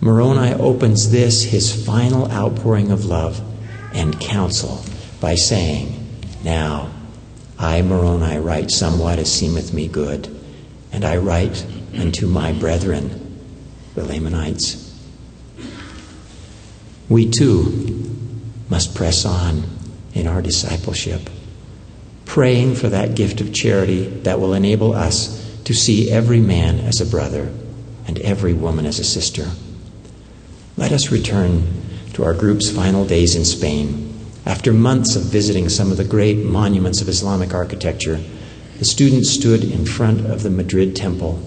Moroni 0.00 0.52
opens 0.54 1.10
this, 1.10 1.44
his 1.44 1.84
final 1.84 2.30
outpouring 2.30 2.90
of 2.90 3.04
love 3.04 3.40
and 3.92 4.20
counsel, 4.20 4.84
by 5.20 5.34
saying, 5.34 6.06
Now, 6.44 6.90
I, 7.58 7.82
Moroni, 7.82 8.38
write 8.38 8.70
somewhat 8.70 9.18
as 9.18 9.32
seemeth 9.32 9.72
me 9.72 9.88
good, 9.88 10.28
and 10.90 11.04
I 11.04 11.16
write 11.16 11.64
and 11.92 12.14
to 12.14 12.26
my 12.26 12.52
brethren, 12.52 13.40
the 13.94 14.04
Lamanites. 14.04 14.78
We 17.08 17.28
too 17.30 18.10
must 18.70 18.94
press 18.94 19.24
on 19.24 19.64
in 20.14 20.26
our 20.26 20.40
discipleship, 20.40 21.28
praying 22.24 22.74
for 22.74 22.88
that 22.88 23.14
gift 23.14 23.40
of 23.40 23.52
charity 23.52 24.04
that 24.04 24.40
will 24.40 24.54
enable 24.54 24.94
us 24.94 25.38
to 25.64 25.74
see 25.74 26.10
every 26.10 26.40
man 26.40 26.78
as 26.80 27.00
a 27.00 27.06
brother 27.06 27.52
and 28.06 28.18
every 28.20 28.54
woman 28.54 28.86
as 28.86 28.98
a 28.98 29.04
sister. 29.04 29.50
Let 30.76 30.92
us 30.92 31.12
return 31.12 31.82
to 32.14 32.24
our 32.24 32.34
group's 32.34 32.70
final 32.70 33.04
days 33.04 33.36
in 33.36 33.44
Spain. 33.44 34.08
After 34.44 34.72
months 34.72 35.14
of 35.14 35.22
visiting 35.22 35.68
some 35.68 35.90
of 35.90 35.98
the 35.98 36.04
great 36.04 36.38
monuments 36.38 37.00
of 37.00 37.08
Islamic 37.08 37.54
architecture, 37.54 38.20
the 38.78 38.84
students 38.84 39.30
stood 39.30 39.62
in 39.62 39.84
front 39.84 40.26
of 40.26 40.42
the 40.42 40.50
Madrid 40.50 40.96
temple 40.96 41.40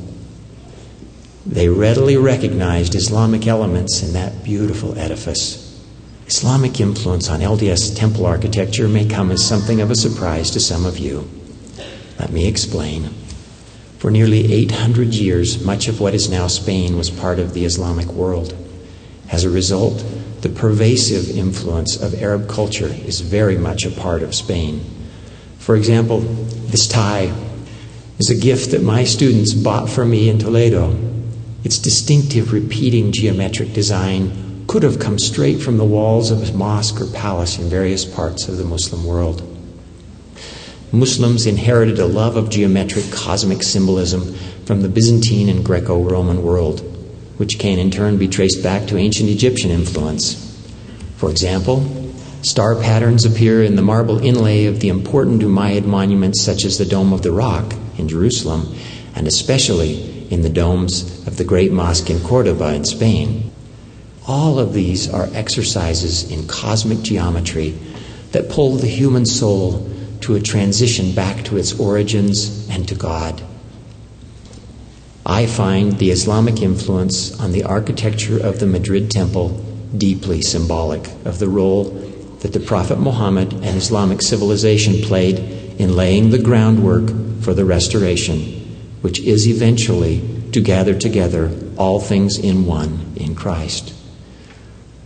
they 1.46 1.70
readily 1.70 2.18
recognized 2.18 2.96
Islamic 2.96 3.46
elements 3.46 4.02
in 4.02 4.14
that 4.14 4.43
beautiful 4.43 4.98
edifice. 4.98 5.62
Islamic 6.26 6.80
influence 6.80 7.30
on 7.30 7.39
LDS 7.39 7.96
temple 7.96 8.26
architecture 8.26 8.88
may 8.88 9.06
come 9.06 9.30
as 9.30 9.46
something 9.46 9.80
of 9.80 9.91
a 9.91 9.96
surprise 9.96 10.50
to 10.52 10.60
some 10.60 10.86
of 10.86 10.98
you. 10.98 11.30
Let 12.20 12.32
me 12.32 12.48
explain. 12.48 13.10
For 14.00 14.10
nearly 14.10 14.52
800 14.54 15.14
years, 15.14 15.64
much 15.64 15.88
of 15.88 16.00
what 16.00 16.16
is 16.16 16.30
now 16.30 16.48
Spain 16.48 16.98
was 16.98 17.12
part 17.12 17.38
of 17.38 17.54
the 17.54 17.66
Islamic 17.66 18.08
world. 18.08 18.56
As 19.32 19.43
a 19.43 19.50
result, 19.50 20.04
the 20.41 20.50
pervasive 20.50 21.38
influence 21.38 21.96
of 21.96 22.22
Arab 22.22 22.50
culture 22.50 22.88
is 22.88 23.22
very 23.22 23.58
much 23.58 23.86
a 23.86 23.91
part 23.91 24.24
of 24.24 24.34
Spain. 24.34 24.84
For 25.60 25.76
example, 25.76 26.20
this 26.20 26.88
tie 26.88 27.32
is 28.18 28.30
a 28.32 28.36
gift 28.36 28.72
that 28.72 28.82
my 28.82 29.04
students 29.04 29.54
bought 29.54 29.89
for 29.89 30.06
me 30.06 30.30
in 30.30 30.39
Toledo. 30.39 31.05
Its 31.66 31.80
distinctive 31.80 32.53
repeating 32.53 33.11
geometric 33.11 33.74
design 33.74 34.66
could 34.68 34.84
have 34.84 34.99
come 34.99 35.18
straight 35.18 35.59
from 35.59 35.78
the 35.78 35.84
walls 35.84 36.30
of 36.30 36.47
a 36.47 36.53
mosque 36.55 37.01
or 37.01 37.07
palace 37.07 37.57
in 37.57 37.68
various 37.68 38.05
parts 38.05 38.47
of 38.47 38.57
the 38.57 38.63
Muslim 38.63 39.03
world. 39.03 39.41
Muslims 40.91 41.47
inherited 41.47 41.97
a 41.97 42.05
love 42.05 42.38
of 42.38 42.51
geometric 42.51 43.11
cosmic 43.11 43.63
symbolism 43.63 44.36
from 44.66 44.84
the 44.84 44.88
Byzantine 44.88 45.49
and 45.49 45.66
Greco 45.66 46.03
Roman 46.03 46.43
world, 46.43 46.82
which 47.38 47.57
can 47.57 47.80
in 47.80 47.89
turn 47.89 48.18
be 48.20 48.28
traced 48.28 48.61
back 48.61 48.86
to 48.86 48.97
ancient 48.97 49.28
Egyptian 49.28 49.72
influence. 49.72 50.36
For 51.18 51.32
example, 51.32 51.84
star 52.43 52.76
patterns 52.76 53.26
appear 53.26 53.63
in 53.63 53.76
the 53.76 53.82
marble 53.82 54.24
inlay 54.24 54.66
of 54.66 54.82
the 54.82 54.89
important 54.89 55.41
Umayyad 55.41 55.86
monuments 55.86 56.43
such 56.43 56.63
as 56.63 56.78
the 56.78 56.86
Dome 56.86 57.11
of 57.11 57.24
the 57.24 57.32
Rock 57.32 57.74
in 57.97 58.07
Jerusalem, 58.07 58.76
and 59.16 59.26
especially 59.26 60.14
in 60.30 60.42
the 60.42 60.50
domes 60.50 61.26
of 61.28 61.38
the 61.38 61.44
great 61.44 61.72
mosque 61.72 62.10
in 62.10 62.20
Cordoba 62.20 62.74
in 62.74 62.86
Spain. 62.86 63.52
All 64.28 64.60
of 64.60 64.74
these 64.74 65.08
are 65.12 65.30
exercises 65.34 66.32
in 66.32 66.48
cosmic 66.48 67.02
geometry 67.02 67.78
that 68.32 68.50
pull 68.50 68.76
the 68.76 68.88
human 68.88 69.26
soul 69.26 69.90
to 70.22 70.36
a 70.36 70.42
transition 70.42 71.14
back 71.14 71.44
to 71.46 71.58
its 71.58 71.80
origins 71.80 72.68
and 72.70 72.88
to 72.88 72.96
God. 72.96 73.44
I 75.26 75.46
find 75.46 75.94
the 75.94 76.12
Islamic 76.12 76.62
influence 76.62 77.40
on 77.40 77.52
the 77.52 77.64
architecture 77.64 78.40
of 78.40 78.60
the 78.60 78.68
Madrid 78.68 79.10
temple 79.10 79.50
deeply 79.98 80.42
symbolic 80.42 81.08
of 81.26 81.40
the 81.40 81.50
role 81.50 81.86
that 82.42 82.54
the 82.54 82.60
Prophet 82.60 83.00
Muhammad 83.00 83.54
and 83.54 83.78
Islamic 83.78 84.22
civilization 84.22 85.02
played 85.02 85.40
in 85.80 85.96
laying 85.96 86.30
the 86.30 86.38
groundwork 86.38 87.10
for 87.42 87.54
the 87.54 87.66
restoration, 87.66 88.55
which 89.06 89.20
is 89.20 89.47
eventually 89.47 90.20
to 90.51 90.60
gather 90.60 90.97
together 90.97 91.51
all 91.78 91.99
things 91.99 92.39
in 92.39 92.66
one 92.66 93.14
in 93.16 93.36
Christ. 93.36 93.93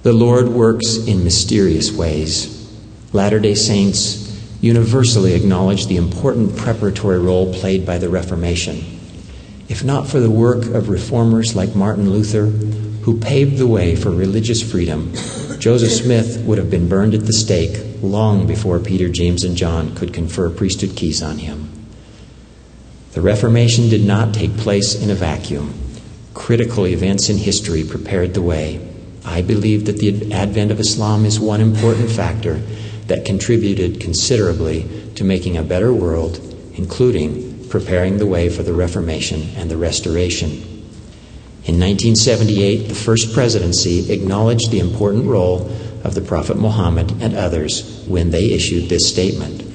The 0.04 0.14
Lord 0.14 0.48
works 0.48 0.96
in 1.06 1.26
mysterious 1.26 1.92
ways. 1.92 2.74
Latter 3.12 3.42
day 3.42 3.56
Saints 3.56 4.42
universally 4.62 5.34
acknowledge 5.34 5.88
the 5.88 5.98
important 5.98 6.56
preparatory 6.56 7.20
role 7.20 7.54
played 7.54 7.86
by 7.86 7.98
the 7.98 8.08
Reformation. 8.08 8.78
If 9.68 9.84
not 9.84 10.08
for 10.08 10.22
the 10.22 10.32
work 10.32 10.64
of 10.68 10.88
reformers 10.88 11.54
like 11.54 11.76
Martin 11.76 12.10
Luther, 12.10 12.46
who 13.04 13.20
paved 13.20 13.58
the 13.58 13.68
way 13.68 13.98
for 13.98 14.12
religious 14.12 14.62
freedom, 14.64 15.12
Joseph 15.60 15.92
Smith 15.92 16.42
would 16.46 16.58
have 16.58 16.72
been 16.72 16.88
burned 16.88 17.14
at 17.14 17.26
the 17.26 17.34
stake 17.34 17.86
long 18.02 18.48
before 18.48 18.80
Peter, 18.80 19.10
James, 19.10 19.44
and 19.44 19.58
John 19.58 19.94
could 19.94 20.14
confer 20.14 20.50
priesthood 20.50 20.96
keys 20.96 21.22
on 21.22 21.40
him. 21.40 21.69
The 23.12 23.22
Reformation 23.22 23.90
did 23.90 24.06
not 24.06 24.36
take 24.36 24.56
place 24.58 24.94
in 24.94 25.10
a 25.10 25.16
vacuum. 25.16 25.74
Critical 26.36 26.86
events 26.86 27.30
in 27.30 27.38
history 27.38 27.84
prepared 27.84 28.36
the 28.36 28.42
way. 28.42 28.88
I 29.26 29.42
believe 29.42 29.86
that 29.86 29.98
the 29.98 30.32
advent 30.32 30.70
of 30.72 30.80
Islam 30.80 31.26
is 31.26 31.40
one 31.40 31.60
important 31.60 32.12
factor 32.12 32.62
that 33.08 33.26
contributed 33.26 34.00
considerably 34.00 34.88
to 35.16 35.24
making 35.24 35.58
a 35.58 35.64
better 35.64 35.92
world, 35.92 36.40
including 36.76 37.68
preparing 37.70 38.20
the 38.20 38.28
way 38.28 38.48
for 38.48 38.62
the 38.62 38.74
Reformation 38.74 39.50
and 39.58 39.72
the 39.72 39.78
Restoration. 39.78 40.52
In 41.66 41.80
1978, 41.80 42.88
the 42.88 42.96
First 42.96 43.34
Presidency 43.34 44.12
acknowledged 44.12 44.70
the 44.70 44.80
important 44.80 45.26
role 45.26 45.70
of 46.04 46.14
the 46.14 46.22
Prophet 46.22 46.58
Muhammad 46.58 47.12
and 47.22 47.36
others 47.36 48.06
when 48.08 48.30
they 48.30 48.52
issued 48.52 48.88
this 48.88 49.10
statement. 49.10 49.69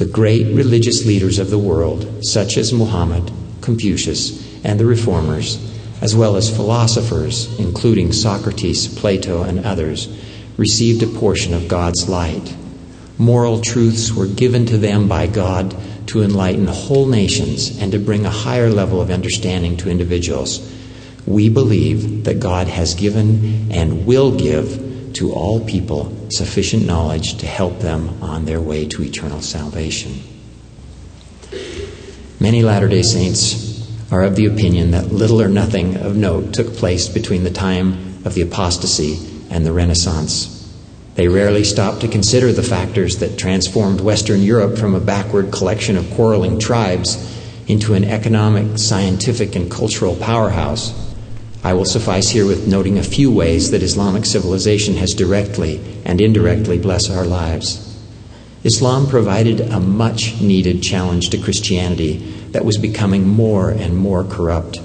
The 0.00 0.06
great 0.06 0.46
religious 0.46 1.04
leaders 1.04 1.38
of 1.38 1.50
the 1.50 1.58
world, 1.58 2.24
such 2.24 2.56
as 2.56 2.72
Muhammad, 2.72 3.30
Confucius, 3.60 4.64
and 4.64 4.80
the 4.80 4.86
Reformers, 4.86 5.58
as 6.00 6.16
well 6.16 6.36
as 6.36 6.48
philosophers, 6.48 7.54
including 7.60 8.10
Socrates, 8.10 8.88
Plato, 8.88 9.42
and 9.42 9.62
others, 9.62 10.08
received 10.56 11.02
a 11.02 11.06
portion 11.06 11.52
of 11.52 11.68
God's 11.68 12.08
light. 12.08 12.56
Moral 13.18 13.60
truths 13.60 14.10
were 14.10 14.26
given 14.26 14.64
to 14.64 14.78
them 14.78 15.06
by 15.06 15.26
God 15.26 15.76
to 16.06 16.22
enlighten 16.22 16.66
whole 16.66 17.04
nations 17.04 17.78
and 17.78 17.92
to 17.92 17.98
bring 17.98 18.24
a 18.24 18.30
higher 18.30 18.70
level 18.70 19.02
of 19.02 19.10
understanding 19.10 19.76
to 19.76 19.90
individuals. 19.90 20.66
We 21.26 21.50
believe 21.50 22.24
that 22.24 22.40
God 22.40 22.68
has 22.68 22.94
given 22.94 23.70
and 23.70 24.06
will 24.06 24.34
give 24.34 25.12
to 25.16 25.30
all 25.30 25.60
people 25.60 26.16
sufficient 26.32 26.86
knowledge 26.86 27.38
to 27.38 27.46
help 27.46 27.80
them 27.80 28.22
on 28.22 28.44
their 28.44 28.60
way 28.60 28.86
to 28.86 29.02
eternal 29.02 29.40
salvation. 29.40 30.22
Many 32.38 32.62
Latter 32.62 32.88
day 32.88 33.02
Saints 33.02 33.86
are 34.10 34.22
of 34.22 34.36
the 34.36 34.46
opinion 34.46 34.92
that 34.92 35.12
little 35.12 35.42
or 35.42 35.48
nothing 35.48 35.96
of 35.96 36.16
note 36.16 36.54
took 36.54 36.74
place 36.74 37.08
between 37.08 37.44
the 37.44 37.50
time 37.50 38.24
of 38.24 38.34
the 38.34 38.42
apostasy 38.42 39.18
and 39.50 39.64
the 39.64 39.72
Renaissance. 39.72 40.56
They 41.16 41.28
rarely 41.28 41.64
stop 41.64 42.00
to 42.00 42.08
consider 42.08 42.52
the 42.52 42.62
factors 42.62 43.18
that 43.18 43.38
transformed 43.38 44.00
Western 44.00 44.42
Europe 44.42 44.78
from 44.78 44.94
a 44.94 45.00
backward 45.00 45.52
collection 45.52 45.96
of 45.96 46.10
quarreling 46.12 46.58
tribes 46.58 47.38
into 47.66 47.94
an 47.94 48.04
economic, 48.04 48.78
scientific, 48.78 49.54
and 49.54 49.70
cultural 49.70 50.16
powerhouse. 50.16 51.09
I 51.62 51.74
will 51.74 51.84
suffice 51.84 52.30
here 52.30 52.46
with 52.46 52.66
noting 52.66 52.96
a 52.96 53.02
few 53.02 53.30
ways 53.30 53.70
that 53.70 53.82
Islamic 53.82 54.24
civilization 54.24 54.94
has 54.94 55.12
directly 55.12 55.80
and 56.06 56.20
indirectly 56.20 56.78
blessed 56.78 57.10
our 57.10 57.26
lives. 57.26 57.86
Islam 58.64 59.06
provided 59.06 59.60
a 59.60 59.78
much 59.78 60.40
needed 60.40 60.82
challenge 60.82 61.30
to 61.30 61.38
Christianity 61.38 62.16
that 62.52 62.64
was 62.64 62.78
becoming 62.78 63.28
more 63.28 63.70
and 63.70 63.96
more 63.96 64.24
corrupt. 64.24 64.80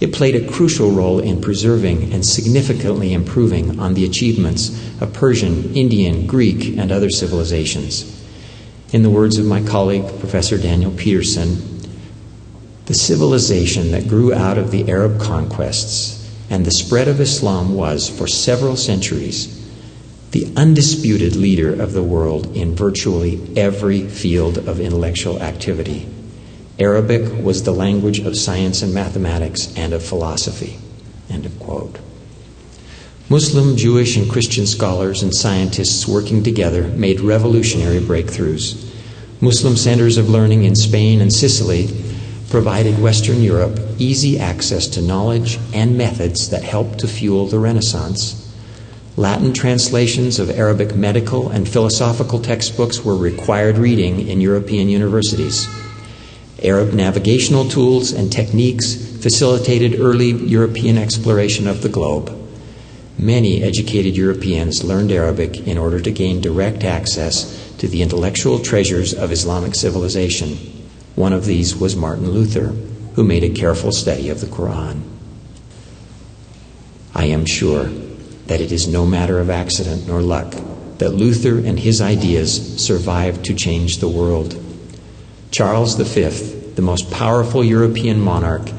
It 0.00 0.12
played 0.12 0.34
a 0.34 0.48
crucial 0.50 0.90
role 0.90 1.20
in 1.20 1.40
preserving 1.40 2.12
and 2.12 2.26
significantly 2.26 3.12
improving 3.12 3.78
on 3.78 3.94
the 3.94 4.04
achievements 4.04 4.70
of 5.00 5.12
Persian, 5.12 5.72
Indian, 5.76 6.26
Greek, 6.26 6.76
and 6.76 6.90
other 6.90 7.10
civilizations. 7.10 8.20
In 8.92 9.04
the 9.04 9.10
words 9.10 9.38
of 9.38 9.46
my 9.46 9.62
colleague, 9.62 10.06
Professor 10.18 10.58
Daniel 10.58 10.90
Peterson, 10.90 11.71
the 12.92 12.98
civilization 12.98 13.90
that 13.92 14.06
grew 14.06 14.34
out 14.34 14.58
of 14.58 14.70
the 14.70 14.86
Arab 14.90 15.18
conquests 15.18 16.30
and 16.50 16.66
the 16.66 16.70
spread 16.70 17.08
of 17.08 17.22
Islam 17.22 17.72
was, 17.72 18.10
for 18.10 18.26
several 18.28 18.76
centuries, 18.76 19.66
the 20.32 20.52
undisputed 20.58 21.34
leader 21.34 21.80
of 21.80 21.94
the 21.94 22.02
world 22.02 22.54
in 22.54 22.74
virtually 22.74 23.40
every 23.56 24.06
field 24.06 24.58
of 24.58 24.78
intellectual 24.78 25.40
activity. 25.40 26.06
Arabic 26.78 27.42
was 27.42 27.62
the 27.62 27.72
language 27.72 28.18
of 28.18 28.36
science 28.36 28.82
and 28.82 28.92
mathematics 28.92 29.74
and 29.74 29.94
of 29.94 30.04
philosophy. 30.04 30.78
End 31.30 31.46
of 31.46 31.58
quote. 31.58 31.98
Muslim, 33.30 33.74
Jewish, 33.74 34.18
and 34.18 34.30
Christian 34.30 34.66
scholars 34.66 35.22
and 35.22 35.34
scientists 35.34 36.06
working 36.06 36.42
together 36.42 36.88
made 36.88 37.20
revolutionary 37.20 38.00
breakthroughs. 38.00 38.86
Muslim 39.40 39.76
centers 39.76 40.18
of 40.18 40.28
learning 40.28 40.64
in 40.64 40.76
Spain 40.76 41.22
and 41.22 41.32
Sicily 41.32 42.11
provided 42.52 43.00
Western 43.00 43.40
Europe 43.42 43.80
easy 43.96 44.38
access 44.38 44.86
to 44.86 45.00
knowledge 45.00 45.58
and 45.72 45.96
methods 45.96 46.50
that 46.50 46.62
helped 46.62 46.98
to 46.98 47.08
fuel 47.08 47.46
the 47.46 47.58
Renaissance. 47.58 48.54
Latin 49.16 49.54
translations 49.54 50.38
of 50.38 50.50
Arabic 50.50 50.94
medical 50.94 51.48
and 51.48 51.66
philosophical 51.66 52.38
textbooks 52.38 53.02
were 53.02 53.16
required 53.16 53.78
reading 53.78 54.28
in 54.28 54.42
European 54.42 54.90
universities. 54.90 55.66
Arab 56.62 56.92
navigational 56.92 57.64
tools 57.70 58.12
and 58.12 58.30
techniques 58.30 58.96
facilitated 59.22 59.98
early 59.98 60.32
European 60.32 60.98
exploration 60.98 61.66
of 61.66 61.80
the 61.80 61.88
globe. 61.88 62.38
Many 63.16 63.62
educated 63.62 64.14
Europeans 64.14 64.84
learned 64.84 65.10
Arabic 65.10 65.66
in 65.66 65.78
order 65.78 66.00
to 66.00 66.10
gain 66.10 66.42
direct 66.42 66.84
access 66.84 67.72
to 67.78 67.88
the 67.88 68.02
intellectual 68.02 68.58
treasures 68.58 69.14
of 69.14 69.32
Islamic 69.32 69.74
civilization. 69.74 70.81
One 71.14 71.32
of 71.32 71.44
these 71.44 71.76
was 71.76 71.94
Martin 71.94 72.30
Luther, 72.30 72.74
who 73.14 73.24
made 73.24 73.44
a 73.44 73.50
careful 73.50 73.92
study 73.92 74.30
of 74.30 74.40
the 74.40 74.46
Quran. 74.46 75.02
I 77.14 77.26
am 77.26 77.44
sure 77.44 77.84
that 78.46 78.60
it 78.60 78.72
is 78.72 78.88
no 78.88 79.04
matter 79.04 79.38
of 79.38 79.50
accident 79.50 80.06
nor 80.06 80.22
luck 80.22 80.54
that 80.98 81.14
Luther 81.14 81.58
and 81.58 81.78
his 81.78 82.00
ideas 82.00 82.82
survived 82.82 83.44
to 83.46 83.54
change 83.54 83.98
the 83.98 84.08
world. 84.08 84.56
Charles 85.50 85.94
V, 85.94 86.28
the 86.74 86.82
most 86.82 87.10
powerful 87.10 87.62
European 87.62 88.20
monarch 88.20 88.70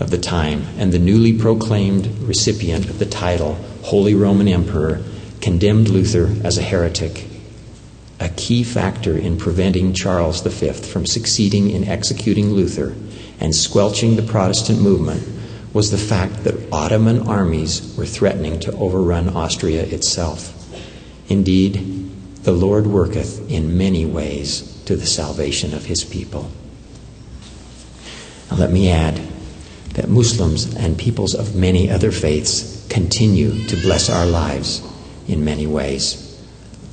of 0.00 0.10
the 0.10 0.18
time 0.18 0.64
and 0.78 0.92
the 0.92 0.98
newly 0.98 1.32
proclaimed 1.32 2.06
recipient 2.20 2.88
of 2.88 2.98
the 2.98 3.06
title 3.06 3.58
Holy 3.82 4.14
Roman 4.14 4.48
Emperor, 4.48 5.02
condemned 5.40 5.88
Luther 5.88 6.34
as 6.44 6.56
a 6.56 6.62
heretic. 6.62 7.28
A 8.22 8.28
key 8.28 8.62
factor 8.62 9.18
in 9.18 9.36
preventing 9.36 9.92
Charles 9.92 10.42
V 10.42 10.72
from 10.74 11.06
succeeding 11.06 11.70
in 11.70 11.82
executing 11.82 12.52
Luther 12.52 12.94
and 13.40 13.52
squelching 13.52 14.14
the 14.14 14.22
Protestant 14.22 14.80
movement 14.80 15.26
was 15.72 15.90
the 15.90 15.98
fact 15.98 16.44
that 16.44 16.72
Ottoman 16.72 17.26
armies 17.26 17.96
were 17.98 18.06
threatening 18.06 18.60
to 18.60 18.76
overrun 18.76 19.30
Austria 19.30 19.82
itself. 19.82 20.54
Indeed, 21.28 22.12
the 22.44 22.52
Lord 22.52 22.86
worketh 22.86 23.50
in 23.50 23.76
many 23.76 24.06
ways 24.06 24.80
to 24.84 24.94
the 24.94 25.04
salvation 25.04 25.74
of 25.74 25.86
his 25.86 26.04
people. 26.04 26.48
Now, 28.52 28.58
let 28.58 28.70
me 28.70 28.88
add 28.88 29.20
that 29.94 30.08
Muslims 30.08 30.76
and 30.76 30.96
peoples 30.96 31.34
of 31.34 31.56
many 31.56 31.90
other 31.90 32.12
faiths 32.12 32.86
continue 32.88 33.66
to 33.66 33.76
bless 33.78 34.08
our 34.08 34.26
lives 34.26 34.80
in 35.26 35.44
many 35.44 35.66
ways. 35.66 36.31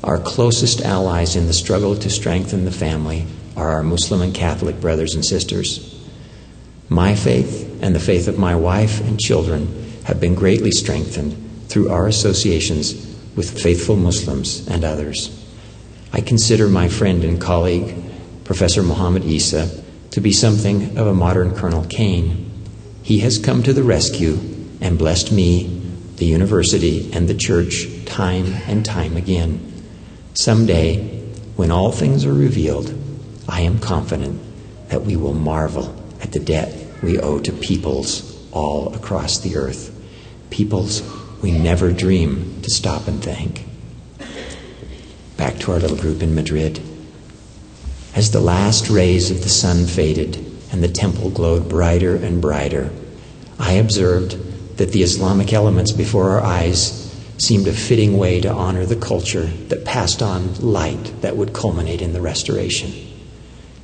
Our 0.04 0.18
closest 0.18 0.82
allies 0.82 1.36
in 1.36 1.48
the 1.48 1.54
struggle 1.54 1.96
to 1.98 2.10
strengthen 2.10 2.64
the 2.64 2.72
family 2.72 3.26
are 3.58 3.72
our 3.72 3.84
Muslim 3.84 4.22
and 4.22 4.34
Catholic 4.34 4.80
brothers 4.80 5.14
and 5.14 5.26
sisters. 5.26 6.00
My 6.88 7.16
faith 7.16 7.80
and 7.82 7.94
the 7.94 8.00
faith 8.00 8.30
of 8.30 8.40
my 8.40 8.56
wife 8.56 9.02
and 9.02 9.20
children 9.20 9.98
have 10.06 10.22
been 10.22 10.36
greatly 10.36 10.72
strengthened 10.72 11.36
through 11.68 11.90
our 11.90 12.08
associations 12.08 12.94
with 13.36 13.62
faithful 13.62 13.98
Muslims 13.98 14.66
and 14.68 14.86
others. 14.86 15.36
I 16.14 16.22
consider 16.22 16.70
my 16.70 16.88
friend 16.88 17.24
and 17.26 17.40
colleague, 17.40 17.94
Professor 18.46 18.82
Muhammad 18.82 19.26
Isa, 19.26 19.84
to 20.12 20.22
be 20.22 20.32
something 20.32 20.98
of 20.98 21.08
a 21.08 21.14
modern 21.14 21.54
Colonel 21.54 21.86
Kane. 21.86 22.50
He 23.04 23.20
has 23.20 23.38
come 23.38 23.64
to 23.64 23.74
the 23.74 23.84
rescue 23.84 24.40
and 24.82 24.98
blessed 24.98 25.32
me, 25.32 25.82
the 26.16 26.26
university, 26.26 27.12
and 27.12 27.28
the 27.28 27.36
church 27.36 27.88
time 28.06 28.54
and 28.66 28.84
time 28.84 29.18
again. 29.18 29.69
Someday, 30.34 31.20
when 31.56 31.72
all 31.72 31.92
things 31.92 32.26
are 32.26 32.34
revealed, 32.34 32.94
I 33.48 33.62
am 33.62 33.80
confident 33.80 34.40
that 34.90 35.04
we 35.04 35.16
will 35.16 35.34
marvel 35.34 35.96
at 36.22 36.32
the 36.32 36.40
debt 36.40 36.76
we 37.02 37.20
owe 37.20 37.40
to 37.40 37.52
peoples 37.52 38.48
all 38.52 38.94
across 38.94 39.40
the 39.40 39.56
earth, 39.56 39.96
peoples 40.50 41.02
we 41.42 41.52
never 41.52 41.92
dream 41.92 42.62
to 42.62 42.70
stop 42.70 43.08
and 43.08 43.24
thank. 43.24 43.66
Back 45.38 45.58
to 45.60 45.72
our 45.72 45.80
little 45.80 45.98
group 45.98 46.22
in 46.22 46.36
Madrid. 46.36 46.82
As 48.16 48.32
the 48.32 48.42
last 48.42 48.90
rays 48.90 49.32
of 49.32 49.44
the 49.44 49.50
sun 49.50 49.86
faded 49.86 50.36
and 50.72 50.84
the 50.84 50.90
temple 50.90 51.30
glowed 51.30 51.70
brighter 51.70 52.16
and 52.16 52.42
brighter, 52.42 52.92
I 53.58 53.74
observed 53.74 54.78
that 54.78 54.92
the 54.92 55.04
Islamic 55.04 55.54
elements 55.54 55.92
before 55.92 56.32
our 56.32 56.42
eyes 56.42 57.09
seemed 57.42 57.68
a 57.68 57.74
fitting 57.74 58.18
way 58.18 58.42
to 58.42 58.52
honor 58.52 58.86
the 58.86 58.96
culture 58.96 59.46
that 59.70 59.86
passed 59.86 60.22
on 60.22 60.54
light 60.56 61.22
that 61.22 61.38
would 61.38 61.54
culminate 61.54 62.02
in 62.02 62.14
the 62.14 62.22
restoration. 62.22 62.92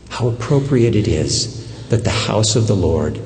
How 0.10 0.28
appropriate 0.28 0.95
it 0.95 1.08
is 1.08 1.88
that 1.89 2.03
the 2.03 2.10
house 2.10 2.56
of 2.56 2.68
the 2.68 2.76
Lord, 2.76 3.20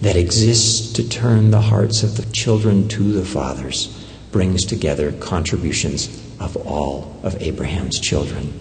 that 0.00 0.16
exists 0.16 0.92
to 0.92 1.08
turn 1.08 1.50
the 1.50 1.60
hearts 1.60 2.02
of 2.02 2.16
the 2.16 2.30
children 2.32 2.88
to 2.88 3.12
the 3.12 3.24
fathers, 3.24 4.04
brings 4.32 4.64
together 4.64 5.12
contributions 5.12 6.08
of 6.38 6.56
all 6.66 7.18
of 7.22 7.40
Abraham's 7.40 7.98
children. 7.98 8.52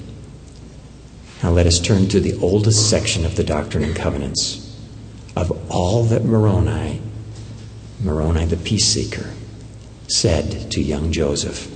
Now 1.44 1.52
let 1.52 1.68
us 1.68 1.80
turn 1.80 2.08
to 2.10 2.20
the 2.20 2.38
oldest 2.42 2.90
section 2.90 3.26
of 3.26 3.36
the 3.36 3.44
Doctrine 3.44 3.84
and 3.84 3.96
Covenants. 3.96 4.62
Of 5.36 5.52
all 5.70 6.04
that 6.06 6.24
Moroni, 6.24 7.02
Moroni 8.02 8.46
the 8.46 8.58
peace 8.58 8.86
seeker, 8.86 9.35
said 10.08 10.72
to 10.72 10.82
young 10.82 11.12
Joseph 11.12 11.72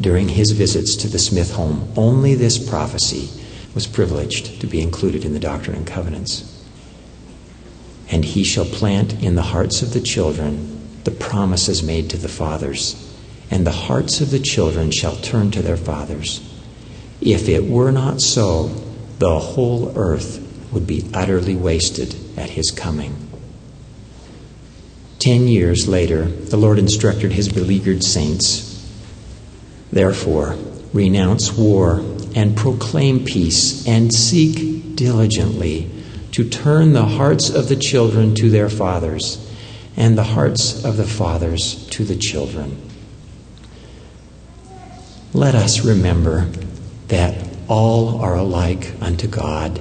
during 0.00 0.28
his 0.28 0.52
visits 0.52 0.96
to 0.96 1.08
the 1.08 1.18
Smith 1.18 1.52
home, 1.52 1.92
only 1.96 2.34
this 2.34 2.58
prophecy 2.58 3.28
was 3.74 3.86
privileged 3.86 4.60
to 4.60 4.66
be 4.66 4.80
included 4.80 5.24
in 5.24 5.34
the 5.34 5.38
Doctrine 5.38 5.76
and 5.76 5.86
Covenants. 5.86 6.64
And 8.10 8.24
he 8.24 8.42
shall 8.42 8.64
plant 8.64 9.22
in 9.22 9.34
the 9.34 9.42
hearts 9.42 9.82
of 9.82 9.92
the 9.92 10.00
children 10.00 10.78
the 11.04 11.10
promises 11.10 11.82
made 11.82 12.10
to 12.10 12.16
the 12.16 12.28
fathers, 12.28 13.14
and 13.50 13.66
the 13.66 13.70
hearts 13.70 14.20
of 14.20 14.30
the 14.30 14.38
children 14.38 14.90
shall 14.90 15.16
turn 15.16 15.50
to 15.50 15.62
their 15.62 15.76
fathers. 15.76 16.40
If 17.20 17.48
it 17.48 17.64
were 17.64 17.92
not 17.92 18.20
so, 18.20 18.68
the 19.18 19.38
whole 19.38 19.92
earth 19.96 20.46
would 20.72 20.86
be 20.86 21.08
utterly 21.12 21.56
wasted 21.56 22.14
at 22.38 22.50
his 22.50 22.70
coming. 22.70 23.29
Ten 25.20 25.48
years 25.48 25.86
later, 25.86 26.24
the 26.24 26.56
Lord 26.56 26.78
instructed 26.78 27.32
his 27.32 27.50
beleaguered 27.50 28.02
saints 28.02 28.70
Therefore, 29.92 30.56
renounce 30.94 31.52
war 31.52 32.00
and 32.34 32.56
proclaim 32.56 33.24
peace, 33.24 33.86
and 33.86 34.14
seek 34.14 34.96
diligently 34.96 35.90
to 36.32 36.48
turn 36.48 36.92
the 36.92 37.04
hearts 37.04 37.50
of 37.50 37.68
the 37.68 37.76
children 37.76 38.34
to 38.36 38.48
their 38.48 38.70
fathers, 38.70 39.46
and 39.94 40.16
the 40.16 40.24
hearts 40.24 40.84
of 40.84 40.96
the 40.96 41.06
fathers 41.06 41.86
to 41.88 42.04
the 42.04 42.16
children. 42.16 42.80
Let 45.34 45.54
us 45.54 45.84
remember 45.84 46.48
that 47.08 47.46
all 47.68 48.20
are 48.22 48.36
alike 48.36 48.94
unto 49.02 49.26
God, 49.26 49.80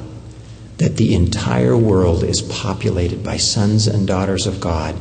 that 0.80 0.98
the 0.98 1.14
entire 1.14 1.78
world 1.78 2.24
is 2.24 2.42
populated 2.42 3.24
by 3.24 3.38
sons 3.38 3.88
and 3.88 4.08
daughters 4.08 4.46
of 4.48 4.60
God 4.60 4.96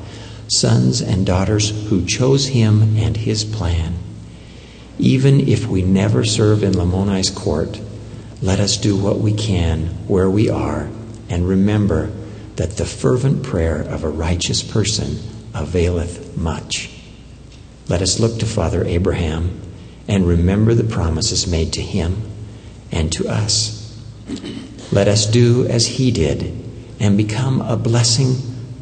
sons 0.49 1.03
and 1.03 1.27
daughters 1.27 1.89
who 1.89 2.05
chose 2.07 2.49
him 2.49 2.97
and 2.97 3.17
his 3.17 3.45
plan. 3.45 3.95
Even 4.99 5.47
if 5.47 5.67
we 5.67 5.83
never 5.83 6.25
serve 6.25 6.63
in 6.63 6.73
Lamoni's 6.73 7.31
court, 7.31 7.81
let 8.41 8.59
us 8.59 8.77
do 8.77 8.97
what 8.97 9.19
we 9.19 9.33
can 9.33 9.87
where 10.07 10.31
we 10.31 10.49
are 10.49 10.89
and 11.29 11.47
remember 11.47 12.11
that 12.57 12.77
the 12.77 12.87
fervent 12.87 13.43
prayer 13.43 13.83
of 13.83 14.03
a 14.03 14.09
righteous 14.09 14.63
person 14.63 15.19
availeth 15.55 16.37
much. 16.37 16.91
Let 17.89 18.03
us 18.03 18.19
look 18.19 18.39
to 18.39 18.47
Father 18.47 18.85
Abraham 18.85 19.61
and 20.09 20.27
remember 20.27 20.75
the 20.75 20.85
promises 20.85 21.47
made 21.47 21.73
to 21.75 21.83
him 21.83 22.23
and 22.91 23.13
to 23.13 23.29
us. 23.29 23.75
Let 24.91 25.09
us 25.09 25.27
do 25.27 25.67
as 25.67 25.87
he 25.87 26.11
did 26.11 26.55
and 26.99 27.17
become 27.17 27.61
a 27.61 27.77
blessing 27.77 28.37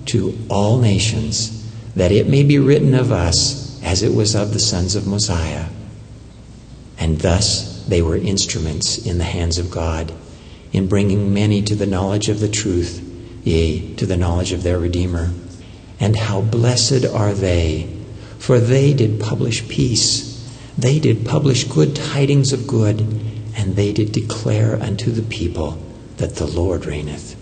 to 0.06 0.38
all 0.48 0.78
nations 0.78 1.55
that 1.96 2.12
it 2.12 2.28
may 2.28 2.42
be 2.42 2.58
written 2.58 2.94
of 2.94 3.10
us 3.10 3.82
as 3.82 4.02
it 4.02 4.14
was 4.14 4.36
of 4.36 4.52
the 4.52 4.60
sons 4.60 4.94
of 4.94 5.06
Mosiah. 5.06 5.66
And 6.98 7.18
thus 7.18 7.84
they 7.86 8.02
were 8.02 8.16
instruments 8.16 9.04
in 9.04 9.18
the 9.18 9.24
hands 9.24 9.58
of 9.58 9.70
God 9.70 10.12
in 10.72 10.88
bringing 10.88 11.32
many 11.32 11.62
to 11.62 11.74
the 11.74 11.86
knowledge 11.86 12.28
of 12.28 12.38
the 12.38 12.48
truth, 12.48 13.02
yea, 13.44 13.94
to 13.94 14.04
the 14.04 14.16
knowledge 14.16 14.52
of 14.52 14.62
their 14.62 14.78
Redeemer. 14.78 15.32
And 15.98 16.16
how 16.16 16.42
blessed 16.42 17.06
are 17.06 17.32
they, 17.32 17.88
for 18.38 18.60
they 18.60 18.92
did 18.92 19.18
publish 19.18 19.66
peace. 19.66 20.34
They 20.76 20.98
did 20.98 21.24
publish 21.24 21.64
good 21.64 21.96
tidings 21.96 22.52
of 22.52 22.66
good, 22.66 23.00
and 23.56 23.74
they 23.74 23.94
did 23.94 24.12
declare 24.12 24.76
unto 24.82 25.10
the 25.10 25.22
people 25.22 25.82
that 26.18 26.34
the 26.34 26.46
Lord 26.46 26.84
reigneth. 26.84 27.36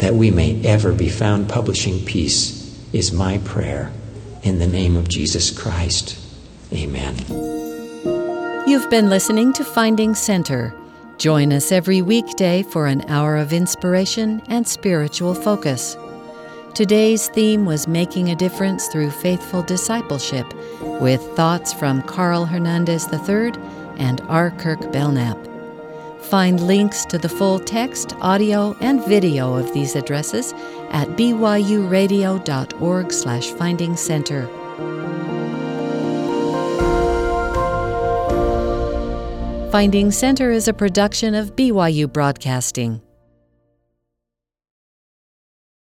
That 0.00 0.14
we 0.14 0.30
may 0.30 0.62
ever 0.66 0.92
be 0.92 1.08
found 1.08 1.48
publishing 1.48 2.04
peace 2.04 2.65
is 2.92 3.12
my 3.12 3.38
prayer. 3.38 3.92
In 4.42 4.58
the 4.58 4.66
name 4.66 4.96
of 4.96 5.08
Jesus 5.08 5.50
Christ. 5.50 6.18
Amen. 6.72 7.14
You've 8.66 8.90
been 8.90 9.08
listening 9.08 9.52
to 9.54 9.64
Finding 9.64 10.14
Center. 10.14 10.74
Join 11.18 11.52
us 11.52 11.72
every 11.72 12.02
weekday 12.02 12.62
for 12.62 12.86
an 12.86 13.02
hour 13.08 13.36
of 13.36 13.52
inspiration 13.52 14.42
and 14.48 14.66
spiritual 14.66 15.34
focus. 15.34 15.96
Today's 16.74 17.28
theme 17.28 17.64
was 17.64 17.88
Making 17.88 18.30
a 18.30 18.36
Difference 18.36 18.86
Through 18.88 19.10
Faithful 19.10 19.62
Discipleship, 19.62 20.46
with 21.00 21.22
thoughts 21.34 21.72
from 21.72 22.02
Carl 22.02 22.44
Hernandez 22.44 23.08
III 23.10 23.52
and 23.96 24.20
R. 24.28 24.50
Kirk 24.50 24.92
Belknap. 24.92 25.55
Find 26.28 26.60
links 26.60 27.04
to 27.06 27.18
the 27.18 27.28
full 27.28 27.60
text, 27.60 28.16
audio, 28.20 28.76
and 28.80 29.04
video 29.06 29.54
of 29.54 29.72
these 29.72 29.94
addresses 29.94 30.52
at 30.90 31.06
byuradio.org 31.10 33.12
slash 33.12 33.50
finding 33.52 33.96
center. 33.96 34.48
Finding 39.70 40.10
Center 40.10 40.50
is 40.50 40.66
a 40.66 40.72
production 40.72 41.36
of 41.36 41.54
BYU 41.54 42.12
Broadcasting. 42.12 43.00